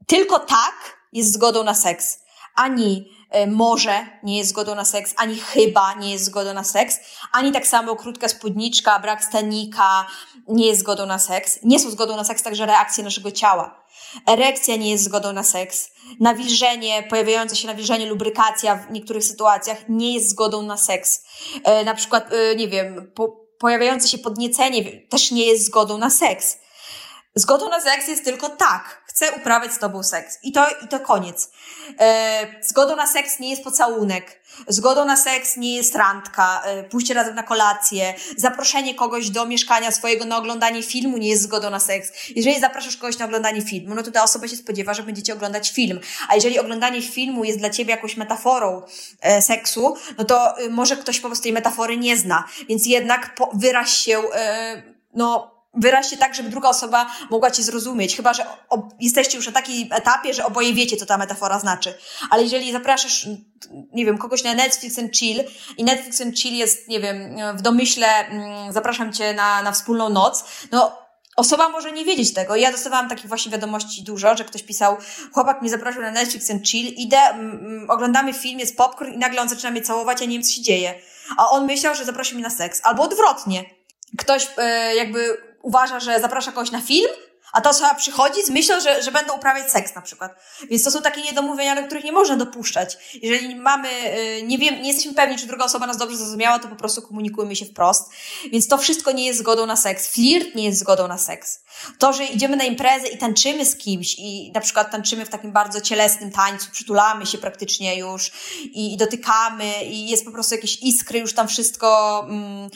Tylko 0.07 0.39
tak 0.39 0.75
jest 1.13 1.33
zgodą 1.33 1.65
na 1.65 1.75
seks. 1.75 2.19
Ani 2.55 3.11
może 3.47 4.07
nie 4.23 4.39
jest 4.39 4.51
zgodą 4.51 4.75
na 4.75 4.85
seks, 4.85 5.15
ani 5.17 5.37
chyba 5.37 5.95
nie 5.95 6.13
jest 6.13 6.25
zgodą 6.25 6.55
na 6.55 6.65
seks, 6.65 6.99
ani 7.33 7.53
tak 7.53 7.67
samo 7.67 7.97
krótka 7.97 8.29
spódniczka, 8.29 8.99
brak 8.99 9.25
stanika 9.25 10.07
nie 10.49 10.67
jest 10.67 10.81
zgodą 10.81 11.07
na 11.07 11.19
seks. 11.19 11.59
Nie 11.63 11.79
są 11.79 11.91
zgodą 11.91 12.17
na 12.17 12.25
seks 12.25 12.43
także 12.43 12.67
reakcje 12.67 13.05
naszego 13.05 13.31
ciała. 13.31 13.85
Erekcja 14.27 14.77
nie 14.77 14.91
jest 14.91 15.05
zgodą 15.05 15.33
na 15.33 15.43
seks. 15.43 15.91
Nawilżenie, 16.21 17.03
pojawiające 17.11 17.57
się 17.57 17.67
nawilżenie, 17.67 18.07
lubrykacja 18.07 18.77
w 18.77 18.91
niektórych 18.91 19.25
sytuacjach 19.25 19.79
nie 19.89 20.15
jest 20.15 20.31
zgodą 20.31 20.63
na 20.63 20.77
seks. 20.77 21.25
E, 21.65 21.85
na 21.85 21.95
przykład, 21.95 22.33
e, 22.33 22.57
nie 22.57 22.69
wiem, 22.69 23.13
po, 23.15 23.37
pojawiające 23.59 24.09
się 24.09 24.19
podniecenie 24.19 25.07
też 25.09 25.31
nie 25.31 25.47
jest 25.47 25.67
zgodą 25.67 25.99
na 25.99 26.11
seks. 26.11 26.59
Zgodą 27.35 27.69
na 27.69 27.81
seks 27.81 28.09
jest 28.09 28.25
tylko 28.25 28.49
tak, 28.49 29.00
chcę 29.21 29.33
uprawiać 29.33 29.73
z 29.73 29.79
tobą 29.79 30.03
seks. 30.03 30.39
I 30.43 30.53
to, 30.53 30.67
i 30.85 30.89
to 30.89 31.01
koniec. 31.01 31.51
E, 31.99 32.47
zgodą 32.63 32.97
na 32.97 33.07
seks 33.07 33.39
nie 33.39 33.51
jest 33.51 33.65
pocałunek. 33.65 34.41
Zgodą 34.69 35.05
na 35.05 35.17
seks 35.17 35.57
nie 35.57 35.77
jest 35.77 35.95
randka, 35.95 36.63
e, 36.65 36.83
pójście 36.83 37.15
razem 37.15 37.35
na 37.35 37.43
kolację, 37.43 38.15
zaproszenie 38.37 38.95
kogoś 38.95 39.31
do 39.31 39.47
mieszkania 39.47 39.91
swojego 39.91 40.25
na 40.25 40.37
oglądanie 40.37 40.83
filmu 40.83 41.19
nie 41.19 41.29
jest 41.29 41.43
zgodą 41.43 41.71
na 41.71 41.81
seks. 41.81 42.13
Jeżeli 42.37 42.61
zapraszasz 42.61 42.97
kogoś 42.97 43.19
na 43.19 43.25
oglądanie 43.25 43.63
filmu, 43.63 43.95
no 43.95 44.03
to 44.03 44.11
ta 44.11 44.23
osoba 44.23 44.49
się 44.49 44.57
spodziewa, 44.57 44.95
że 44.95 45.03
będziecie 45.03 45.33
oglądać 45.33 45.71
film. 45.71 46.01
A 46.29 46.35
jeżeli 46.35 46.59
oglądanie 46.59 47.03
filmu 47.03 47.45
jest 47.45 47.59
dla 47.59 47.71
ciebie 47.71 47.91
jakąś 47.91 48.17
metaforą 48.17 48.83
e, 49.21 49.43
seksu, 49.43 49.97
no 50.19 50.25
to 50.25 50.61
y, 50.61 50.71
może 50.71 50.97
ktoś 50.97 51.21
po 51.21 51.29
prostu 51.29 51.43
tej 51.43 51.53
metafory 51.53 51.97
nie 51.97 52.17
zna. 52.17 52.45
Więc 52.69 52.87
jednak 52.87 53.35
po, 53.35 53.51
wyraź 53.55 53.91
się, 53.91 54.19
e, 54.35 54.83
no, 55.15 55.60
wyraź 55.75 56.11
się 56.11 56.17
tak, 56.17 56.35
żeby 56.35 56.49
druga 56.49 56.69
osoba 56.69 57.11
mogła 57.31 57.51
cię 57.51 57.63
zrozumieć. 57.63 58.17
Chyba, 58.17 58.35
że 58.35 58.47
jesteście 59.01 59.37
już 59.37 59.47
na 59.47 59.53
takim 59.53 59.93
etapie, 59.93 60.35
że 60.35 60.47
oboje 60.47 60.75
wiecie, 60.75 60.97
co 60.97 61.07
ta 61.07 61.19
metafora 61.19 61.59
znaczy. 61.59 61.95
Ale 62.31 62.43
jeżeli 62.43 62.73
zapraszasz, 62.73 63.27
nie 63.93 64.05
wiem, 64.05 64.19
kogoś 64.19 64.45
na 64.45 64.55
Netflix 64.55 64.99
and 64.99 65.17
Chill 65.17 65.45
i 65.77 65.85
Netflix 65.85 66.21
and 66.21 66.39
Chill 66.39 66.55
jest, 66.55 66.89
nie 66.89 67.01
wiem, 67.01 67.37
w 67.57 67.63
domyśle 67.63 68.07
mm, 68.07 68.73
zapraszam 68.73 69.13
cię 69.13 69.35
na, 69.35 69.63
na 69.63 69.73
wspólną 69.73 70.09
noc, 70.09 70.45
no 70.73 70.99
osoba 71.37 71.69
może 71.69 71.93
nie 71.93 72.05
wiedzieć 72.05 72.35
tego. 72.35 72.57
Ja 72.57 72.73
dostawałam 72.73 73.09
takich 73.09 73.27
właśnie 73.27 73.53
wiadomości 73.53 74.03
dużo, 74.03 74.37
że 74.37 74.45
ktoś 74.45 74.63
pisał, 74.63 74.97
chłopak 75.33 75.61
mnie 75.61 75.71
zaprosił 75.71 76.03
na 76.03 76.11
Netflix 76.11 76.51
and 76.51 76.69
Chill, 76.69 76.87
idę, 76.87 77.19
mm, 77.19 77.91
oglądamy 77.91 78.33
film, 78.33 78.59
jest 78.59 78.77
popcorn 78.77 79.13
i 79.13 79.19
nagle 79.19 79.43
on 79.43 79.49
zaczyna 79.49 79.71
mnie 79.71 79.83
całować, 79.83 80.23
a 80.23 80.25
nie 80.25 80.33
wiem, 80.33 80.43
co 80.43 80.53
się 80.53 80.63
dzieje. 80.63 80.95
A 81.37 81.51
on 81.51 81.67
myślał, 81.67 81.95
że 81.95 82.05
zaprosi 82.05 82.35
mnie 82.35 82.45
na 82.45 82.51
seks. 82.51 82.81
Albo 82.85 83.03
odwrotnie. 83.03 83.65
Ktoś 84.19 84.49
e, 84.57 84.95
jakby 84.95 85.50
uważa, 85.63 86.01
że 86.01 86.21
zaprasza 86.21 86.53
kogoś 86.53 86.71
na 86.71 86.81
film, 86.81 87.11
a 87.53 87.61
ta 87.61 87.71
osoba 87.71 87.95
przychodzi 87.95 88.43
z 88.43 88.51
myślą, 88.51 88.81
że, 88.81 89.03
że 89.03 89.13
będą 89.13 89.37
uprawiać 89.37 89.71
seks 89.71 89.95
na 89.95 90.03
przykład. 90.03 90.35
Więc 90.71 90.85
to 90.85 90.91
są 90.91 91.03
takie 91.03 91.23
niedomówienia, 91.23 91.77
do 91.77 91.87
których 91.87 92.05
nie 92.05 92.13
można 92.13 92.37
dopuszczać. 92.37 92.99
Jeżeli 93.23 93.57
mamy, 93.57 93.89
y, 94.39 94.43
nie 94.43 94.59
wiem, 94.59 94.83
nie 94.83 94.89
jesteśmy 94.89 95.15
pewni, 95.15 95.39
czy 95.39 95.47
druga 95.47 95.65
osoba 95.65 95.87
nas 95.87 95.97
dobrze 95.97 96.17
zrozumiała, 96.17 96.59
to 96.59 96.69
po 96.69 96.77
prostu 96.77 97.03
komunikujmy 97.03 97.57
się 97.57 97.65
wprost. 97.65 98.11
Więc 98.53 98.69
to 98.69 98.79
wszystko 98.79 99.13
nie 99.13 99.27
jest 99.27 99.39
zgodą 99.39 99.67
na 99.67 99.77
seks. 99.77 100.13
Flirt 100.13 100.55
nie 100.55 100.65
jest 100.65 100.79
zgodą 100.79 101.09
na 101.09 101.19
seks. 101.19 101.61
To, 101.99 102.13
że 102.13 102.25
idziemy 102.25 102.57
na 102.57 102.65
imprezę 102.65 103.09
i 103.09 103.19
tańczymy 103.19 103.67
z 103.67 103.77
kimś 103.77 104.15
i 104.19 104.53
na 104.55 104.61
przykład 104.61 104.91
tańczymy 104.91 105.25
w 105.27 105.29
takim 105.29 105.53
bardzo 105.53 105.81
cielesnym 105.81 106.31
tańcu, 106.31 106.71
przytulamy 106.71 107.27
się 107.27 107.39
praktycznie 107.39 107.99
już 107.99 108.31
i, 108.65 108.95
i 108.95 108.97
dotykamy 108.97 109.85
i 109.85 110.09
jest 110.09 110.25
po 110.25 110.31
prostu 110.31 110.55
jakieś 110.55 110.83
iskry, 110.83 111.19
już 111.19 111.35
tam 111.35 111.49
wszystko 111.49 112.21
mm, 112.29 112.71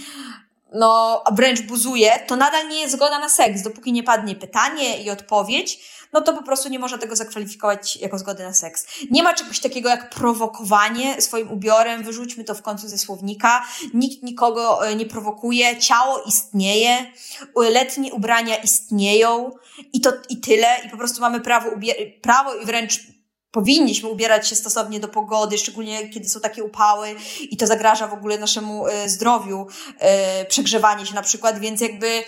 no 0.74 1.22
wręcz 1.32 1.60
buzuje, 1.60 2.10
to 2.26 2.36
nadal 2.36 2.68
nie 2.68 2.80
jest 2.80 2.92
zgoda 2.92 3.18
na 3.18 3.28
seks. 3.28 3.62
Dopóki 3.62 3.92
nie 3.92 4.02
padnie 4.02 4.34
pytanie 4.34 5.02
i 5.02 5.10
odpowiedź, 5.10 5.78
no 6.14 6.20
to 6.20 6.32
po 6.32 6.42
prostu 6.42 6.68
nie 6.68 6.78
można 6.78 6.98
tego 6.98 7.16
zakwalifikować 7.16 7.96
jako 7.96 8.18
zgody 8.18 8.42
na 8.42 8.52
seks. 8.52 8.86
Nie 9.10 9.22
ma 9.22 9.34
czegoś 9.34 9.60
takiego 9.60 9.88
jak 9.88 10.10
prowokowanie 10.10 11.22
swoim 11.22 11.50
ubiorem, 11.50 12.02
wyrzućmy 12.02 12.44
to 12.44 12.54
w 12.54 12.62
końcu 12.62 12.88
ze 12.88 12.98
słownika. 12.98 13.66
Nikt 13.94 14.22
nikogo 14.22 14.86
e, 14.86 14.96
nie 14.96 15.06
prowokuje, 15.06 15.76
ciało 15.80 16.22
istnieje, 16.22 17.12
letnie 17.56 18.12
ubrania 18.12 18.56
istnieją 18.56 19.50
i 19.92 20.00
to 20.00 20.12
i 20.28 20.36
tyle. 20.40 20.66
I 20.86 20.90
po 20.90 20.96
prostu 20.96 21.20
mamy 21.20 21.40
prawo, 21.40 21.70
prawo 22.22 22.54
i 22.54 22.66
wręcz 22.66 23.13
powinniśmy 23.54 24.08
ubierać 24.08 24.48
się 24.48 24.56
stosownie 24.56 25.00
do 25.00 25.08
pogody, 25.08 25.58
szczególnie 25.58 26.08
kiedy 26.08 26.28
są 26.28 26.40
takie 26.40 26.64
upały 26.64 27.16
i 27.50 27.56
to 27.56 27.66
zagraża 27.66 28.06
w 28.06 28.12
ogóle 28.12 28.38
naszemu 28.38 28.86
e, 28.86 29.08
zdrowiu, 29.08 29.66
e, 29.98 30.44
przegrzewanie 30.44 31.06
się 31.06 31.14
na 31.14 31.22
przykład, 31.22 31.58
więc 31.58 31.80
jakby, 31.80 32.24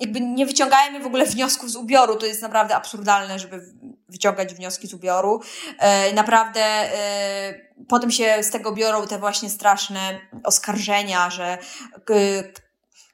jakby 0.00 0.20
nie 0.20 0.46
wyciągajmy 0.46 1.00
w 1.00 1.06
ogóle 1.06 1.26
wniosków 1.26 1.70
z 1.70 1.76
ubioru, 1.76 2.16
to 2.16 2.26
jest 2.26 2.42
naprawdę 2.42 2.76
absurdalne, 2.76 3.38
żeby 3.38 3.60
wyciągać 4.08 4.54
wnioski 4.54 4.86
z 4.88 4.94
ubioru. 4.94 5.40
E, 5.78 6.12
naprawdę 6.12 6.90
potem 7.88 8.10
się 8.10 8.36
z 8.42 8.50
tego 8.50 8.72
biorą 8.72 9.06
te 9.06 9.18
właśnie 9.18 9.50
straszne 9.50 10.20
oskarżenia, 10.44 11.30
że 11.30 11.58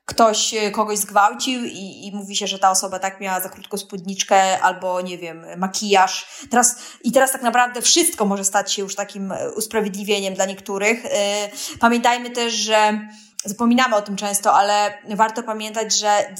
ktoś 0.04 0.54
e, 0.54 0.70
kogoś 0.70 0.98
zgwałcił 0.98 1.64
i, 1.64 2.06
i 2.06 2.12
mówi 2.14 2.36
się, 2.36 2.46
że 2.46 2.58
ta 2.58 2.70
osoba 2.70 2.98
tak 2.98 3.20
miała 3.20 3.40
za 3.40 3.48
krótką 3.48 3.78
spódniczkę 3.78 4.60
albo, 4.60 5.00
nie 5.00 5.18
wiem, 5.18 5.46
makijaż. 5.56 6.26
Teraz, 6.50 6.76
I 7.04 7.12
teraz 7.12 7.32
tak 7.32 7.42
naprawdę 7.42 7.82
wszystko 7.82 8.24
może 8.24 8.44
stać 8.44 8.72
się 8.72 8.82
już 8.82 8.94
takim 8.94 9.32
e, 9.32 9.50
usprawiedliwieniem 9.50 10.34
dla 10.34 10.44
niektórych. 10.44 11.06
E, 11.06 11.50
pamiętajmy 11.80 12.30
też, 12.30 12.52
że 12.52 13.08
zapominamy 13.44 13.96
o 13.96 14.02
tym 14.02 14.16
często, 14.16 14.54
ale 14.54 14.98
warto 15.16 15.42
pamiętać, 15.42 15.98
że 15.98 16.34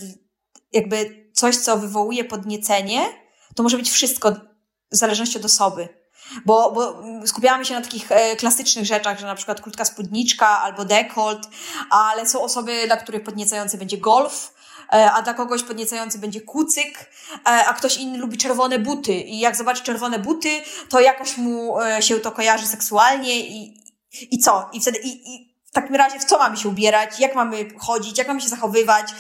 jakby 0.73 1.29
coś, 1.35 1.57
co 1.57 1.79
wywołuje 1.79 2.25
podniecenie, 2.25 3.01
to 3.57 3.63
może 3.63 3.77
być 3.77 3.91
wszystko 3.91 4.33
w 4.91 4.97
zależności 4.97 5.39
od 5.39 5.45
osoby. 5.45 6.02
Bo, 6.45 6.73
bo 6.73 7.03
skupiamy 7.27 7.65
się 7.65 7.75
na 7.75 7.81
takich 7.81 8.13
e, 8.13 8.37
klasycznych 8.37 8.85
rzeczach, 8.85 9.19
że 9.19 9.27
na 9.27 9.35
przykład 9.35 9.61
krótka 9.61 9.85
spódniczka 9.85 10.49
albo 10.49 10.85
dekolt, 10.85 11.49
ale 11.91 12.29
są 12.29 12.43
osoby, 12.43 12.83
dla 12.87 12.97
których 12.97 13.23
podniecający 13.23 13.79
będzie 13.79 13.99
golf, 13.99 14.55
e, 14.93 15.13
a 15.13 15.23
dla 15.23 15.35
kogoś 15.35 15.63
podniecający 15.63 16.19
będzie 16.19 16.41
kucyk, 16.41 16.99
e, 16.99 17.39
a 17.45 17.75
ktoś 17.75 17.97
inny 17.97 18.19
lubi 18.19 18.39
czerwone 18.39 18.79
buty 18.79 19.13
i 19.13 19.39
jak 19.39 19.57
zobaczy 19.57 19.83
czerwone 19.83 20.19
buty, 20.19 20.49
to 20.89 21.01
jakoś 21.01 21.37
mu 21.37 21.77
się 22.01 22.21
to 22.21 22.33
kojarzy 22.33 22.67
seksualnie 22.67 23.41
i, 23.41 23.83
i 24.31 24.39
co? 24.39 24.71
I 24.73 24.81
wtedy, 24.81 24.99
i, 24.99 25.35
i 25.35 25.53
w 25.67 25.75
takim 25.75 25.95
razie 25.95 26.19
w 26.19 26.25
co 26.25 26.39
mamy 26.39 26.57
się 26.57 26.69
ubierać, 26.69 27.21
jak 27.21 27.35
mamy 27.35 27.71
chodzić, 27.79 28.19
jak 28.19 28.29
mamy 28.29 28.41
się 28.41 28.49
zachowywać? 28.49 29.15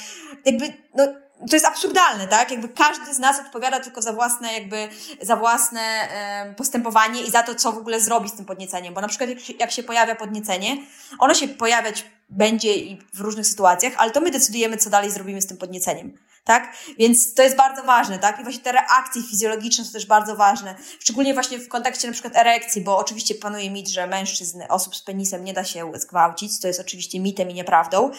Jakby, 0.44 0.72
no, 0.94 1.04
to 1.50 1.56
jest 1.56 1.66
absurdalne, 1.66 2.28
tak? 2.28 2.50
Jakby 2.50 2.68
każdy 2.68 3.14
z 3.14 3.18
nas 3.18 3.40
odpowiada 3.40 3.80
tylko 3.80 4.02
za 4.02 4.12
własne, 4.12 4.52
jakby, 4.52 4.88
za 5.22 5.36
własne 5.36 6.08
postępowanie 6.56 7.22
i 7.22 7.30
za 7.30 7.42
to, 7.42 7.54
co 7.54 7.72
w 7.72 7.78
ogóle 7.78 8.00
zrobi 8.00 8.28
z 8.28 8.32
tym 8.32 8.44
podnieceniem. 8.44 8.94
Bo 8.94 9.00
na 9.00 9.08
przykład, 9.08 9.30
jak 9.30 9.40
się, 9.40 9.52
jak 9.52 9.70
się 9.70 9.82
pojawia 9.82 10.14
podniecenie, 10.14 10.76
ono 11.18 11.34
się 11.34 11.48
pojawiać 11.48 12.04
będzie 12.28 12.74
i 12.74 13.02
w 13.14 13.20
różnych 13.20 13.46
sytuacjach, 13.46 13.92
ale 13.96 14.10
to 14.10 14.20
my 14.20 14.30
decydujemy, 14.30 14.76
co 14.76 14.90
dalej 14.90 15.10
zrobimy 15.10 15.42
z 15.42 15.46
tym 15.46 15.56
podnieceniem. 15.56 16.18
Tak? 16.44 16.76
Więc 16.98 17.34
to 17.34 17.42
jest 17.42 17.56
bardzo 17.56 17.82
ważne, 17.82 18.18
tak? 18.18 18.40
I 18.40 18.42
właśnie 18.42 18.62
te 18.62 18.72
reakcje 18.72 19.22
fizjologiczne 19.22 19.84
są 19.84 19.92
też 19.92 20.06
bardzo 20.06 20.36
ważne. 20.36 20.74
Szczególnie 21.00 21.34
właśnie 21.34 21.58
w 21.58 21.68
kontekście 21.68 22.06
na 22.06 22.12
przykład 22.12 22.36
erekcji, 22.36 22.80
bo 22.80 22.98
oczywiście 22.98 23.34
panuje 23.34 23.70
mit, 23.70 23.88
że 23.88 24.06
mężczyzn, 24.06 24.62
osób 24.68 24.96
z 24.96 25.02
penisem 25.02 25.44
nie 25.44 25.52
da 25.52 25.64
się 25.64 25.92
zgwałcić, 25.94 26.60
to 26.60 26.68
jest 26.68 26.80
oczywiście 26.80 27.20
mitem 27.20 27.50
i 27.50 27.54
nieprawdą. 27.54 28.10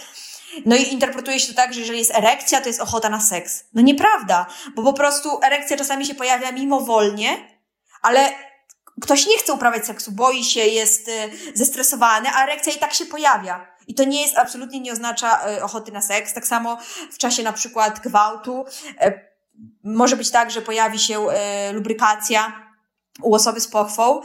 No 0.66 0.76
i 0.76 0.94
interpretuje 0.94 1.40
się 1.40 1.48
to 1.48 1.54
tak, 1.54 1.74
że 1.74 1.80
jeżeli 1.80 2.00
jest 2.00 2.16
erekcja, 2.16 2.62
to 2.62 2.68
jest 2.68 2.82
ochota 2.82 3.10
na 3.10 3.22
seks. 3.22 3.64
No 3.74 3.82
nieprawda, 3.82 4.46
bo 4.76 4.84
po 4.84 4.94
prostu 4.94 5.40
erekcja 5.44 5.78
czasami 5.78 6.06
się 6.06 6.16
pojawia 6.16 6.52
mimowolnie, 6.52 7.48
ale 8.02 8.32
ktoś 9.02 9.28
nie 9.28 9.38
chce 9.38 9.54
uprawiać 9.54 9.86
seksu, 9.86 10.12
boi 10.12 10.44
się, 10.44 10.60
jest 10.60 11.08
y, 11.08 11.12
zestresowany, 11.54 12.30
a 12.30 12.44
erekcja 12.44 12.74
i 12.74 12.78
tak 12.78 12.94
się 12.94 13.06
pojawia. 13.06 13.74
I 13.88 13.96
to 13.96 14.04
nie 14.04 14.22
jest, 14.22 14.38
absolutnie 14.38 14.80
nie 14.80 14.92
oznacza 14.92 15.50
y, 15.58 15.64
ochoty 15.64 15.92
na 15.92 16.02
seks. 16.02 16.34
Tak 16.34 16.48
samo 16.48 16.78
w 17.12 17.18
czasie 17.18 17.44
na 17.44 17.54
przykład 17.54 18.00
gwałtu 18.00 18.66
y, 19.06 19.34
może 19.84 20.18
być 20.18 20.32
tak, 20.32 20.52
że 20.52 20.62
pojawi 20.62 21.00
się 21.00 21.28
lubrykacja 21.74 22.70
u 23.22 23.36
osoby 23.36 23.60
z 23.60 23.68
pochwą 23.68 24.22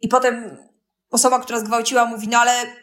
i 0.00 0.08
potem 0.08 0.56
osoba, 1.10 1.40
która 1.40 1.60
zgwałciła 1.60 2.04
mówi, 2.04 2.28
no 2.28 2.38
ale 2.38 2.81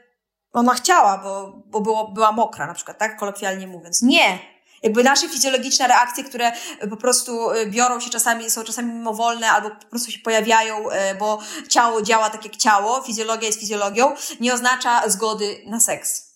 ona 0.54 0.74
chciała, 0.74 1.18
bo, 1.18 1.54
bo 1.66 1.82
było, 1.82 2.08
była 2.08 2.32
mokra 2.32 2.68
na 2.68 2.74
przykład, 2.74 2.98
tak? 2.98 3.20
Kolokwialnie 3.20 3.68
mówiąc. 3.68 4.02
Nie! 4.02 4.40
Jakby 4.84 5.04
nasze 5.04 5.30
fizjologiczne 5.30 5.88
reakcje, 5.88 6.24
które 6.24 6.52
po 6.90 6.98
prostu 6.98 7.52
y, 7.52 7.66
biorą 7.66 8.00
się 8.00 8.10
czasami, 8.10 8.50
są 8.50 8.64
czasami 8.64 8.94
mimowolne 8.94 9.52
albo 9.52 9.70
po 9.70 9.86
prostu 9.86 10.12
się 10.12 10.20
pojawiają, 10.20 10.90
y, 10.90 11.16
bo 11.20 11.40
ciało 11.70 12.02
działa 12.02 12.30
tak 12.30 12.46
jak 12.46 12.56
ciało, 12.56 13.02
fizjologia 13.02 13.48
jest 13.48 13.60
fizjologią, 13.60 14.16
nie 14.40 14.54
oznacza 14.54 15.10
zgody 15.10 15.62
na 15.66 15.80
seks. 15.80 16.29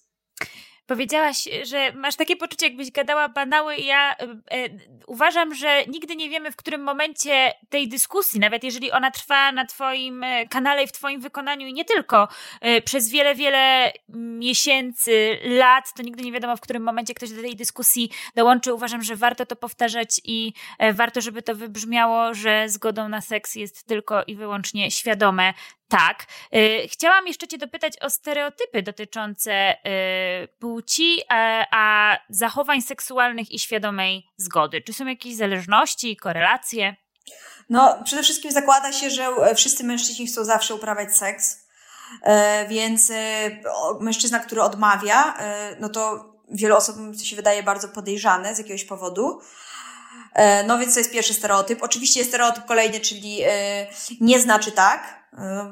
Powiedziałaś, 0.93 1.49
że 1.63 1.91
masz 1.93 2.15
takie 2.15 2.35
poczucie, 2.35 2.67
jakbyś 2.67 2.91
gadała 2.91 3.29
banały. 3.29 3.77
Ja 3.77 4.15
e, 4.15 4.23
e, 4.51 4.69
uważam, 5.07 5.55
że 5.55 5.85
nigdy 5.87 6.15
nie 6.15 6.29
wiemy, 6.29 6.51
w 6.51 6.55
którym 6.55 6.83
momencie 6.83 7.53
tej 7.69 7.87
dyskusji, 7.89 8.39
nawet 8.39 8.63
jeżeli 8.63 8.91
ona 8.91 9.11
trwa 9.11 9.51
na 9.51 9.65
Twoim 9.65 10.23
e, 10.23 10.47
kanale 10.47 10.83
i 10.83 10.87
w 10.87 10.91
Twoim 10.91 11.21
wykonaniu 11.21 11.67
i 11.67 11.73
nie 11.73 11.85
tylko, 11.85 12.27
e, 12.61 12.81
przez 12.81 13.09
wiele, 13.09 13.35
wiele 13.35 13.91
miesięcy, 14.09 15.39
lat, 15.43 15.93
to 15.93 16.03
nigdy 16.03 16.23
nie 16.23 16.31
wiadomo, 16.31 16.57
w 16.57 16.61
którym 16.61 16.83
momencie 16.83 17.13
ktoś 17.13 17.29
do 17.31 17.41
tej 17.41 17.55
dyskusji 17.55 18.09
dołączy. 18.35 18.73
Uważam, 18.73 19.03
że 19.03 19.15
warto 19.15 19.45
to 19.45 19.55
powtarzać 19.55 20.21
i 20.23 20.53
e, 20.79 20.93
warto, 20.93 21.21
żeby 21.21 21.41
to 21.41 21.55
wybrzmiało, 21.55 22.33
że 22.33 22.69
zgodą 22.69 23.09
na 23.09 23.21
seks 23.21 23.55
jest 23.55 23.87
tylko 23.87 24.23
i 24.23 24.35
wyłącznie 24.35 24.91
świadome 24.91 25.53
tak. 25.87 26.25
Y, 26.55 26.87
chciałam 26.87 27.27
jeszcze 27.27 27.47
Cię 27.47 27.57
dopytać 27.57 27.93
o 28.01 28.09
stereotypy 28.09 28.83
dotyczące 28.83 29.73
y, 29.73 30.47
płci, 30.59 31.21
a, 31.29 31.65
a 31.71 32.17
zachowań 32.29 32.81
seksualnych 32.81 33.51
i 33.51 33.59
świadomej 33.59 34.27
zgody. 34.37 34.81
Czy 34.81 34.93
są 34.93 35.05
jakieś 35.05 35.35
zależności, 35.35 36.17
korelacje? 36.17 36.95
No, 37.69 38.03
przede 38.03 38.23
wszystkim 38.23 38.51
zakłada 38.51 38.91
się, 38.91 39.09
że 39.09 39.27
wszyscy 39.55 39.83
mężczyźni 39.83 40.27
chcą 40.27 40.43
zawsze 40.43 40.75
uprawiać 40.75 41.15
seks, 41.15 41.67
e, 42.23 42.67
więc 42.67 43.09
e, 43.09 43.15
mężczyzna, 43.99 44.39
który 44.39 44.61
odmawia, 44.61 45.37
e, 45.37 45.75
no 45.79 45.89
to 45.89 46.33
wielu 46.49 46.75
osobom 46.75 47.19
się 47.19 47.35
wydaje 47.35 47.63
bardzo 47.63 47.87
podejrzane 47.87 48.55
z 48.55 48.57
jakiegoś 48.57 48.83
powodu. 48.83 49.41
No 50.67 50.79
więc 50.79 50.93
to 50.93 50.99
jest 50.99 51.11
pierwszy 51.11 51.33
stereotyp. 51.33 51.83
Oczywiście 51.83 52.19
jest 52.19 52.31
stereotyp 52.31 52.65
kolejny, 52.65 52.99
czyli 52.99 53.39
nie 54.21 54.39
znaczy 54.39 54.71
tak, 54.71 55.22
E, 55.22 55.22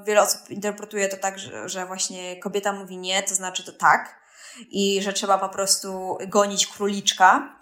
wiele 0.05 0.21
osób 0.21 0.49
interpretuje 0.49 1.09
to 1.09 1.17
tak, 1.17 1.39
że, 1.39 1.69
że 1.69 1.85
właśnie 1.85 2.39
kobieta 2.39 2.73
mówi 2.73 2.97
nie, 2.97 3.23
to 3.23 3.35
znaczy 3.35 3.63
to 3.63 3.71
tak 3.71 4.21
i 4.69 5.01
że 5.01 5.13
trzeba 5.13 5.37
po 5.37 5.49
prostu 5.49 6.17
gonić 6.27 6.67
króliczka. 6.67 7.55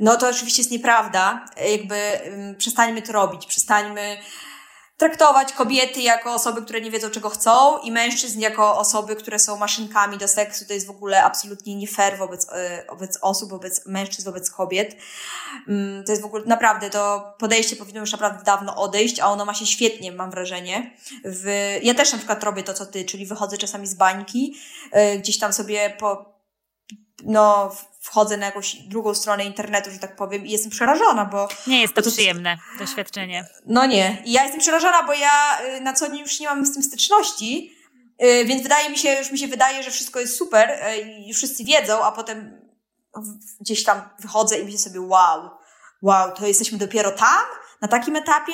No 0.00 0.16
to 0.16 0.28
oczywiście 0.28 0.62
jest 0.62 0.70
nieprawda. 0.70 1.44
Jakby 1.72 2.20
przestańmy 2.58 3.02
to 3.02 3.12
robić, 3.12 3.46
przestańmy 3.46 4.16
traktować 4.96 5.52
kobiety 5.52 6.00
jako 6.00 6.34
osoby, 6.34 6.62
które 6.62 6.80
nie 6.80 6.90
wiedzą, 6.90 7.10
czego 7.10 7.30
chcą 7.30 7.78
i 7.78 7.92
mężczyzn 7.92 8.40
jako 8.40 8.78
osoby, 8.78 9.16
które 9.16 9.38
są 9.38 9.56
maszynkami 9.56 10.18
do 10.18 10.28
seksu. 10.28 10.64
To 10.66 10.72
jest 10.72 10.86
w 10.86 10.90
ogóle 10.90 11.24
absolutnie 11.24 11.76
nie 11.76 11.86
fair 11.86 12.18
wobec, 12.18 12.46
e, 12.52 12.86
wobec 12.88 13.18
osób, 13.22 13.50
wobec 13.50 13.86
mężczyzn, 13.86 14.24
wobec 14.24 14.50
kobiet. 14.50 14.96
Mm, 15.68 16.04
to 16.04 16.12
jest 16.12 16.22
w 16.22 16.26
ogóle 16.26 16.44
naprawdę, 16.46 16.90
to 16.90 17.34
podejście 17.38 17.76
powinno 17.76 18.00
już 18.00 18.12
naprawdę 18.12 18.44
dawno 18.44 18.76
odejść, 18.76 19.20
a 19.20 19.26
ono 19.26 19.44
ma 19.44 19.54
się 19.54 19.66
świetnie, 19.66 20.12
mam 20.12 20.30
wrażenie. 20.30 20.96
W, 21.24 21.78
ja 21.82 21.94
też 21.94 22.12
na 22.12 22.18
przykład 22.18 22.44
robię 22.44 22.62
to, 22.62 22.74
co 22.74 22.86
ty, 22.86 23.04
czyli 23.04 23.26
wychodzę 23.26 23.58
czasami 23.58 23.86
z 23.86 23.94
bańki, 23.94 24.56
e, 24.92 25.18
gdzieś 25.18 25.38
tam 25.38 25.52
sobie 25.52 25.96
po, 25.98 26.36
no, 27.24 27.72
wchodzę 28.06 28.36
na 28.36 28.46
jakąś 28.46 28.74
drugą 28.74 29.14
stronę 29.14 29.44
internetu, 29.44 29.90
że 29.90 29.98
tak 29.98 30.16
powiem, 30.16 30.46
i 30.46 30.50
jestem 30.50 30.70
przerażona, 30.70 31.24
bo. 31.24 31.48
Nie 31.66 31.80
jest 31.80 31.94
to, 31.94 32.02
to 32.02 32.10
przyjemne 32.10 32.56
doświadczenie. 32.78 33.46
No 33.66 33.86
nie. 33.86 34.22
I 34.24 34.32
ja 34.32 34.42
jestem 34.42 34.60
przerażona, 34.60 35.02
bo 35.02 35.12
ja 35.12 35.58
y, 35.76 35.80
na 35.80 35.92
co 35.92 36.08
dzień 36.08 36.18
już 36.18 36.40
nie 36.40 36.46
mam 36.46 36.66
z 36.66 36.72
tym 36.72 36.82
styczności, 36.82 37.76
y, 38.24 38.44
więc 38.44 38.62
wydaje 38.62 38.90
mi 38.90 38.98
się, 38.98 39.12
już 39.12 39.30
mi 39.30 39.38
się 39.38 39.46
wydaje, 39.46 39.82
że 39.82 39.90
wszystko 39.90 40.20
jest 40.20 40.36
super 40.36 40.70
y, 40.70 41.00
i 41.00 41.34
wszyscy 41.34 41.64
wiedzą, 41.64 42.04
a 42.04 42.12
potem 42.12 42.60
gdzieś 43.60 43.84
tam 43.84 44.02
wychodzę 44.18 44.58
i 44.58 44.64
myślę 44.64 44.78
sobie, 44.78 45.00
wow, 45.00 45.50
wow, 46.02 46.32
to 46.32 46.46
jesteśmy 46.46 46.78
dopiero 46.78 47.10
tam, 47.10 47.44
na 47.80 47.88
takim 47.88 48.16
etapie. 48.16 48.52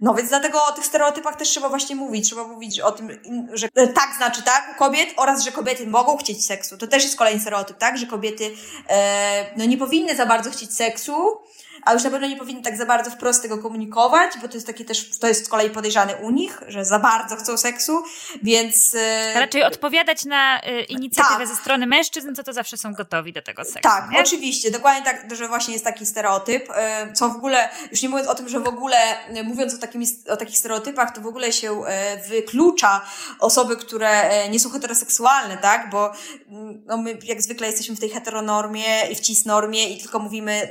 No 0.00 0.14
więc 0.14 0.28
dlatego 0.28 0.64
o 0.64 0.72
tych 0.72 0.86
stereotypach 0.86 1.36
też 1.36 1.48
trzeba 1.48 1.68
właśnie 1.68 1.96
mówić. 1.96 2.26
Trzeba 2.26 2.44
mówić 2.48 2.80
o 2.80 2.92
tym, 2.92 3.08
że 3.52 3.68
tak 3.94 4.14
znaczy 4.16 4.42
tak 4.42 4.72
u 4.74 4.78
kobiet 4.78 5.08
oraz, 5.16 5.44
że 5.44 5.52
kobiety 5.52 5.86
mogą 5.86 6.16
chcieć 6.16 6.46
seksu. 6.46 6.78
To 6.78 6.86
też 6.86 7.04
jest 7.04 7.16
kolejny 7.16 7.40
stereotyp, 7.40 7.78
tak? 7.78 7.98
Że 7.98 8.06
kobiety 8.06 8.54
e, 8.88 9.46
no 9.56 9.64
nie 9.64 9.78
powinny 9.78 10.16
za 10.16 10.26
bardzo 10.26 10.50
chcieć 10.50 10.74
seksu, 10.74 11.38
a 11.86 11.92
już 11.92 12.04
na 12.04 12.10
pewno 12.10 12.28
nie 12.28 12.36
powinny 12.36 12.62
tak 12.62 12.76
za 12.76 12.86
bardzo 12.86 13.10
wprost 13.10 13.42
tego 13.42 13.58
komunikować, 13.58 14.32
bo 14.42 14.48
to 14.48 14.54
jest 14.54 14.66
takie 14.66 14.84
też, 14.84 15.18
to 15.18 15.28
jest 15.28 15.44
z 15.44 15.48
kolei 15.48 15.70
podejrzane 15.70 16.16
u 16.16 16.30
nich, 16.30 16.62
że 16.68 16.84
za 16.84 16.98
bardzo 16.98 17.36
chcą 17.36 17.56
seksu, 17.56 18.02
więc... 18.42 18.94
E, 18.94 19.40
Raczej 19.40 19.62
odpowiadać 19.62 20.24
na 20.24 20.62
e, 20.62 20.82
inicjatywę 20.82 21.38
tak. 21.38 21.48
ze 21.48 21.56
strony 21.56 21.86
mężczyzn, 21.86 22.34
co 22.34 22.42
to 22.42 22.52
zawsze 22.52 22.76
są 22.76 22.92
gotowi 22.92 23.32
do 23.32 23.42
tego 23.42 23.64
seksu. 23.64 23.80
Tak, 23.82 24.10
nie? 24.10 24.20
oczywiście, 24.20 24.70
dokładnie 24.70 25.02
tak, 25.02 25.34
że 25.34 25.48
właśnie 25.48 25.72
jest 25.72 25.84
taki 25.84 26.06
stereotyp, 26.06 26.68
e, 26.74 27.12
co 27.12 27.28
w 27.28 27.36
ogóle, 27.36 27.68
już 27.90 28.02
nie 28.02 28.08
mówiąc 28.08 28.28
o 28.28 28.34
tym, 28.34 28.48
że 28.48 28.60
w 28.60 28.68
ogóle, 28.68 28.96
mówiąc 29.44 29.74
o, 29.74 29.78
takimi, 29.78 30.06
o 30.28 30.36
takich 30.36 30.58
stereotypach, 30.58 31.14
to 31.14 31.20
w 31.20 31.26
ogóle 31.26 31.52
się 31.52 31.82
wyklucza 32.28 33.00
osoby, 33.38 33.76
które 33.76 34.30
nie 34.50 34.60
są 34.60 34.70
heteroseksualne, 34.70 35.56
tak, 35.56 35.90
bo 35.90 36.12
mm, 36.48 36.82
no 36.86 36.96
my 36.96 37.18
jak 37.24 37.42
zwykle 37.42 37.66
jesteśmy 37.66 37.96
w 37.96 38.00
tej 38.00 38.10
heteronormie 38.10 39.06
i 39.10 39.14
w 39.14 39.20
cisnormie 39.20 39.88
i 39.88 40.00
tylko 40.00 40.18
mówimy 40.18 40.68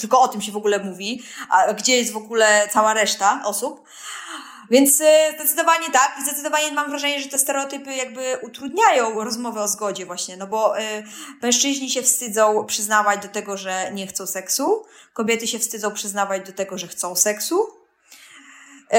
tylko 0.00 0.20
o 0.20 0.28
tym 0.28 0.42
się 0.42 0.52
w 0.52 0.56
ogóle 0.56 0.78
mówi, 0.78 1.22
a 1.48 1.72
gdzie 1.72 1.96
jest 1.96 2.12
w 2.12 2.16
ogóle 2.16 2.68
cała 2.72 2.94
reszta 2.94 3.42
osób. 3.44 3.84
Więc 4.70 5.00
e, 5.00 5.32
zdecydowanie 5.34 5.90
tak, 5.90 6.16
i 6.20 6.24
zdecydowanie 6.24 6.72
mam 6.72 6.88
wrażenie, 6.90 7.20
że 7.20 7.28
te 7.28 7.38
stereotypy 7.38 7.94
jakby 7.94 8.38
utrudniają 8.42 9.24
rozmowę 9.24 9.62
o 9.62 9.68
zgodzie 9.68 10.06
właśnie, 10.06 10.36
no 10.36 10.46
bo 10.46 10.78
y, 10.78 10.82
mężczyźni 11.42 11.90
się 11.90 12.02
wstydzą 12.02 12.64
przyznawać 12.66 13.22
do 13.22 13.28
tego, 13.28 13.56
że 13.56 13.90
nie 13.92 14.06
chcą 14.06 14.26
seksu, 14.26 14.84
kobiety 15.12 15.46
się 15.46 15.58
wstydzą 15.58 15.92
przyznawać 15.92 16.46
do 16.46 16.52
tego, 16.52 16.78
że 16.78 16.88
chcą 16.88 17.16
seksu. 17.16 17.60
Y, 17.62 18.96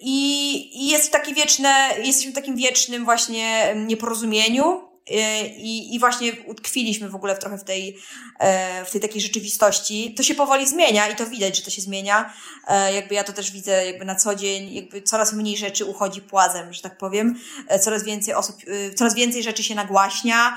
I, 0.00 0.88
jest 0.90 1.12
takie 1.12 1.34
wieczne, 1.34 1.88
jesteśmy 2.02 2.32
w 2.32 2.34
takim 2.34 2.56
wiecznym 2.56 3.04
właśnie 3.04 3.74
nieporozumieniu, 3.86 4.91
i, 5.06 5.94
I 5.94 5.98
właśnie 5.98 6.32
utkwiliśmy 6.46 7.08
w 7.08 7.14
ogóle 7.14 7.36
trochę 7.36 7.58
w 7.58 7.64
tej, 7.64 7.98
e, 8.38 8.84
w 8.84 8.90
tej 8.90 9.00
takiej 9.00 9.20
rzeczywistości. 9.20 10.14
To 10.16 10.22
się 10.22 10.34
powoli 10.34 10.66
zmienia 10.66 11.08
i 11.08 11.16
to 11.16 11.26
widać, 11.26 11.56
że 11.56 11.62
to 11.62 11.70
się 11.70 11.82
zmienia. 11.82 12.32
E, 12.68 12.94
jakby 12.94 13.14
ja 13.14 13.24
to 13.24 13.32
też 13.32 13.50
widzę 13.50 13.86
jakby 13.86 14.04
na 14.04 14.14
co 14.14 14.34
dzień, 14.34 14.74
jakby 14.74 15.02
coraz 15.02 15.32
mniej 15.32 15.56
rzeczy 15.56 15.84
uchodzi 15.84 16.20
płazem, 16.20 16.72
że 16.72 16.82
tak 16.82 16.98
powiem. 16.98 17.40
E, 17.68 17.78
coraz 17.78 18.04
więcej 18.04 18.34
osób, 18.34 18.56
coraz 18.96 19.14
więcej 19.14 19.42
rzeczy 19.42 19.62
się 19.62 19.74
nagłaśnia, 19.74 20.56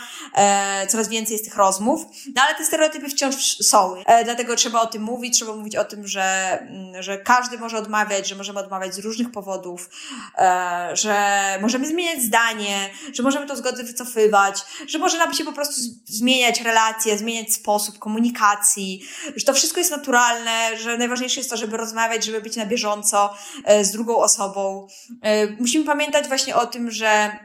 coraz 0.90 1.10
więcej 1.10 1.34
jest 1.34 1.46
tych 1.46 1.56
rozmów. 1.56 2.06
No 2.36 2.42
ale 2.42 2.56
te 2.56 2.66
stereotypy 2.66 3.10
wciąż 3.10 3.58
są. 3.58 3.96
Dlatego 4.24 4.56
trzeba 4.56 4.82
o 4.82 4.88
tym 4.88 5.02
mówić, 5.02 5.36
trzeba 5.36 5.56
mówić 5.56 5.76
o 5.76 5.86
tym, 5.86 6.08
że, 6.08 6.58
mm, 6.62 7.04
że 7.04 7.18
każdy 7.18 7.58
może 7.58 7.78
odmawiać, 7.78 8.28
że 8.28 8.36
możemy 8.36 8.60
odmawiać 8.60 8.96
z 8.96 9.00
różnych 9.00 9.32
powodów, 9.32 9.90
że 10.94 11.42
możemy 11.62 11.88
zmieniać 11.88 12.22
zdanie, 12.22 12.90
że 13.14 13.24
możemy 13.24 13.48
to 13.48 13.56
zgodę 13.56 13.84
wycofywać, 13.84 14.35
że 14.88 14.98
może 15.00 15.18
nam 15.18 15.34
się 15.34 15.46
po 15.46 15.54
prostu 15.54 15.82
zmieniać 16.06 16.62
relacje, 16.62 17.18
zmieniać 17.18 17.54
sposób 17.54 18.00
komunikacji, 18.00 19.02
że 19.36 19.46
to 19.46 19.54
wszystko 19.54 19.80
jest 19.80 19.92
naturalne, 19.92 20.78
że 20.78 20.98
najważniejsze 20.98 21.40
jest 21.40 21.50
to, 21.50 21.58
żeby 21.58 21.78
rozmawiać, 21.78 22.26
żeby 22.26 22.42
być 22.42 22.56
na 22.56 22.66
bieżąco 22.66 23.34
e, 23.66 23.86
z 23.86 23.92
drugą 23.92 24.18
osobą. 24.18 24.88
E, 25.22 25.48
musimy 25.48 25.86
pamiętać 25.86 26.28
właśnie 26.28 26.56
o 26.56 26.66
tym, 26.68 26.92
że 26.92 27.40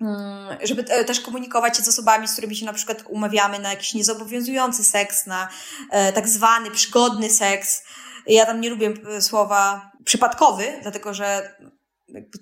mm, 0.00 0.58
żeby 0.62 0.84
e, 0.88 1.04
też 1.04 1.20
komunikować 1.20 1.76
się 1.76 1.82
z 1.82 1.88
osobami, 1.88 2.28
z 2.28 2.32
którymi 2.32 2.56
się 2.56 2.66
na 2.66 2.72
przykład 2.72 3.02
umawiamy 3.08 3.58
na 3.58 3.70
jakiś 3.70 3.94
niezobowiązujący 3.94 4.84
seks, 4.84 5.26
na 5.26 5.48
tak 6.14 6.28
zwany 6.28 6.70
przygodny 6.70 7.30
seks. 7.30 7.82
Ja 8.26 8.46
tam 8.46 8.60
nie 8.60 8.70
lubię 8.70 8.94
słowa 9.20 9.90
przypadkowy, 10.04 10.78
dlatego 10.82 11.14
że 11.14 11.54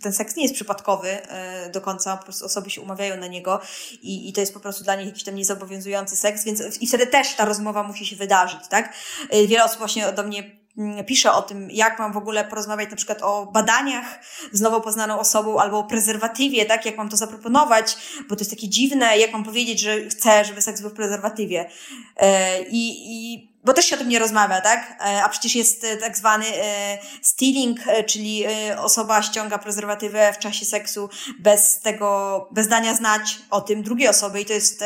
ten 0.02 0.12
seks 0.12 0.36
nie 0.36 0.42
jest 0.42 0.54
przypadkowy 0.54 1.08
e, 1.08 1.70
do 1.70 1.80
końca, 1.80 2.16
po 2.16 2.24
prostu 2.24 2.44
osoby 2.44 2.70
się 2.70 2.80
umawiają 2.80 3.16
na 3.16 3.26
niego 3.26 3.60
i, 4.02 4.28
i 4.28 4.32
to 4.32 4.40
jest 4.40 4.54
po 4.54 4.60
prostu 4.60 4.84
dla 4.84 4.94
nich 4.94 5.06
jakiś 5.06 5.24
tam 5.24 5.34
niezobowiązujący 5.34 6.16
seks, 6.16 6.44
więc 6.44 6.62
i 6.80 6.86
wtedy 6.86 7.06
też 7.06 7.34
ta 7.34 7.44
rozmowa 7.44 7.82
musi 7.82 8.06
się 8.06 8.16
wydarzyć, 8.16 8.60
tak? 8.70 8.92
E, 9.30 9.46
wiele 9.46 9.64
osób 9.64 9.78
właśnie 9.78 10.12
do 10.12 10.22
mnie 10.22 10.57
pisze 11.06 11.32
o 11.32 11.42
tym, 11.42 11.70
jak 11.70 11.98
mam 11.98 12.12
w 12.12 12.16
ogóle 12.16 12.44
porozmawiać 12.44 12.90
na 12.90 12.96
przykład 12.96 13.22
o 13.22 13.46
badaniach 13.46 14.20
z 14.52 14.60
nowo 14.60 14.80
poznaną 14.80 15.18
osobą 15.18 15.58
albo 15.60 15.78
o 15.78 15.84
prezerwatywie, 15.84 16.66
tak? 16.66 16.86
Jak 16.86 16.96
mam 16.96 17.08
to 17.08 17.16
zaproponować, 17.16 17.96
bo 18.28 18.36
to 18.36 18.40
jest 18.40 18.50
takie 18.50 18.68
dziwne, 18.68 19.18
jak 19.18 19.32
mam 19.32 19.44
powiedzieć, 19.44 19.80
że 19.80 20.08
chcę, 20.08 20.44
żeby 20.44 20.62
seks 20.62 20.80
był 20.80 20.90
w 20.90 20.94
prezerwatywie. 20.94 21.70
E, 22.16 22.62
I, 22.62 22.96
i 23.06 23.48
bo 23.64 23.72
też 23.72 23.84
się 23.86 23.96
o 23.96 23.98
tym 23.98 24.08
nie 24.08 24.18
rozmawia, 24.18 24.60
tak? 24.60 24.96
E, 25.00 25.24
a 25.24 25.28
przecież 25.28 25.54
jest 25.54 25.84
e, 25.84 25.96
tak 25.96 26.16
zwany 26.16 26.44
stealing, 27.22 27.78
czyli 28.06 28.44
osoba 28.78 29.22
ściąga 29.22 29.58
prezerwatywę 29.58 30.32
w 30.32 30.38
czasie 30.38 30.66
seksu 30.66 31.08
bez 31.38 31.80
tego, 31.80 32.48
bez 32.52 32.68
dania 32.68 32.94
znać 32.94 33.38
o 33.50 33.60
tym 33.60 33.82
drugiej 33.82 34.08
osoby 34.08 34.40
i 34.40 34.44
to 34.44 34.52
jest 34.52 34.84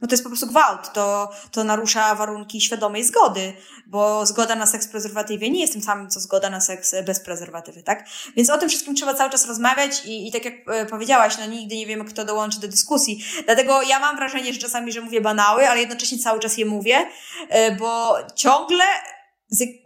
no 0.00 0.08
to 0.08 0.14
jest 0.14 0.22
po 0.22 0.30
prostu 0.30 0.46
gwałt, 0.46 0.92
to, 0.92 1.30
to 1.50 1.64
narusza 1.64 2.14
warunki 2.14 2.60
świadomej 2.60 3.04
zgody, 3.04 3.52
bo 3.86 4.26
zgoda 4.26 4.54
na 4.56 4.66
seks 4.66 4.86
w 4.86 4.90
prezerwatywie 4.90 5.50
nie 5.50 5.60
jest 5.60 5.72
tym 5.72 5.82
samym, 5.82 6.10
co 6.10 6.20
zgoda 6.20 6.50
na 6.50 6.60
seks 6.60 6.94
bez 7.06 7.20
prezerwatywy, 7.20 7.82
tak? 7.82 8.04
Więc 8.36 8.50
o 8.50 8.58
tym 8.58 8.68
wszystkim 8.68 8.94
trzeba 8.94 9.14
cały 9.14 9.30
czas 9.30 9.46
rozmawiać 9.46 10.04
i, 10.04 10.28
i 10.28 10.32
tak 10.32 10.44
jak 10.44 10.54
e, 10.68 10.86
powiedziałaś, 10.86 11.34
no 11.38 11.46
nigdy 11.46 11.76
nie 11.76 11.86
wiemy, 11.86 12.04
kto 12.04 12.24
dołączy 12.24 12.60
do 12.60 12.68
dyskusji. 12.68 13.24
Dlatego 13.44 13.82
ja 13.82 14.00
mam 14.00 14.16
wrażenie, 14.16 14.52
że 14.52 14.60
czasami, 14.60 14.92
że 14.92 15.00
mówię 15.00 15.20
banały, 15.20 15.68
ale 15.68 15.80
jednocześnie 15.80 16.18
cały 16.18 16.40
czas 16.40 16.58
je 16.58 16.64
mówię, 16.64 17.06
e, 17.48 17.76
bo 17.76 18.16
ciągle, 18.34 18.84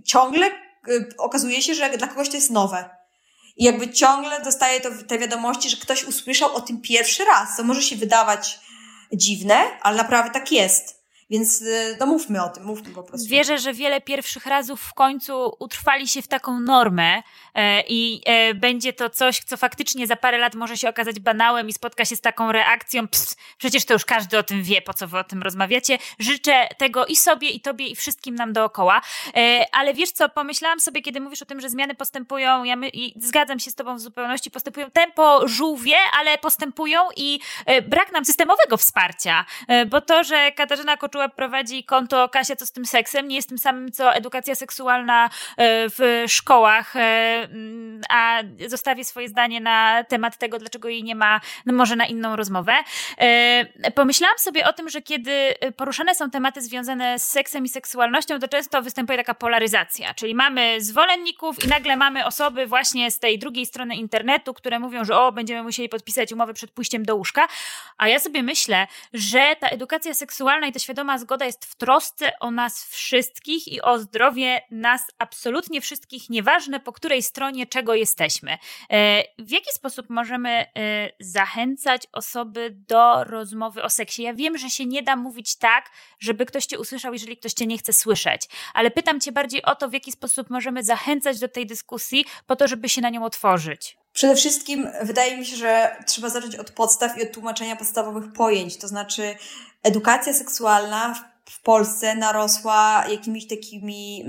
ciągle 0.05 0.47
e, 0.47 0.53
okazuje 1.19 1.63
się, 1.63 1.75
że 1.75 1.99
dla 1.99 2.09
kogoś 2.09 2.29
to 2.29 2.37
jest 2.37 2.51
nowe. 2.51 2.91
I 3.57 3.65
jakby 3.65 3.93
ciągle 3.93 4.41
dostaję 4.41 4.81
te 4.81 5.19
wiadomości, 5.19 5.71
że 5.71 5.77
ktoś 5.77 6.05
usłyszał 6.05 6.55
o 6.55 6.61
tym 6.61 6.81
pierwszy 6.81 7.25
raz, 7.25 7.57
co 7.57 7.65
może 7.65 7.83
się 7.83 7.97
wydawać 7.97 8.61
dziwne, 9.17 9.57
ale 9.83 9.97
naprawdę 9.97 10.31
tak 10.31 10.53
jest. 10.53 11.04
Więc 11.31 11.63
y, 11.63 11.97
no 12.01 12.07
mówmy 12.07 12.45
o 12.45 12.49
tym, 12.49 12.65
mówmy 12.65 12.91
po 12.91 13.03
prostu. 13.03 13.29
Wierzę, 13.29 13.59
że 13.59 13.73
wiele 13.73 14.01
pierwszych 14.01 14.47
razów 14.47 14.81
w 14.81 14.95
końcu 14.95 15.57
utrwali 15.59 16.09
się 16.09 16.23
w 16.23 16.29
taką 16.29 16.61
normę 16.61 17.23
e, 17.55 17.83
i 17.89 18.23
e, 18.27 18.55
będzie 18.55 18.93
to 18.93 19.11
coś, 19.11 19.41
co 19.41 19.57
faktycznie 19.57 20.07
za 20.07 20.17
parę 20.17 20.39
lat 20.39 20.55
może 20.55 20.77
się 20.77 20.89
okazać 20.89 21.21
banałem 21.21 21.69
i 21.69 21.73
spotka 21.73 22.05
się 22.05 22.17
z 22.17 22.21
taką 22.21 22.53
reakcją, 22.53 23.09
Pst, 23.09 23.37
przecież 23.59 23.85
to 23.85 23.93
już 23.93 24.05
każdy 24.05 24.39
o 24.39 24.43
tym 24.43 24.63
wie, 24.63 24.83
po 24.83 24.95
co 24.95 25.09
wy 25.09 25.19
o 25.19 25.25
tym 25.25 25.43
rozmawiacie. 25.43 25.99
Życzę 26.19 26.69
tego 26.79 27.07
i 27.07 27.17
sobie, 27.17 27.51
i 27.51 27.61
tobie, 27.61 27.87
i 27.87 27.97
wszystkim 27.97 28.35
nam 28.35 28.53
dookoła. 28.53 29.01
E, 29.37 29.65
ale 29.73 29.95
wiesz 29.95 30.13
co, 30.13 30.29
pomyślałam 30.29 30.81
sobie, 30.81 31.03
kiedy 31.03 31.21
mówisz 31.21 31.43
o 31.43 31.47
tym, 31.47 31.61
że 31.61 31.71
zmiany 31.71 31.95
postępują, 31.95 32.65
ja 32.65 32.77
my, 32.77 32.89
i 32.89 33.15
zgadzam 33.21 33.59
się 33.59 33.71
z 33.71 33.75
tobą 33.75 33.97
w 33.97 34.01
zupełności, 34.01 34.51
postępują 34.51 34.91
tempo 34.91 35.49
żółwie, 35.49 35.97
ale 36.19 36.39
postępują 36.39 37.01
i 37.17 37.41
brak 37.89 38.13
nam 38.13 38.25
systemowego 38.25 38.77
wsparcia, 38.77 39.45
bo 39.87 40.01
to, 40.01 40.25
że 40.25 40.53
Katarzyna 40.53 40.97
Koczuła 41.15 41.29
prowadzi 41.29 41.85
konto 41.85 42.29
Kasia, 42.29 42.57
co 42.57 42.67
z 42.67 42.73
tym 42.73 42.87
seksem, 42.87 43.29
nie 43.29 43.37
jest 43.37 43.49
tym 43.49 43.59
samym, 43.59 43.93
co 43.93 44.15
edukacja 44.15 44.55
seksualna 44.55 45.25
e, 45.25 45.31
w 45.89 46.25
szkołach, 46.27 46.97
e, 46.97 47.01
mm, 47.01 48.01
a 48.11 48.43
zostawię 48.67 49.05
swoje 49.05 49.29
zdanie 49.29 49.61
na 49.61 50.05
temat 50.05 50.39
tego, 50.39 50.59
dlaczego 50.59 50.89
jej 50.89 51.05
nie 51.05 51.15
ma, 51.15 51.41
no 51.67 51.73
może 51.73 51.97
na 51.97 52.07
inną 52.07 52.37
rozmowę. 52.37 52.73
E, 53.19 53.91
pomyślałam 53.91 54.39
sobie 54.39 54.67
o 54.67 54.73
tym, 54.73 54.89
że 54.89 55.03
kiedy 55.03 55.55
poruszane 55.77 56.15
są 56.15 56.31
tematy 56.31 56.63
związane 56.63 57.19
z 57.19 57.25
seksem 57.25 57.65
i 57.65 57.69
seksualnością, 57.69 58.39
to 58.39 58.49
często 58.49 58.83
występuje 58.83 59.19
taka 59.19 59.35
polaryzacja, 59.35 60.15
czyli 60.15 60.35
mamy 60.35 60.81
zwolenników 60.81 61.65
i 61.65 61.69
nagle 61.69 61.97
mamy 61.97 62.27
osoby 62.27 62.67
właśnie 62.67 63.11
z 63.11 63.19
tej 63.19 63.39
drugiej 63.39 63.67
strony 63.67 63.97
internetu, 63.97 64.55
które 64.55 64.79
mówią, 64.79 65.05
że 65.05 65.19
o, 65.19 65.33
będziemy 65.33 65.63
musieli 65.63 65.89
podpisać 65.89 66.33
umowę 66.33 66.55
przed 66.55 66.71
pójściem 66.71 67.05
do 67.05 67.17
łóżka, 67.17 67.49
a 67.99 68.09
ja 68.09 68.19
sobie 68.19 68.43
myślę, 68.43 68.87
że 69.13 69.57
ta 69.61 69.69
edukacja 69.69 70.15
seksualna 70.15 70.67
i 70.67 70.73
ta 70.73 70.79
świadomość 70.79 71.04
świadoma 71.05 71.19
zgoda 71.19 71.47
jest 71.47 71.65
w 71.65 71.75
trosce 71.77 72.39
o 72.41 72.51
nas 72.51 72.85
wszystkich 72.85 73.69
i 73.69 73.83
o 73.83 73.99
zdrowie 73.99 74.61
nas 74.71 75.03
absolutnie 75.19 75.81
wszystkich, 75.81 76.31
nieważne 76.31 76.81
po 76.81 76.93
której 76.93 77.23
stronie 77.23 77.67
czego 77.67 77.95
jesteśmy. 77.95 78.53
E, 78.91 79.23
w 79.39 79.51
jaki 79.51 79.73
sposób 79.73 80.11
możemy 80.11 80.51
e, 80.51 80.67
zachęcać 81.21 82.07
osoby 82.13 82.71
do 82.89 83.25
rozmowy 83.25 83.83
o 83.83 83.91
seksie? 83.91 84.23
Ja 84.23 84.35
wiem, 84.35 84.59
że 84.59 84.71
się 84.71 84.87
nie 84.87 85.03
da 85.03 85.17
mówić 85.17 85.57
tak, 85.57 85.91
żeby 86.21 86.47
ktoś 86.47 86.67
cię 86.67 86.79
usłyszał, 86.79 87.13
jeżeli 87.13 87.37
ktoś 87.37 87.53
cię 87.53 87.67
nie 87.67 87.79
chce 87.79 87.93
słyszeć, 87.93 88.49
ale 88.75 88.91
pytam 88.91 89.21
cię 89.21 89.33
bardziej 89.33 89.63
o 89.63 89.75
to, 89.75 89.89
w 89.89 89.93
jaki 89.93 90.13
sposób 90.13 90.51
możemy 90.51 90.85
zachęcać 90.85 91.39
do 91.39 91.49
tej 91.49 91.67
dyskusji, 91.67 92.25
po 92.47 92.57
to, 92.57 92.69
żeby 92.69 92.89
się 92.89 93.01
na 93.01 93.11
nią 93.11 93.25
otworzyć. 93.25 94.04
Przede 94.15 94.37
wszystkim 94.37 94.89
wydaje 95.03 95.37
mi 95.37 95.47
się, 95.47 95.57
że 95.57 95.97
trzeba 96.07 96.29
zacząć 96.29 96.57
od 96.57 96.71
podstaw 96.71 97.19
i 97.19 97.23
od 97.23 97.33
tłumaczenia 97.33 97.77
podstawowych 97.77 98.33
pojęć. 98.33 98.77
To 98.77 98.89
znaczy, 98.89 99.37
edukacja 99.83 100.33
seksualna 100.33 101.34
w 101.51 101.61
Polsce 101.61 102.15
narosła 102.15 103.05
jakimiś 103.09 103.47
takimi 103.47 104.23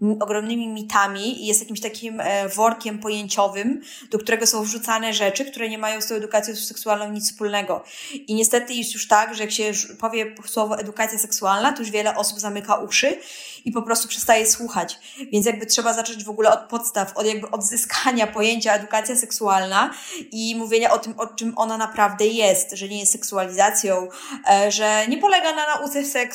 mm, 0.00 0.22
ogromnymi 0.22 0.68
mitami 0.68 1.42
i 1.42 1.46
jest 1.46 1.60
jakimś 1.60 1.80
takim 1.80 2.20
e, 2.20 2.48
workiem 2.48 2.98
pojęciowym, 2.98 3.80
do 4.10 4.18
którego 4.18 4.46
są 4.46 4.62
wrzucane 4.62 5.12
rzeczy, 5.12 5.44
które 5.44 5.68
nie 5.68 5.78
mają 5.78 6.00
z 6.00 6.06
tą 6.06 6.14
edukacją 6.14 6.56
seksualną 6.56 7.12
nic 7.12 7.30
wspólnego. 7.30 7.84
I 8.12 8.34
niestety 8.34 8.74
jest 8.74 8.94
już 8.94 9.08
tak, 9.08 9.34
że 9.34 9.42
jak 9.42 9.52
się 9.52 9.72
powie 10.00 10.34
słowo 10.46 10.78
edukacja 10.78 11.18
seksualna, 11.18 11.72
to 11.72 11.78
już 11.78 11.90
wiele 11.90 12.16
osób 12.16 12.40
zamyka 12.40 12.76
uszy 12.76 13.18
i 13.64 13.72
po 13.72 13.82
prostu 13.82 14.08
przestaje 14.08 14.46
słuchać. 14.46 14.98
Więc 15.32 15.46
jakby 15.46 15.66
trzeba 15.66 15.94
zacząć 15.94 16.24
w 16.24 16.30
ogóle 16.30 16.50
od 16.50 16.68
podstaw, 16.68 17.16
od 17.16 17.26
jakby 17.26 17.50
odzyskania 17.50 18.26
pojęcia 18.26 18.74
edukacja 18.74 19.16
seksualna 19.16 19.94
i 20.32 20.56
mówienia 20.56 20.92
o 20.92 20.98
tym, 20.98 21.14
o 21.16 21.26
czym 21.26 21.52
ona 21.56 21.76
naprawdę 21.76 22.26
jest, 22.26 22.70
że 22.72 22.88
nie 22.88 23.00
jest 23.00 23.12
seksualizacją, 23.12 24.08
e, 24.50 24.70
że 24.70 25.08
nie 25.08 25.18
polega 25.18 25.52
na 25.52 25.66
nauce 25.66 26.04
seksu, 26.04 26.31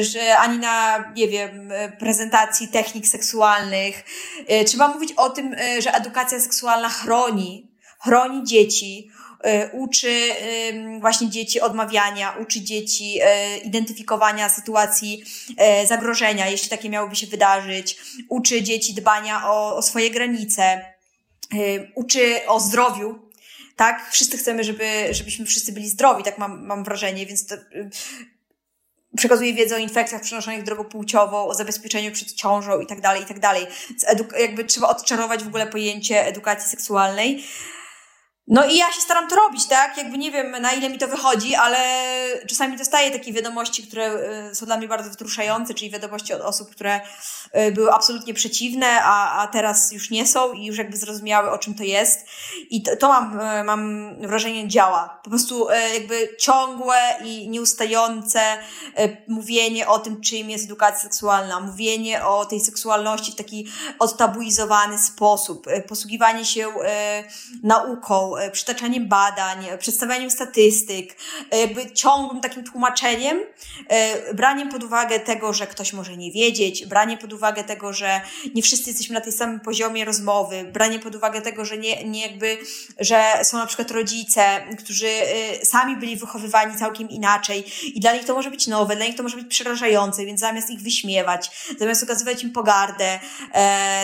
że 0.00 0.38
ani 0.38 0.58
na, 0.58 1.04
nie 1.16 1.28
wiem, 1.28 1.72
prezentacji 1.98 2.68
technik 2.68 3.06
seksualnych. 3.06 4.04
E, 4.46 4.64
trzeba 4.64 4.88
mówić 4.88 5.12
o 5.12 5.30
tym, 5.30 5.56
że 5.78 5.94
edukacja 5.94 6.40
seksualna 6.40 6.88
chroni, 6.88 7.70
chroni 8.04 8.44
dzieci, 8.44 9.10
uczy 9.72 10.30
właśnie 11.00 11.30
dzieci 11.30 11.60
odmawiania, 11.60 12.36
uczy 12.40 12.60
dzieci 12.60 13.18
identyfikowania 13.64 14.48
sytuacji 14.48 15.24
zagrożenia, 15.88 16.48
jeśli 16.48 16.68
takie 16.68 16.90
miałoby 16.90 17.16
się 17.16 17.26
wydarzyć, 17.26 17.96
uczy 18.28 18.62
dzieci 18.62 18.94
dbania 18.94 19.50
o, 19.50 19.76
o 19.76 19.82
swoje 19.82 20.10
granice, 20.10 20.84
uczy 21.94 22.40
o 22.46 22.60
zdrowiu, 22.60 23.18
tak? 23.76 24.10
Wszyscy 24.10 24.38
chcemy, 24.38 24.64
żeby, 24.64 25.08
żebyśmy 25.10 25.46
wszyscy 25.46 25.72
byli 25.72 25.88
zdrowi, 25.88 26.24
tak 26.24 26.38
mam, 26.38 26.66
mam 26.66 26.84
wrażenie, 26.84 27.26
więc 27.26 27.46
to, 27.46 27.54
przekazuje 29.16 29.54
wiedzę 29.54 29.76
o 29.76 29.78
infekcjach 29.78 30.22
przenoszonych 30.22 30.62
drogą 30.62 30.84
płciową, 30.84 31.46
o 31.46 31.54
zabezpieczeniu 31.54 32.12
przed 32.12 32.32
ciążą 32.32 32.80
i 32.80 32.86
tak 32.86 33.00
dalej, 33.00 33.22
i 33.22 33.26
tak 33.26 33.40
dalej. 33.40 33.66
Jakby 34.40 34.64
trzeba 34.64 34.88
odczarować 34.88 35.44
w 35.44 35.48
ogóle 35.48 35.66
pojęcie 35.66 36.26
edukacji 36.26 36.70
seksualnej. 36.70 37.44
No 38.48 38.64
i 38.66 38.76
ja 38.76 38.92
się 38.92 39.00
staram 39.00 39.28
to 39.28 39.36
robić, 39.36 39.66
tak? 39.66 39.96
Jakby 39.96 40.18
nie 40.18 40.30
wiem, 40.30 40.50
na 40.50 40.72
ile 40.72 40.90
mi 40.90 40.98
to 40.98 41.08
wychodzi, 41.08 41.54
ale 41.54 41.78
czasami 42.48 42.76
dostaję 42.76 43.10
takie 43.10 43.32
wiadomości, 43.32 43.86
które 43.86 44.14
y, 44.50 44.54
są 44.54 44.66
dla 44.66 44.76
mnie 44.76 44.88
bardzo 44.88 45.10
wzruszające, 45.10 45.74
czyli 45.74 45.90
wiadomości 45.90 46.34
od 46.34 46.40
osób, 46.40 46.70
które 46.70 47.00
y, 47.68 47.72
były 47.72 47.92
absolutnie 47.92 48.34
przeciwne, 48.34 48.86
a, 49.02 49.42
a 49.42 49.46
teraz 49.46 49.92
już 49.92 50.10
nie 50.10 50.26
są 50.26 50.52
i 50.52 50.66
już 50.66 50.78
jakby 50.78 50.96
zrozumiały, 50.96 51.50
o 51.50 51.58
czym 51.58 51.74
to 51.74 51.82
jest. 51.82 52.26
I 52.70 52.82
to, 52.82 52.96
to 52.96 53.08
mam, 53.08 53.40
y, 53.40 53.64
mam 53.64 54.14
wrażenie 54.20 54.68
działa. 54.68 55.20
Po 55.24 55.30
prostu 55.30 55.68
jakby 55.94 56.36
ciągłe 56.40 56.98
i 57.24 57.48
nieustające 57.48 58.40
mówienie 59.28 59.88
o 59.88 59.98
tym, 59.98 60.20
czym 60.20 60.50
jest 60.50 60.64
edukacja 60.64 61.00
seksualna, 61.00 61.60
mówienie 61.60 62.24
o 62.24 62.44
tej 62.44 62.60
seksualności 62.60 63.32
w 63.32 63.34
taki 63.34 63.68
odtabuizowany 63.98 64.98
sposób, 64.98 65.66
posługiwanie 65.88 66.44
się 66.44 66.66
nauką, 67.62 68.35
przytaczaniem 68.52 69.08
badań, 69.08 69.66
przedstawianiem 69.78 70.30
statystyk, 70.30 71.16
e, 71.50 71.60
jakby 71.60 71.90
ciągłym 71.90 72.40
takim 72.40 72.64
tłumaczeniem, 72.64 73.40
e, 73.88 74.34
braniem 74.34 74.68
pod 74.68 74.84
uwagę 74.84 75.20
tego, 75.20 75.52
że 75.52 75.66
ktoś 75.66 75.92
może 75.92 76.16
nie 76.16 76.32
wiedzieć, 76.32 76.86
branie 76.86 77.16
pod 77.16 77.32
uwagę 77.32 77.64
tego, 77.64 77.92
że 77.92 78.20
nie 78.54 78.62
wszyscy 78.62 78.90
jesteśmy 78.90 79.14
na 79.14 79.20
tej 79.20 79.32
samym 79.32 79.60
poziomie 79.60 80.04
rozmowy, 80.04 80.64
branie 80.72 80.98
pod 80.98 81.14
uwagę 81.14 81.42
tego, 81.42 81.64
że 81.64 81.78
nie, 81.78 82.04
nie 82.04 82.22
jakby, 82.22 82.58
że 83.00 83.24
są 83.42 83.58
na 83.58 83.66
przykład 83.66 83.90
rodzice, 83.90 84.42
którzy 84.78 85.10
sami 85.62 85.96
byli 85.96 86.16
wychowywani 86.16 86.78
całkiem 86.78 87.08
inaczej 87.08 87.64
i 87.94 88.00
dla 88.00 88.12
nich 88.12 88.24
to 88.24 88.34
może 88.34 88.50
być 88.50 88.66
nowe, 88.66 88.96
dla 88.96 89.06
nich 89.06 89.16
to 89.16 89.22
może 89.22 89.36
być 89.36 89.46
przerażające, 89.46 90.24
więc 90.24 90.40
zamiast 90.40 90.70
ich 90.70 90.80
wyśmiewać, 90.80 91.50
zamiast 91.78 92.02
okazywać 92.02 92.42
im 92.42 92.52
pogardę, 92.52 93.20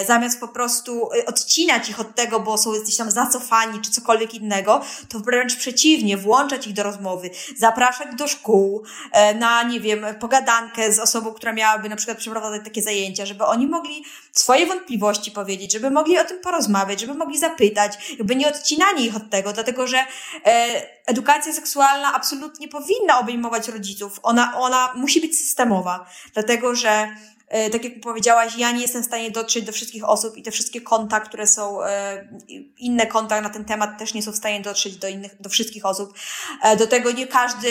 zamiast 0.07 0.41
po 0.41 0.49
prostu 0.49 1.09
odcinać 1.27 1.89
ich 1.89 2.01
od 2.01 2.15
tego, 2.15 2.41
bo 2.41 2.59
są 2.59 2.71
gdzieś 2.83 2.97
tam 2.97 3.11
zacofani 3.11 3.81
czy 3.81 3.91
cokolwiek, 3.91 4.22
cokolwiek 4.23 4.35
innego, 4.35 4.81
to 5.09 5.21
wręcz 5.21 5.57
przeciwnie, 5.57 6.17
włączać 6.17 6.67
ich 6.67 6.73
do 6.73 6.83
rozmowy, 6.83 7.31
zapraszać 7.57 8.09
do 8.17 8.29
szkół 8.29 8.83
e, 9.13 9.35
na, 9.35 9.63
nie 9.63 9.81
wiem, 9.81 10.07
pogadankę 10.21 10.93
z 10.93 10.99
osobą, 10.99 11.33
która 11.33 11.53
miałaby 11.53 11.89
na 11.89 11.97
przykład 11.97 12.19
przeprowadzać 12.19 12.65
takie 12.65 12.83
zajęcia, 12.83 13.27
żeby 13.27 13.45
oni 13.45 13.67
mogli 13.67 14.05
swoje 14.33 14.67
wątpliwości 14.67 15.31
powiedzieć, 15.31 15.73
żeby 15.73 15.91
mogli 15.91 16.19
o 16.19 16.25
tym 16.25 16.41
porozmawiać, 16.41 17.01
żeby 17.01 17.15
mogli 17.15 17.39
zapytać, 17.39 18.15
jakby 18.19 18.37
nie 18.37 18.49
odcinanie 18.49 19.07
ich 19.07 19.17
od 19.17 19.31
tego, 19.31 19.53
dlatego 19.53 19.87
że 19.87 19.99
e, 20.47 20.83
edukacja 21.07 21.53
seksualna 21.53 22.15
absolutnie 22.15 22.69
powinna 22.69 23.19
obejmować 23.21 23.69
rodziców. 23.69 24.21
Ona, 24.23 24.59
ona 24.59 24.93
musi 24.97 25.21
być 25.21 25.39
systemowa, 25.39 26.07
dlatego 26.35 26.75
że 26.75 27.17
tak 27.73 27.85
jak 27.85 28.01
powiedziałaś, 28.01 28.57
ja 28.57 28.71
nie 28.73 28.83
jestem 28.83 29.03
w 29.03 29.07
stanie 29.07 29.31
dotrzeć 29.31 29.65
do 29.65 29.73
wszystkich 29.73 30.09
osób 30.09 30.37
i 30.37 30.43
te 30.43 30.51
wszystkie 30.51 30.81
konta, 30.81 31.21
które 31.21 31.47
są, 31.47 31.85
e, 31.85 32.29
inne 32.79 33.07
konta 33.07 33.41
na 33.41 33.51
ten 33.51 33.65
temat 33.65 33.99
też 33.99 34.15
nie 34.15 34.23
są 34.23 34.33
w 34.33 34.37
stanie 34.37 34.61
dotrzeć 34.61 34.97
do 34.97 35.09
innych, 35.09 35.37
do 35.41 35.51
wszystkich 35.51 35.87
osób. 35.87 36.15
E, 36.63 36.77
do 36.77 36.87
tego 36.87 37.13
nie 37.13 37.27
każdy 37.27 37.69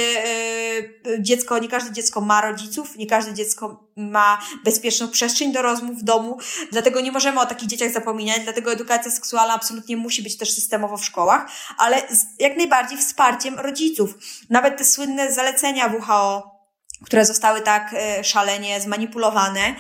dziecko, 1.20 1.60
nie 1.60 1.68
każde 1.68 1.92
dziecko 1.92 2.22
ma 2.22 2.42
rodziców, 2.42 2.98
nie 2.98 3.08
każde 3.08 3.34
dziecko 3.34 3.92
ma 3.96 4.42
bezpieczną 4.64 5.08
przestrzeń 5.08 5.52
do 5.52 5.62
rozmów 5.62 6.00
w 6.00 6.04
domu, 6.04 6.38
dlatego 6.72 7.02
nie 7.02 7.12
możemy 7.12 7.40
o 7.40 7.46
takich 7.46 7.70
dzieciach 7.70 7.92
zapominać, 7.92 8.40
dlatego 8.44 8.72
edukacja 8.72 9.12
seksualna 9.12 9.54
absolutnie 9.54 9.98
musi 9.98 10.24
być 10.24 10.38
też 10.38 10.54
systemowo 10.54 10.98
w 10.98 11.06
szkołach, 11.06 11.52
ale 11.78 12.02
jak 12.40 12.58
najbardziej 12.58 12.98
wsparciem 12.98 13.60
rodziców. 13.60 14.18
Nawet 14.50 14.78
te 14.78 14.86
słynne 14.86 15.32
zalecenia 15.32 15.88
WHO 15.88 16.51
które 17.06 17.26
zostały 17.26 17.62
tak 17.62 17.94
e, 17.94 18.24
szalenie 18.24 18.82
zmanipulowane. 18.82 19.62
E, 19.62 19.76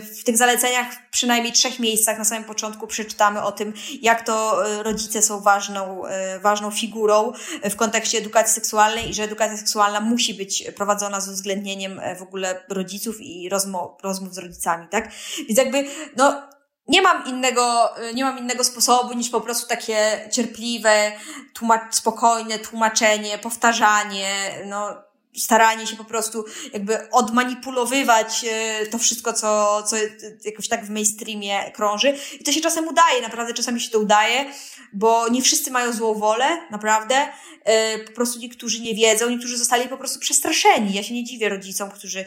w 0.00 0.24
tych 0.24 0.36
zaleceniach 0.36 0.92
w 0.92 1.10
przynajmniej 1.10 1.52
trzech 1.52 1.78
miejscach 1.78 2.18
na 2.18 2.24
samym 2.24 2.44
początku 2.44 2.86
przeczytamy 2.86 3.42
o 3.42 3.52
tym, 3.52 3.72
jak 4.02 4.26
to 4.26 4.66
e, 4.66 4.82
rodzice 4.82 5.22
są 5.22 5.40
ważną, 5.40 6.02
ważną 6.40 6.70
figurą 6.70 7.32
w 7.70 7.76
kontekście 7.76 8.18
edukacji 8.18 8.54
seksualnej 8.54 9.10
i 9.10 9.14
że 9.14 9.22
edukacja 9.22 9.56
seksualna 9.56 10.00
musi 10.00 10.34
być 10.34 10.64
prowadzona 10.76 11.20
z 11.20 11.28
uwzględnieniem 11.28 12.00
w 12.18 12.22
ogóle 12.22 12.64
rodziców 12.68 13.16
i 13.20 13.48
rozmów, 13.48 13.90
rozmów 14.02 14.34
z 14.34 14.38
rodzicami, 14.38 14.88
tak? 14.88 15.10
Więc 15.48 15.58
jakby, 15.58 15.84
no, 16.16 16.42
nie 16.88 17.02
mam 17.02 17.26
innego, 17.26 17.94
nie 18.14 18.24
mam 18.24 18.38
innego 18.38 18.64
sposobu 18.64 19.14
niż 19.14 19.30
po 19.30 19.40
prostu 19.40 19.68
takie 19.68 20.28
cierpliwe, 20.32 21.12
tłumacz, 21.54 21.94
spokojne 21.94 22.58
tłumaczenie, 22.58 23.38
powtarzanie, 23.38 24.30
no, 24.66 25.06
staranie 25.40 25.86
się 25.86 25.96
po 25.96 26.04
prostu 26.04 26.44
jakby 26.72 27.10
odmanipulowywać 27.10 28.44
e, 28.50 28.86
to 28.86 28.98
wszystko, 28.98 29.32
co, 29.32 29.82
co 29.82 29.96
jakoś 30.44 30.68
tak 30.68 30.84
w 30.84 30.90
mainstreamie 30.90 31.72
krąży. 31.74 32.16
I 32.40 32.44
to 32.44 32.52
się 32.52 32.60
czasem 32.60 32.88
udaje, 32.88 33.22
naprawdę 33.22 33.54
czasami 33.54 33.80
się 33.80 33.90
to 33.90 33.98
udaje, 33.98 34.52
bo 34.92 35.28
nie 35.28 35.42
wszyscy 35.42 35.70
mają 35.70 35.92
złą 35.92 36.14
wolę, 36.14 36.46
naprawdę. 36.70 37.28
E, 37.64 37.98
po 37.98 38.12
prostu 38.12 38.38
niektórzy 38.38 38.80
nie 38.80 38.94
wiedzą, 38.94 39.30
niektórzy 39.30 39.58
zostali 39.58 39.88
po 39.88 39.96
prostu 39.96 40.20
przestraszeni. 40.20 40.92
Ja 40.92 41.02
się 41.02 41.14
nie 41.14 41.24
dziwię 41.24 41.48
rodzicom, 41.48 41.90
którzy 41.90 42.24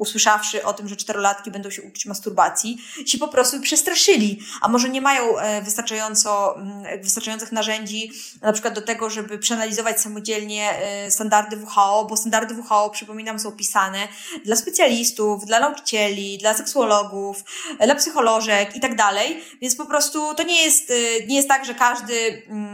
usłyszawszy 0.00 0.64
o 0.64 0.72
tym, 0.72 0.88
że 0.88 0.96
czterolatki 0.96 1.50
będą 1.50 1.70
się 1.70 1.82
uczyć 1.82 2.06
masturbacji, 2.06 2.78
się 3.06 3.18
po 3.18 3.28
prostu 3.28 3.60
przestraszyli, 3.60 4.40
a 4.60 4.68
może 4.68 4.88
nie 4.88 5.00
mają 5.00 5.38
e, 5.38 5.62
wystarczająco, 5.62 6.56
mm, 6.56 7.02
wystarczających 7.02 7.52
narzędzi 7.52 8.12
na 8.42 8.52
przykład 8.52 8.74
do 8.74 8.82
tego, 8.82 9.10
żeby 9.10 9.38
przeanalizować 9.38 10.00
samodzielnie 10.00 10.74
standardy 11.08 11.56
WHO, 11.56 12.06
bo 12.10 12.16
standardy 12.16 12.54
WHO, 12.54 12.90
przypominam, 12.90 13.38
są 13.38 13.52
pisane 13.52 14.08
dla 14.44 14.56
specjalistów, 14.56 15.46
dla 15.46 15.60
nauczycieli, 15.60 16.38
dla 16.38 16.54
seksuologów, 16.54 17.44
dla 17.84 17.94
psycholożek 17.94 18.76
i 18.76 18.80
tak 18.80 18.96
dalej. 18.96 19.42
Więc 19.60 19.76
po 19.76 19.86
prostu 19.86 20.34
to 20.34 20.42
nie 20.42 20.64
jest, 20.64 20.92
nie 21.28 21.36
jest 21.36 21.48
tak, 21.48 21.64
że 21.64 21.74
każdy, 21.74 22.42
mm, 22.48 22.69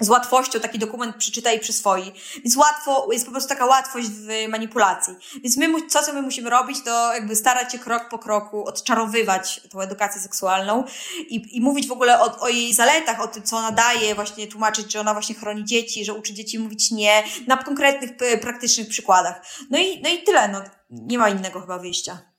z 0.00 0.08
łatwością 0.08 0.60
taki 0.60 0.78
dokument 0.78 1.16
przeczyta 1.16 1.52
i 1.52 1.60
przyswoi. 1.60 2.12
Więc 2.36 2.56
łatwo, 2.56 3.08
jest 3.12 3.24
po 3.24 3.30
prostu 3.30 3.48
taka 3.48 3.66
łatwość 3.66 4.08
w 4.08 4.48
manipulacji. 4.48 5.14
Więc 5.42 5.56
my, 5.56 5.86
co, 5.88 6.02
co 6.02 6.12
my 6.12 6.22
musimy 6.22 6.50
robić, 6.50 6.78
to 6.84 7.14
jakby 7.14 7.36
starać 7.36 7.72
się 7.72 7.78
krok 7.78 8.08
po 8.08 8.18
kroku 8.18 8.64
odczarowywać 8.64 9.60
tą 9.70 9.80
edukację 9.80 10.20
seksualną 10.20 10.84
i, 11.28 11.56
i 11.56 11.60
mówić 11.60 11.88
w 11.88 11.92
ogóle 11.92 12.20
o, 12.20 12.40
o 12.40 12.48
jej 12.48 12.74
zaletach, 12.74 13.20
o 13.20 13.28
tym, 13.28 13.42
co 13.42 13.56
ona 13.56 13.72
daje, 13.72 14.14
właśnie 14.14 14.46
tłumaczyć, 14.46 14.92
że 14.92 15.00
ona 15.00 15.12
właśnie 15.12 15.34
chroni 15.34 15.64
dzieci, 15.64 16.04
że 16.04 16.14
uczy 16.14 16.34
dzieci 16.34 16.58
mówić 16.58 16.90
nie, 16.90 17.22
na 17.46 17.56
konkretnych, 17.56 18.10
praktycznych 18.40 18.88
przykładach. 18.88 19.46
No 19.70 19.78
i, 19.78 20.02
no 20.02 20.08
i 20.08 20.22
tyle, 20.22 20.48
no. 20.48 20.62
Nie 20.90 21.18
ma 21.18 21.28
innego 21.28 21.60
chyba 21.60 21.78
wyjścia. 21.78 22.35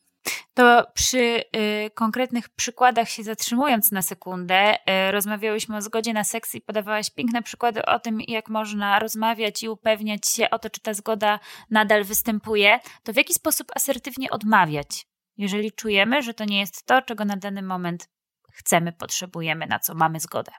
To 0.58 0.84
przy 0.94 1.18
y, 1.18 1.90
konkretnych 1.94 2.50
przykładach 2.50 3.10
się 3.10 3.24
zatrzymując 3.24 3.92
na 3.92 4.02
sekundę, 4.02 4.76
y, 4.76 5.12
rozmawiałyśmy 5.12 5.78
o 5.78 5.82
zgodzie 5.82 6.14
na 6.14 6.24
seks 6.24 6.56
i 6.56 6.62
podawałaś 6.62 7.10
piękne 7.10 7.44
przykłady 7.44 7.86
o 7.86 8.00
tym, 8.00 8.22
jak 8.28 8.50
można 8.50 9.00
rozmawiać 9.00 9.64
i 9.64 9.70
upewniać 9.70 10.28
się 10.28 10.50
o 10.50 10.60
to, 10.60 10.70
czy 10.70 10.82
ta 10.82 10.94
zgoda 10.94 11.40
nadal 11.70 12.04
występuje. 12.04 12.80
To 13.04 13.14
w 13.14 13.16
jaki 13.16 13.34
sposób 13.34 13.68
asertywnie 13.76 14.30
odmawiać, 14.30 15.08
jeżeli 15.38 15.72
czujemy, 15.72 16.22
że 16.22 16.34
to 16.34 16.46
nie 16.46 16.60
jest 16.60 16.86
to, 16.86 17.02
czego 17.02 17.26
na 17.26 17.38
dany 17.38 17.62
moment 17.62 18.10
chcemy, 18.52 18.92
potrzebujemy, 18.92 19.68
na 19.68 19.80
co 19.80 19.96
mamy 19.96 20.20
zgodę? 20.20 20.52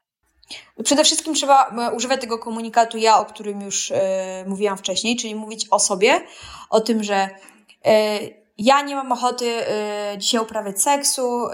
Przede 0.84 1.04
wszystkim 1.04 1.34
trzeba 1.34 1.68
e, 1.68 1.94
używać 1.94 2.20
tego 2.20 2.38
komunikatu 2.38 2.98
ja, 2.98 3.18
o 3.18 3.24
którym 3.24 3.60
już 3.60 3.90
e, 3.90 4.44
mówiłam 4.46 4.78
wcześniej, 4.78 5.16
czyli 5.16 5.34
mówić 5.34 5.66
o 5.70 5.78
sobie, 5.78 6.20
o 6.70 6.80
tym, 6.80 7.04
że 7.04 7.28
e, 7.84 8.18
ja 8.58 8.82
nie 8.82 8.96
mam 8.96 9.12
ochoty 9.12 9.46
y, 10.14 10.18
dzisiaj 10.18 10.40
uprawiać 10.40 10.82
seksu, 10.82 11.46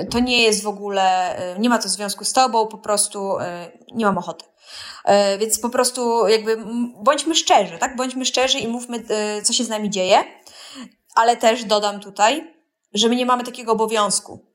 y, 0.00 0.06
to 0.06 0.18
nie 0.18 0.42
jest 0.42 0.62
w 0.62 0.66
ogóle, 0.66 1.36
y, 1.56 1.58
nie 1.58 1.68
ma 1.68 1.78
to 1.78 1.88
związku 1.88 2.24
z 2.24 2.32
tobą, 2.32 2.66
po 2.66 2.78
prostu 2.78 3.36
nie 3.94 4.04
mam 4.04 4.18
ochoty. 4.18 4.44
Więc 5.38 5.60
po 5.60 5.70
prostu 5.70 6.28
jakby 6.28 6.64
bądźmy 7.02 7.34
szczerzy, 7.34 7.78
tak? 7.78 7.96
Bądźmy 7.96 8.24
szczerzy 8.24 8.58
i 8.58 8.68
mówmy, 8.68 9.04
co 9.42 9.52
się 9.52 9.64
z 9.64 9.68
nami 9.68 9.90
dzieje, 9.90 10.24
ale 11.14 11.36
też 11.36 11.64
dodam 11.64 12.00
tutaj, 12.00 12.54
że 12.94 13.08
my 13.08 13.16
nie 13.16 13.26
mamy 13.26 13.44
takiego 13.44 13.72
obowiązku, 13.72 14.46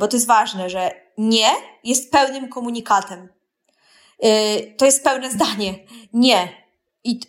bo 0.00 0.08
to 0.08 0.16
jest 0.16 0.26
ważne, 0.26 0.70
że 0.70 0.90
nie 1.18 1.48
jest 1.84 2.12
pełnym 2.12 2.48
komunikatem. 2.48 3.28
To 4.78 4.84
jest 4.84 5.04
pełne 5.04 5.30
zdanie. 5.30 5.74
Nie. 6.12 6.48
I 7.04 7.20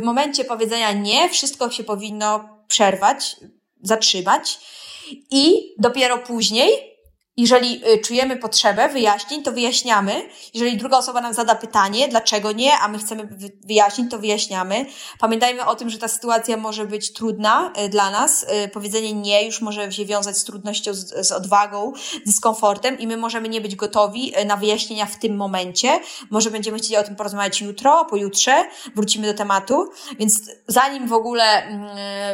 w 0.00 0.02
momencie 0.02 0.44
powiedzenia 0.44 0.92
nie, 0.92 1.28
wszystko 1.28 1.70
się 1.70 1.84
powinno 1.84 2.57
przerwać, 2.68 3.36
zatrzymać 3.82 4.58
i 5.30 5.74
dopiero 5.78 6.18
później 6.18 6.97
jeżeli 7.38 7.88
y, 7.88 7.98
czujemy 7.98 8.36
potrzebę 8.36 8.88
wyjaśnień, 8.88 9.42
to 9.42 9.52
wyjaśniamy. 9.52 10.28
Jeżeli 10.54 10.76
druga 10.76 10.98
osoba 10.98 11.20
nam 11.20 11.34
zada 11.34 11.54
pytanie, 11.54 12.08
dlaczego 12.08 12.52
nie, 12.52 12.78
a 12.78 12.88
my 12.88 12.98
chcemy 12.98 13.28
wyjaśnić, 13.64 14.10
to 14.10 14.18
wyjaśniamy. 14.18 14.86
Pamiętajmy 15.18 15.66
o 15.66 15.74
tym, 15.74 15.90
że 15.90 15.98
ta 15.98 16.08
sytuacja 16.08 16.56
może 16.56 16.86
być 16.86 17.12
trudna 17.12 17.72
y, 17.84 17.88
dla 17.88 18.10
nas. 18.10 18.42
Y, 18.42 18.68
powiedzenie 18.68 19.12
nie 19.12 19.46
już 19.46 19.60
może 19.60 19.92
się 19.92 20.04
wiązać 20.04 20.38
z 20.38 20.44
trudnością, 20.44 20.94
z, 20.94 21.26
z 21.26 21.32
odwagą, 21.32 21.92
dyskomfortem 22.26 22.98
i 22.98 23.06
my 23.06 23.16
możemy 23.16 23.48
nie 23.48 23.60
być 23.60 23.76
gotowi 23.76 24.32
na 24.46 24.56
wyjaśnienia 24.56 25.06
w 25.06 25.18
tym 25.18 25.36
momencie. 25.36 26.00
Może 26.30 26.50
będziemy 26.50 26.78
chcieli 26.78 26.96
o 26.96 27.02
tym 27.02 27.16
porozmawiać 27.16 27.60
jutro, 27.60 28.04
pojutrze, 28.04 28.64
wrócimy 28.96 29.26
do 29.26 29.34
tematu. 29.34 29.90
Więc 30.18 30.40
zanim 30.66 31.08
w 31.08 31.12
ogóle 31.12 31.44
mm, 31.44 31.88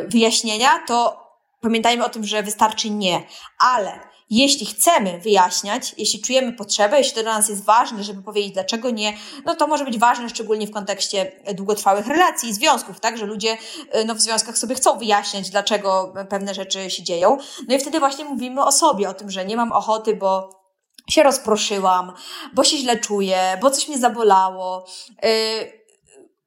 wyjaśnienia, 0.09 0.69
to 0.87 1.25
pamiętajmy 1.61 2.05
o 2.05 2.09
tym, 2.09 2.25
że 2.25 2.43
wystarczy 2.43 2.91
nie. 2.91 3.23
Ale 3.59 4.14
jeśli 4.31 4.67
chcemy 4.67 5.19
wyjaśniać, 5.19 5.95
jeśli 5.99 6.21
czujemy 6.21 6.53
potrzebę, 6.53 6.99
jeśli 6.99 7.15
to 7.15 7.23
dla 7.23 7.35
nas 7.35 7.49
jest 7.49 7.65
ważne, 7.65 8.05
żeby 8.05 8.23
powiedzieć 8.23 8.53
dlaczego 8.53 8.91
nie, 8.91 9.17
no 9.45 9.55
to 9.55 9.67
może 9.67 9.85
być 9.85 9.99
ważne 9.99 10.29
szczególnie 10.29 10.67
w 10.67 10.71
kontekście 10.71 11.33
długotrwałych 11.55 12.07
relacji 12.07 12.49
i 12.49 12.55
związków, 12.55 13.01
tak, 13.01 13.19
że 13.19 13.27
ludzie 13.27 13.57
e, 13.91 14.05
no, 14.05 14.15
w 14.15 14.21
związkach 14.21 14.59
sobie 14.59 14.75
chcą 14.75 14.99
wyjaśniać, 14.99 15.51
dlaczego 15.51 16.15
pewne 16.29 16.55
rzeczy 16.55 16.91
się 16.91 17.03
dzieją. 17.03 17.39
No 17.69 17.77
i 17.77 17.79
wtedy 17.79 17.99
właśnie 17.99 18.25
mówimy 18.25 18.65
o 18.65 18.73
sobie, 18.73 19.09
o 19.09 19.15
tym, 19.15 19.31
że 19.31 19.45
nie 19.45 19.57
mam 19.57 19.73
ochoty, 19.73 20.17
bo 20.17 20.65
się 21.11 21.23
rozproszyłam, 21.23 22.13
bo 22.55 22.65
się 22.65 22.77
źle 22.77 22.99
czuję, 22.99 23.59
bo 23.63 23.71
coś 23.71 23.89
mnie 23.89 23.99
zabolało. 23.99 24.87
Yy, 25.23 25.84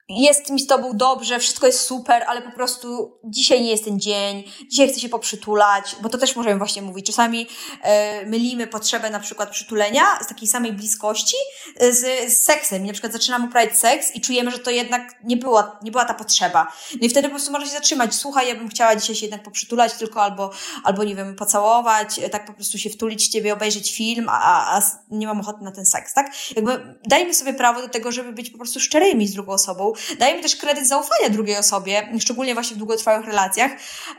jest 0.09 0.49
mi 0.49 0.59
z 0.59 0.67
tobą 0.67 0.97
dobrze, 0.97 1.39
wszystko 1.39 1.67
jest 1.67 1.79
super, 1.79 2.23
ale 2.27 2.41
po 2.41 2.51
prostu 2.51 3.19
dzisiaj 3.23 3.61
nie 3.61 3.71
jest 3.71 3.85
ten 3.85 3.99
dzień, 3.99 4.43
dzisiaj 4.71 4.89
chcę 4.89 4.99
się 4.99 5.09
poprzytulać, 5.09 5.95
bo 6.01 6.09
to 6.09 6.17
też 6.17 6.35
możemy 6.35 6.57
właśnie 6.57 6.81
mówić. 6.81 7.05
Czasami 7.05 7.47
e, 7.81 8.25
mylimy 8.25 8.67
potrzebę 8.67 9.09
na 9.09 9.19
przykład 9.19 9.49
przytulenia 9.49 10.03
z 10.23 10.27
takiej 10.27 10.47
samej 10.47 10.73
bliskości 10.73 11.35
e, 11.79 11.93
z, 11.93 12.33
z 12.33 12.43
seksem. 12.43 12.83
I 12.83 12.87
na 12.87 12.93
przykład 12.93 13.13
zaczynamy 13.13 13.45
uprawiać 13.45 13.79
seks 13.79 14.15
i 14.15 14.21
czujemy, 14.21 14.51
że 14.51 14.59
to 14.59 14.71
jednak 14.71 15.15
nie 15.23 15.37
była, 15.37 15.79
nie 15.83 15.91
była 15.91 16.05
ta 16.05 16.13
potrzeba. 16.13 16.67
No 17.01 17.07
i 17.07 17.09
wtedy 17.09 17.27
po 17.27 17.33
prostu 17.33 17.51
można 17.51 17.67
się 17.67 17.73
zatrzymać. 17.73 18.15
Słuchaj, 18.15 18.47
ja 18.47 18.55
bym 18.55 18.69
chciała 18.69 18.95
dzisiaj 18.95 19.15
się 19.15 19.25
jednak 19.25 19.43
poprzytulać 19.43 19.93
tylko 19.93 20.21
albo, 20.21 20.51
albo 20.83 21.03
nie 21.03 21.15
wiem, 21.15 21.35
pocałować, 21.35 22.19
e, 22.19 22.29
tak 22.29 22.45
po 22.45 22.53
prostu 22.53 22.77
się 22.77 22.89
wtulić 22.89 23.25
w 23.25 23.31
ciebie, 23.31 23.53
obejrzeć 23.53 23.95
film, 23.95 24.27
a, 24.29 24.77
a 24.77 24.81
nie 25.11 25.27
mam 25.27 25.39
ochoty 25.39 25.63
na 25.63 25.71
ten 25.71 25.85
seks, 25.85 26.13
tak? 26.13 26.31
Jakby 26.55 26.97
dajmy 27.05 27.33
sobie 27.33 27.53
prawo 27.53 27.81
do 27.81 27.89
tego, 27.89 28.11
żeby 28.11 28.33
być 28.33 28.49
po 28.49 28.57
prostu 28.57 28.79
szczerymi 28.79 29.27
z 29.27 29.33
drugą 29.33 29.51
osobą, 29.51 29.93
dajemy 30.19 30.41
też 30.41 30.55
kredyt 30.55 30.87
zaufania 30.87 31.29
drugiej 31.29 31.57
osobie, 31.57 32.09
szczególnie 32.19 32.53
właśnie 32.53 32.75
w 32.75 32.79
długotrwałych 32.79 33.25
relacjach, 33.25 33.71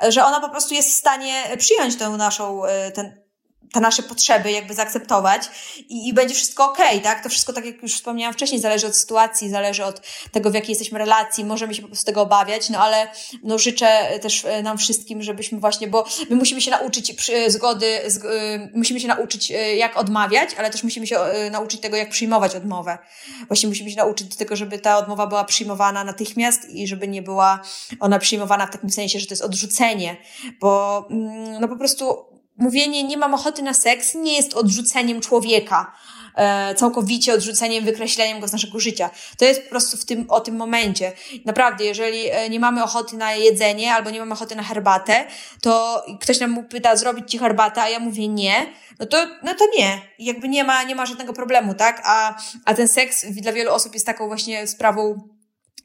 że 0.09 0.25
ona 0.25 0.41
po 0.41 0.49
prostu 0.49 0.75
jest 0.75 0.91
w 0.91 0.97
stanie 0.97 1.43
przyjąć 1.59 1.97
tę 1.97 2.09
naszą, 2.09 2.65
e, 2.65 2.91
ten, 2.91 3.28
te 3.73 3.81
nasze 3.81 4.03
potrzeby 4.03 4.53
jakby 4.53 4.75
zaakceptować 4.75 5.43
i, 5.89 6.09
i 6.09 6.15
będzie 6.15 6.35
wszystko 6.35 6.71
okej, 6.71 6.89
okay, 6.89 7.01
tak? 7.01 7.23
To 7.23 7.29
wszystko, 7.29 7.53
tak 7.53 7.65
jak 7.65 7.83
już 7.83 7.95
wspomniałam 7.95 8.35
wcześniej, 8.35 8.61
zależy 8.61 8.87
od 8.87 8.97
sytuacji, 8.97 9.51
zależy 9.51 9.85
od 9.85 10.01
tego, 10.33 10.51
w 10.51 10.55
jakiej 10.55 10.69
jesteśmy 10.69 10.99
relacji, 10.99 11.45
możemy 11.45 11.75
się 11.75 11.83
po 11.83 11.89
prostu 11.89 12.07
tego 12.07 12.23
obawiać, 12.23 12.71
no 12.71 12.79
ale 12.79 13.09
no 13.43 13.59
życzę 13.59 14.19
też 14.21 14.45
e, 14.45 14.63
nam 14.63 14.79
wszystkim, 14.79 15.23
żebyśmy 15.23 15.61
właśnie, 15.61 15.89
bo 15.89 16.07
my 16.31 16.37
musimy 16.37 16.61
się 16.61 16.71
nauczyć 16.71 17.13
przy, 17.13 17.51
zgody, 17.51 18.01
z, 18.07 18.17
y, 18.17 18.71
musimy 18.75 19.01
się 19.01 19.09
nauczyć 19.09 19.51
y, 19.51 19.55
jak 19.77 19.97
odmawiać, 19.97 20.51
ale 20.59 20.71
też 20.71 20.83
musimy 20.83 21.07
się 21.07 21.17
y, 21.47 21.51
nauczyć 21.51 21.81
tego, 21.81 21.97
jak 21.97 22.09
przyjmować 22.11 22.55
odmowę. 22.55 22.99
Właśnie 23.47 23.69
musimy 23.69 23.91
się 23.91 23.97
nauczyć 23.97 24.37
tego, 24.37 24.57
żeby 24.57 24.79
ta 24.79 24.99
odmowa 24.99 25.27
była 25.27 25.45
przyjmowana 25.45 26.05
natychmiast 26.05 26.71
i 26.71 26.87
żeby 26.87 27.09
nie 27.09 27.23
była 27.23 27.63
ona 28.01 28.19
przyjmowana 28.19 28.67
w 28.67 28.71
takim 28.71 28.91
sensie, 28.91 29.21
że 29.21 29.27
to 29.27 29.33
jest 29.33 29.45
odrzucenie, 29.45 30.17
bo 30.61 31.07
mm, 31.11 31.61
no 31.61 31.69
po 31.69 31.77
prostu 31.77 32.28
mówienie 32.59 33.05
nie 33.05 33.17
mam 33.17 33.35
ochoty 33.35 33.63
na 33.63 33.75
seks 33.75 34.15
nie 34.15 34.37
jest 34.37 34.55
odrzuceniem 34.55 35.21
człowieka, 35.21 35.93
e, 36.37 36.75
całkowicie 36.75 37.35
odrzuceniem, 37.35 37.85
wykreśleniem 37.85 38.41
go 38.41 38.49
z 38.49 38.53
naszego 38.53 38.81
życia. 38.81 39.11
To 39.39 39.45
jest 39.45 39.63
po 39.63 39.71
prostu 39.71 39.97
w 39.97 40.05
tym, 40.05 40.31
o 40.31 40.41
tym 40.41 40.57
momencie. 40.57 41.13
Naprawdę, 41.45 41.85
jeżeli 41.85 42.31
e, 42.31 42.51
nie 42.51 42.61
mamy 42.61 42.85
ochoty 42.85 43.17
na 43.17 43.35
jedzenie 43.35 43.95
albo 43.95 44.11
nie 44.11 44.19
mamy 44.19 44.33
ochoty 44.33 44.57
na 44.57 44.63
herbatę, 44.63 45.27
to 45.63 46.05
ktoś 46.21 46.41
nam 46.41 46.65
pyta 46.65 46.97
zrobić 46.97 47.31
ci 47.31 47.39
herbatę, 47.39 47.83
a 47.83 47.89
ja 47.89 47.99
mówię 47.99 48.29
nie, 48.29 48.67
no 48.99 49.07
to, 49.07 49.27
no 49.43 49.55
to 49.55 49.65
nie. 49.79 50.01
Jakby 50.19 50.49
nie 50.49 50.65
ma, 50.65 50.83
nie 50.83 50.95
ma 50.95 51.07
żadnego 51.07 51.33
problemu, 51.33 51.75
tak? 51.75 52.03
A, 52.05 52.39
a 52.65 52.75
ten 52.75 52.89
seks 52.89 53.27
dla 53.27 53.53
wielu 53.53 53.73
osób 53.73 53.95
jest 53.95 54.07
taką 54.07 54.27
właśnie 54.27 54.67
sprawą 54.67 55.29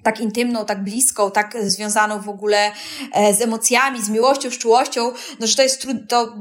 tak 0.03 0.19
intymną, 0.19 0.65
tak 0.65 0.83
bliską, 0.83 1.31
tak 1.31 1.57
związaną 1.61 2.21
w 2.21 2.29
ogóle 2.29 2.71
e, 3.13 3.33
z 3.33 3.41
emocjami, 3.41 4.01
z 4.01 4.09
miłością, 4.09 4.49
z 4.49 4.57
czułością, 4.57 5.11
no 5.39 5.47
że 5.47 5.55
to 5.55 5.63
jest 5.63 5.81
trudne, 5.81 6.07
to 6.07 6.33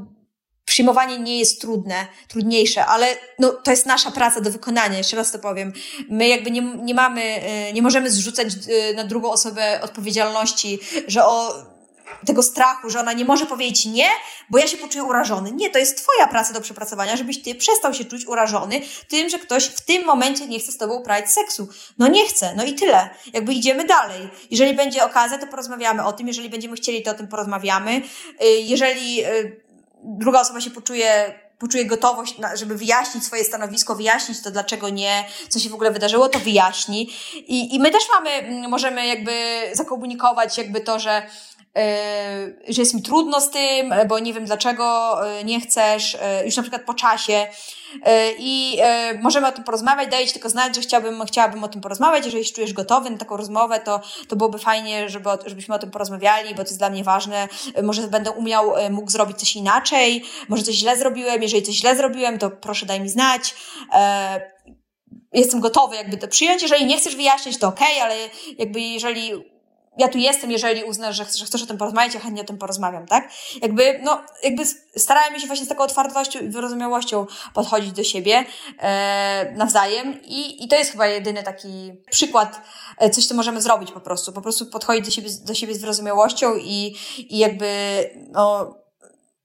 przyjmowanie 0.64 1.18
nie 1.18 1.38
jest 1.38 1.60
trudne, 1.60 2.06
trudniejsze, 2.28 2.86
ale 2.86 3.06
no, 3.38 3.52
to 3.52 3.70
jest 3.70 3.86
nasza 3.86 4.10
praca 4.10 4.40
do 4.40 4.50
wykonania, 4.50 4.98
jeszcze 4.98 5.16
raz 5.16 5.32
to 5.32 5.38
powiem. 5.38 5.72
My 6.08 6.28
jakby 6.28 6.50
nie, 6.50 6.62
nie 6.62 6.94
mamy, 6.94 7.22
e, 7.22 7.72
nie 7.72 7.82
możemy 7.82 8.10
zrzucać 8.10 8.48
e, 8.48 8.94
na 8.94 9.04
drugą 9.04 9.30
osobę 9.30 9.80
odpowiedzialności, 9.82 10.78
że 11.06 11.26
o 11.26 11.54
tego 12.26 12.42
strachu, 12.42 12.90
że 12.90 13.00
ona 13.00 13.12
nie 13.12 13.24
może 13.24 13.46
powiedzieć 13.46 13.84
nie, 13.84 14.08
bo 14.50 14.58
ja 14.58 14.66
się 14.66 14.76
poczuję 14.76 15.04
urażony. 15.04 15.52
Nie, 15.52 15.70
to 15.70 15.78
jest 15.78 16.02
twoja 16.02 16.26
praca 16.26 16.52
do 16.52 16.60
przepracowania, 16.60 17.16
żebyś 17.16 17.42
ty 17.42 17.54
przestał 17.54 17.94
się 17.94 18.04
czuć 18.04 18.26
urażony 18.26 18.80
tym, 19.08 19.28
że 19.28 19.38
ktoś 19.38 19.64
w 19.64 19.80
tym 19.80 20.04
momencie 20.04 20.46
nie 20.46 20.58
chce 20.58 20.72
z 20.72 20.78
tobą 20.78 20.94
uprawiać 20.94 21.30
seksu. 21.30 21.68
No 21.98 22.08
nie 22.08 22.26
chce, 22.28 22.54
no 22.56 22.64
i 22.64 22.74
tyle. 22.74 23.10
Jakby 23.32 23.52
idziemy 23.52 23.84
dalej. 23.84 24.28
Jeżeli 24.50 24.74
będzie 24.74 25.04
okazja, 25.04 25.38
to 25.38 25.46
porozmawiamy 25.46 26.04
o 26.04 26.12
tym. 26.12 26.28
Jeżeli 26.28 26.50
będziemy 26.50 26.76
chcieli, 26.76 27.02
to 27.02 27.10
o 27.10 27.14
tym 27.14 27.28
porozmawiamy. 27.28 28.02
Y, 28.42 28.46
jeżeli 28.46 29.24
druga 30.02 30.40
osoba 30.40 30.60
się 30.60 30.70
poczuje, 30.70 31.34
poczuje 31.58 31.84
gotowość, 31.86 32.34
żeby 32.54 32.76
wyjaśnić 32.76 33.24
swoje 33.24 33.44
stanowisko, 33.44 33.94
wyjaśnić 33.94 34.42
to, 34.42 34.50
dlaczego 34.50 34.88
nie, 34.88 35.24
co 35.48 35.58
się 35.58 35.70
w 35.70 35.74
ogóle 35.74 35.90
wydarzyło, 35.90 36.28
to 36.28 36.38
wyjaśni. 36.38 37.10
I, 37.34 37.74
i 37.74 37.78
my 37.78 37.90
też 37.90 38.02
mamy, 38.12 38.68
możemy 38.68 39.06
jakby 39.06 39.32
zakomunikować 39.72 40.58
jakby 40.58 40.80
to, 40.80 40.98
że 40.98 41.22
że 42.68 42.82
jest 42.82 42.94
mi 42.94 43.02
trudno 43.02 43.40
z 43.40 43.50
tym, 43.50 43.94
bo 44.08 44.18
nie 44.18 44.32
wiem 44.32 44.44
dlaczego 44.44 45.16
e, 45.26 45.44
nie 45.44 45.60
chcesz, 45.60 46.16
e, 46.20 46.44
już 46.44 46.56
na 46.56 46.62
przykład 46.62 46.82
po 46.82 46.94
czasie. 46.94 47.46
E, 48.04 48.32
i 48.38 48.78
możemy 49.22 49.46
o 49.46 49.52
tym 49.52 49.64
porozmawiać, 49.64 50.10
daję 50.10 50.26
Ci 50.26 50.32
tylko 50.32 50.48
znać, 50.48 50.74
że 50.74 50.80
chciałabym, 50.80 51.24
chciałabym 51.26 51.64
o 51.64 51.68
tym 51.68 51.80
porozmawiać, 51.80 52.24
jeżeli 52.24 52.44
się 52.44 52.54
czujesz 52.54 52.72
gotowy 52.72 53.10
na 53.10 53.18
taką 53.18 53.36
rozmowę, 53.36 53.80
to, 53.80 54.00
to 54.28 54.36
byłoby 54.36 54.58
fajnie, 54.58 55.08
żeby, 55.08 55.30
żebyśmy 55.46 55.74
o 55.74 55.78
tym 55.78 55.90
porozmawiali, 55.90 56.50
bo 56.50 56.56
to 56.56 56.62
jest 56.62 56.78
dla 56.78 56.90
mnie 56.90 57.04
ważne, 57.04 57.48
może 57.82 58.02
będę 58.02 58.30
umiał, 58.30 58.72
mógł 58.90 59.10
zrobić 59.10 59.38
coś 59.38 59.56
inaczej, 59.56 60.24
może 60.48 60.62
coś 60.62 60.74
źle 60.74 60.96
zrobiłem, 60.96 61.42
jeżeli 61.42 61.62
coś 61.62 61.74
źle 61.74 61.96
zrobiłem, 61.96 62.38
to 62.38 62.50
proszę 62.50 62.86
daj 62.86 63.00
mi 63.00 63.08
znać, 63.08 63.54
jestem 65.32 65.60
gotowy 65.60 65.96
jakby 65.96 66.16
to 66.16 66.28
przyjąć. 66.28 66.62
Jeżeli 66.62 66.86
nie 66.86 66.98
chcesz 66.98 67.16
wyjaśnić, 67.16 67.58
to 67.58 67.68
okay, 67.68 68.02
ale 68.02 68.16
jakby 68.58 68.80
jeżeli 68.80 69.51
ja 69.98 70.08
tu 70.08 70.18
jestem, 70.18 70.50
jeżeli 70.50 70.84
uznasz, 70.84 71.16
że, 71.16 71.24
że 71.24 71.44
chcesz 71.44 71.62
o 71.62 71.66
tym 71.66 71.78
porozmawiać, 71.78 72.14
ja 72.14 72.20
chętnie 72.20 72.42
o 72.42 72.44
tym 72.44 72.58
porozmawiam, 72.58 73.06
tak? 73.06 73.32
Jakby, 73.62 74.00
no, 74.02 74.22
jakby 74.42 74.62
starajmy 74.96 75.40
się 75.40 75.46
właśnie 75.46 75.66
z 75.66 75.68
taką 75.68 75.84
otwartością 75.84 76.40
i 76.40 76.48
wyrozumiałością 76.48 77.26
podchodzić 77.54 77.92
do 77.92 78.04
siebie 78.04 78.44
e, 78.78 79.52
nawzajem 79.56 80.22
i, 80.22 80.64
i 80.64 80.68
to 80.68 80.76
jest 80.76 80.92
chyba 80.92 81.06
jedyny 81.06 81.42
taki 81.42 81.92
przykład, 82.10 82.60
e, 82.98 83.10
coś, 83.10 83.26
co 83.26 83.34
możemy 83.34 83.62
zrobić 83.62 83.92
po 83.92 84.00
prostu. 84.00 84.32
Po 84.32 84.40
prostu 84.40 84.66
podchodzić 84.66 85.04
do 85.04 85.10
siebie, 85.10 85.28
do 85.46 85.54
siebie 85.54 85.74
z 85.74 85.80
wyrozumiałością 85.80 86.56
i, 86.56 86.96
i 87.18 87.38
jakby, 87.38 87.66
no, 88.30 88.74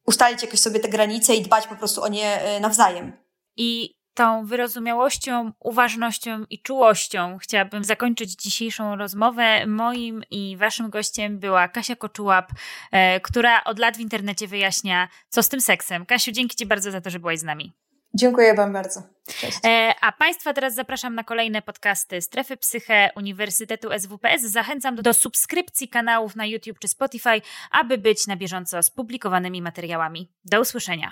ustalić 0.06 0.42
jakoś 0.42 0.60
sobie 0.60 0.80
te 0.80 0.90
granice 0.90 1.36
i 1.36 1.42
dbać 1.42 1.68
po 1.68 1.76
prostu 1.76 2.04
o 2.04 2.08
nie 2.08 2.42
e, 2.42 2.60
nawzajem. 2.60 3.18
I 3.58 3.97
tą 4.18 4.46
wyrozumiałością, 4.46 5.52
uważnością 5.60 6.46
i 6.50 6.62
czułością 6.62 7.38
chciałabym 7.38 7.84
zakończyć 7.84 8.32
dzisiejszą 8.32 8.96
rozmowę. 8.96 9.66
Moim 9.68 10.24
i 10.32 10.58
waszym 10.58 10.90
gościem 10.90 11.40
była 11.40 11.68
Kasia 11.68 11.96
Koczułap, 11.96 12.52
e, 12.92 13.20
która 13.20 13.64
od 13.64 13.80
lat 13.80 13.98
w 13.98 14.00
internecie 14.00 14.48
wyjaśnia, 14.48 15.08
co 15.30 15.44
z 15.44 15.50
tym 15.50 15.62
seksem. 15.62 16.06
Kasiu, 16.06 16.32
dzięki 16.32 16.56
Ci 16.56 16.66
bardzo 16.66 16.92
za 16.92 17.02
to, 17.02 17.10
że 17.10 17.20
byłaś 17.20 17.40
z 17.40 17.44
nami. 17.44 17.74
Dziękuję 18.14 18.54
Wam 18.54 18.74
bardzo. 18.74 19.04
Cześć. 19.28 19.58
E, 19.66 19.94
a 20.02 20.12
Państwa 20.12 20.54
teraz 20.54 20.76
zapraszam 20.76 21.16
na 21.16 21.24
kolejne 21.24 21.62
podcasty 21.62 22.22
Strefy 22.22 22.58
Psyche 22.58 23.10
Uniwersytetu 23.16 23.90
SWPS. 24.00 24.42
Zachęcam 24.42 24.96
do, 24.96 25.02
do 25.02 25.14
subskrypcji 25.14 25.90
kanałów 25.90 26.36
na 26.36 26.46
YouTube 26.46 26.80
czy 26.80 26.88
Spotify, 26.88 27.42
aby 27.72 27.98
być 27.98 28.28
na 28.28 28.36
bieżąco 28.36 28.84
z 28.84 28.90
publikowanymi 28.90 29.62
materiałami. 29.62 30.32
Do 30.46 30.62
usłyszenia. 30.62 31.12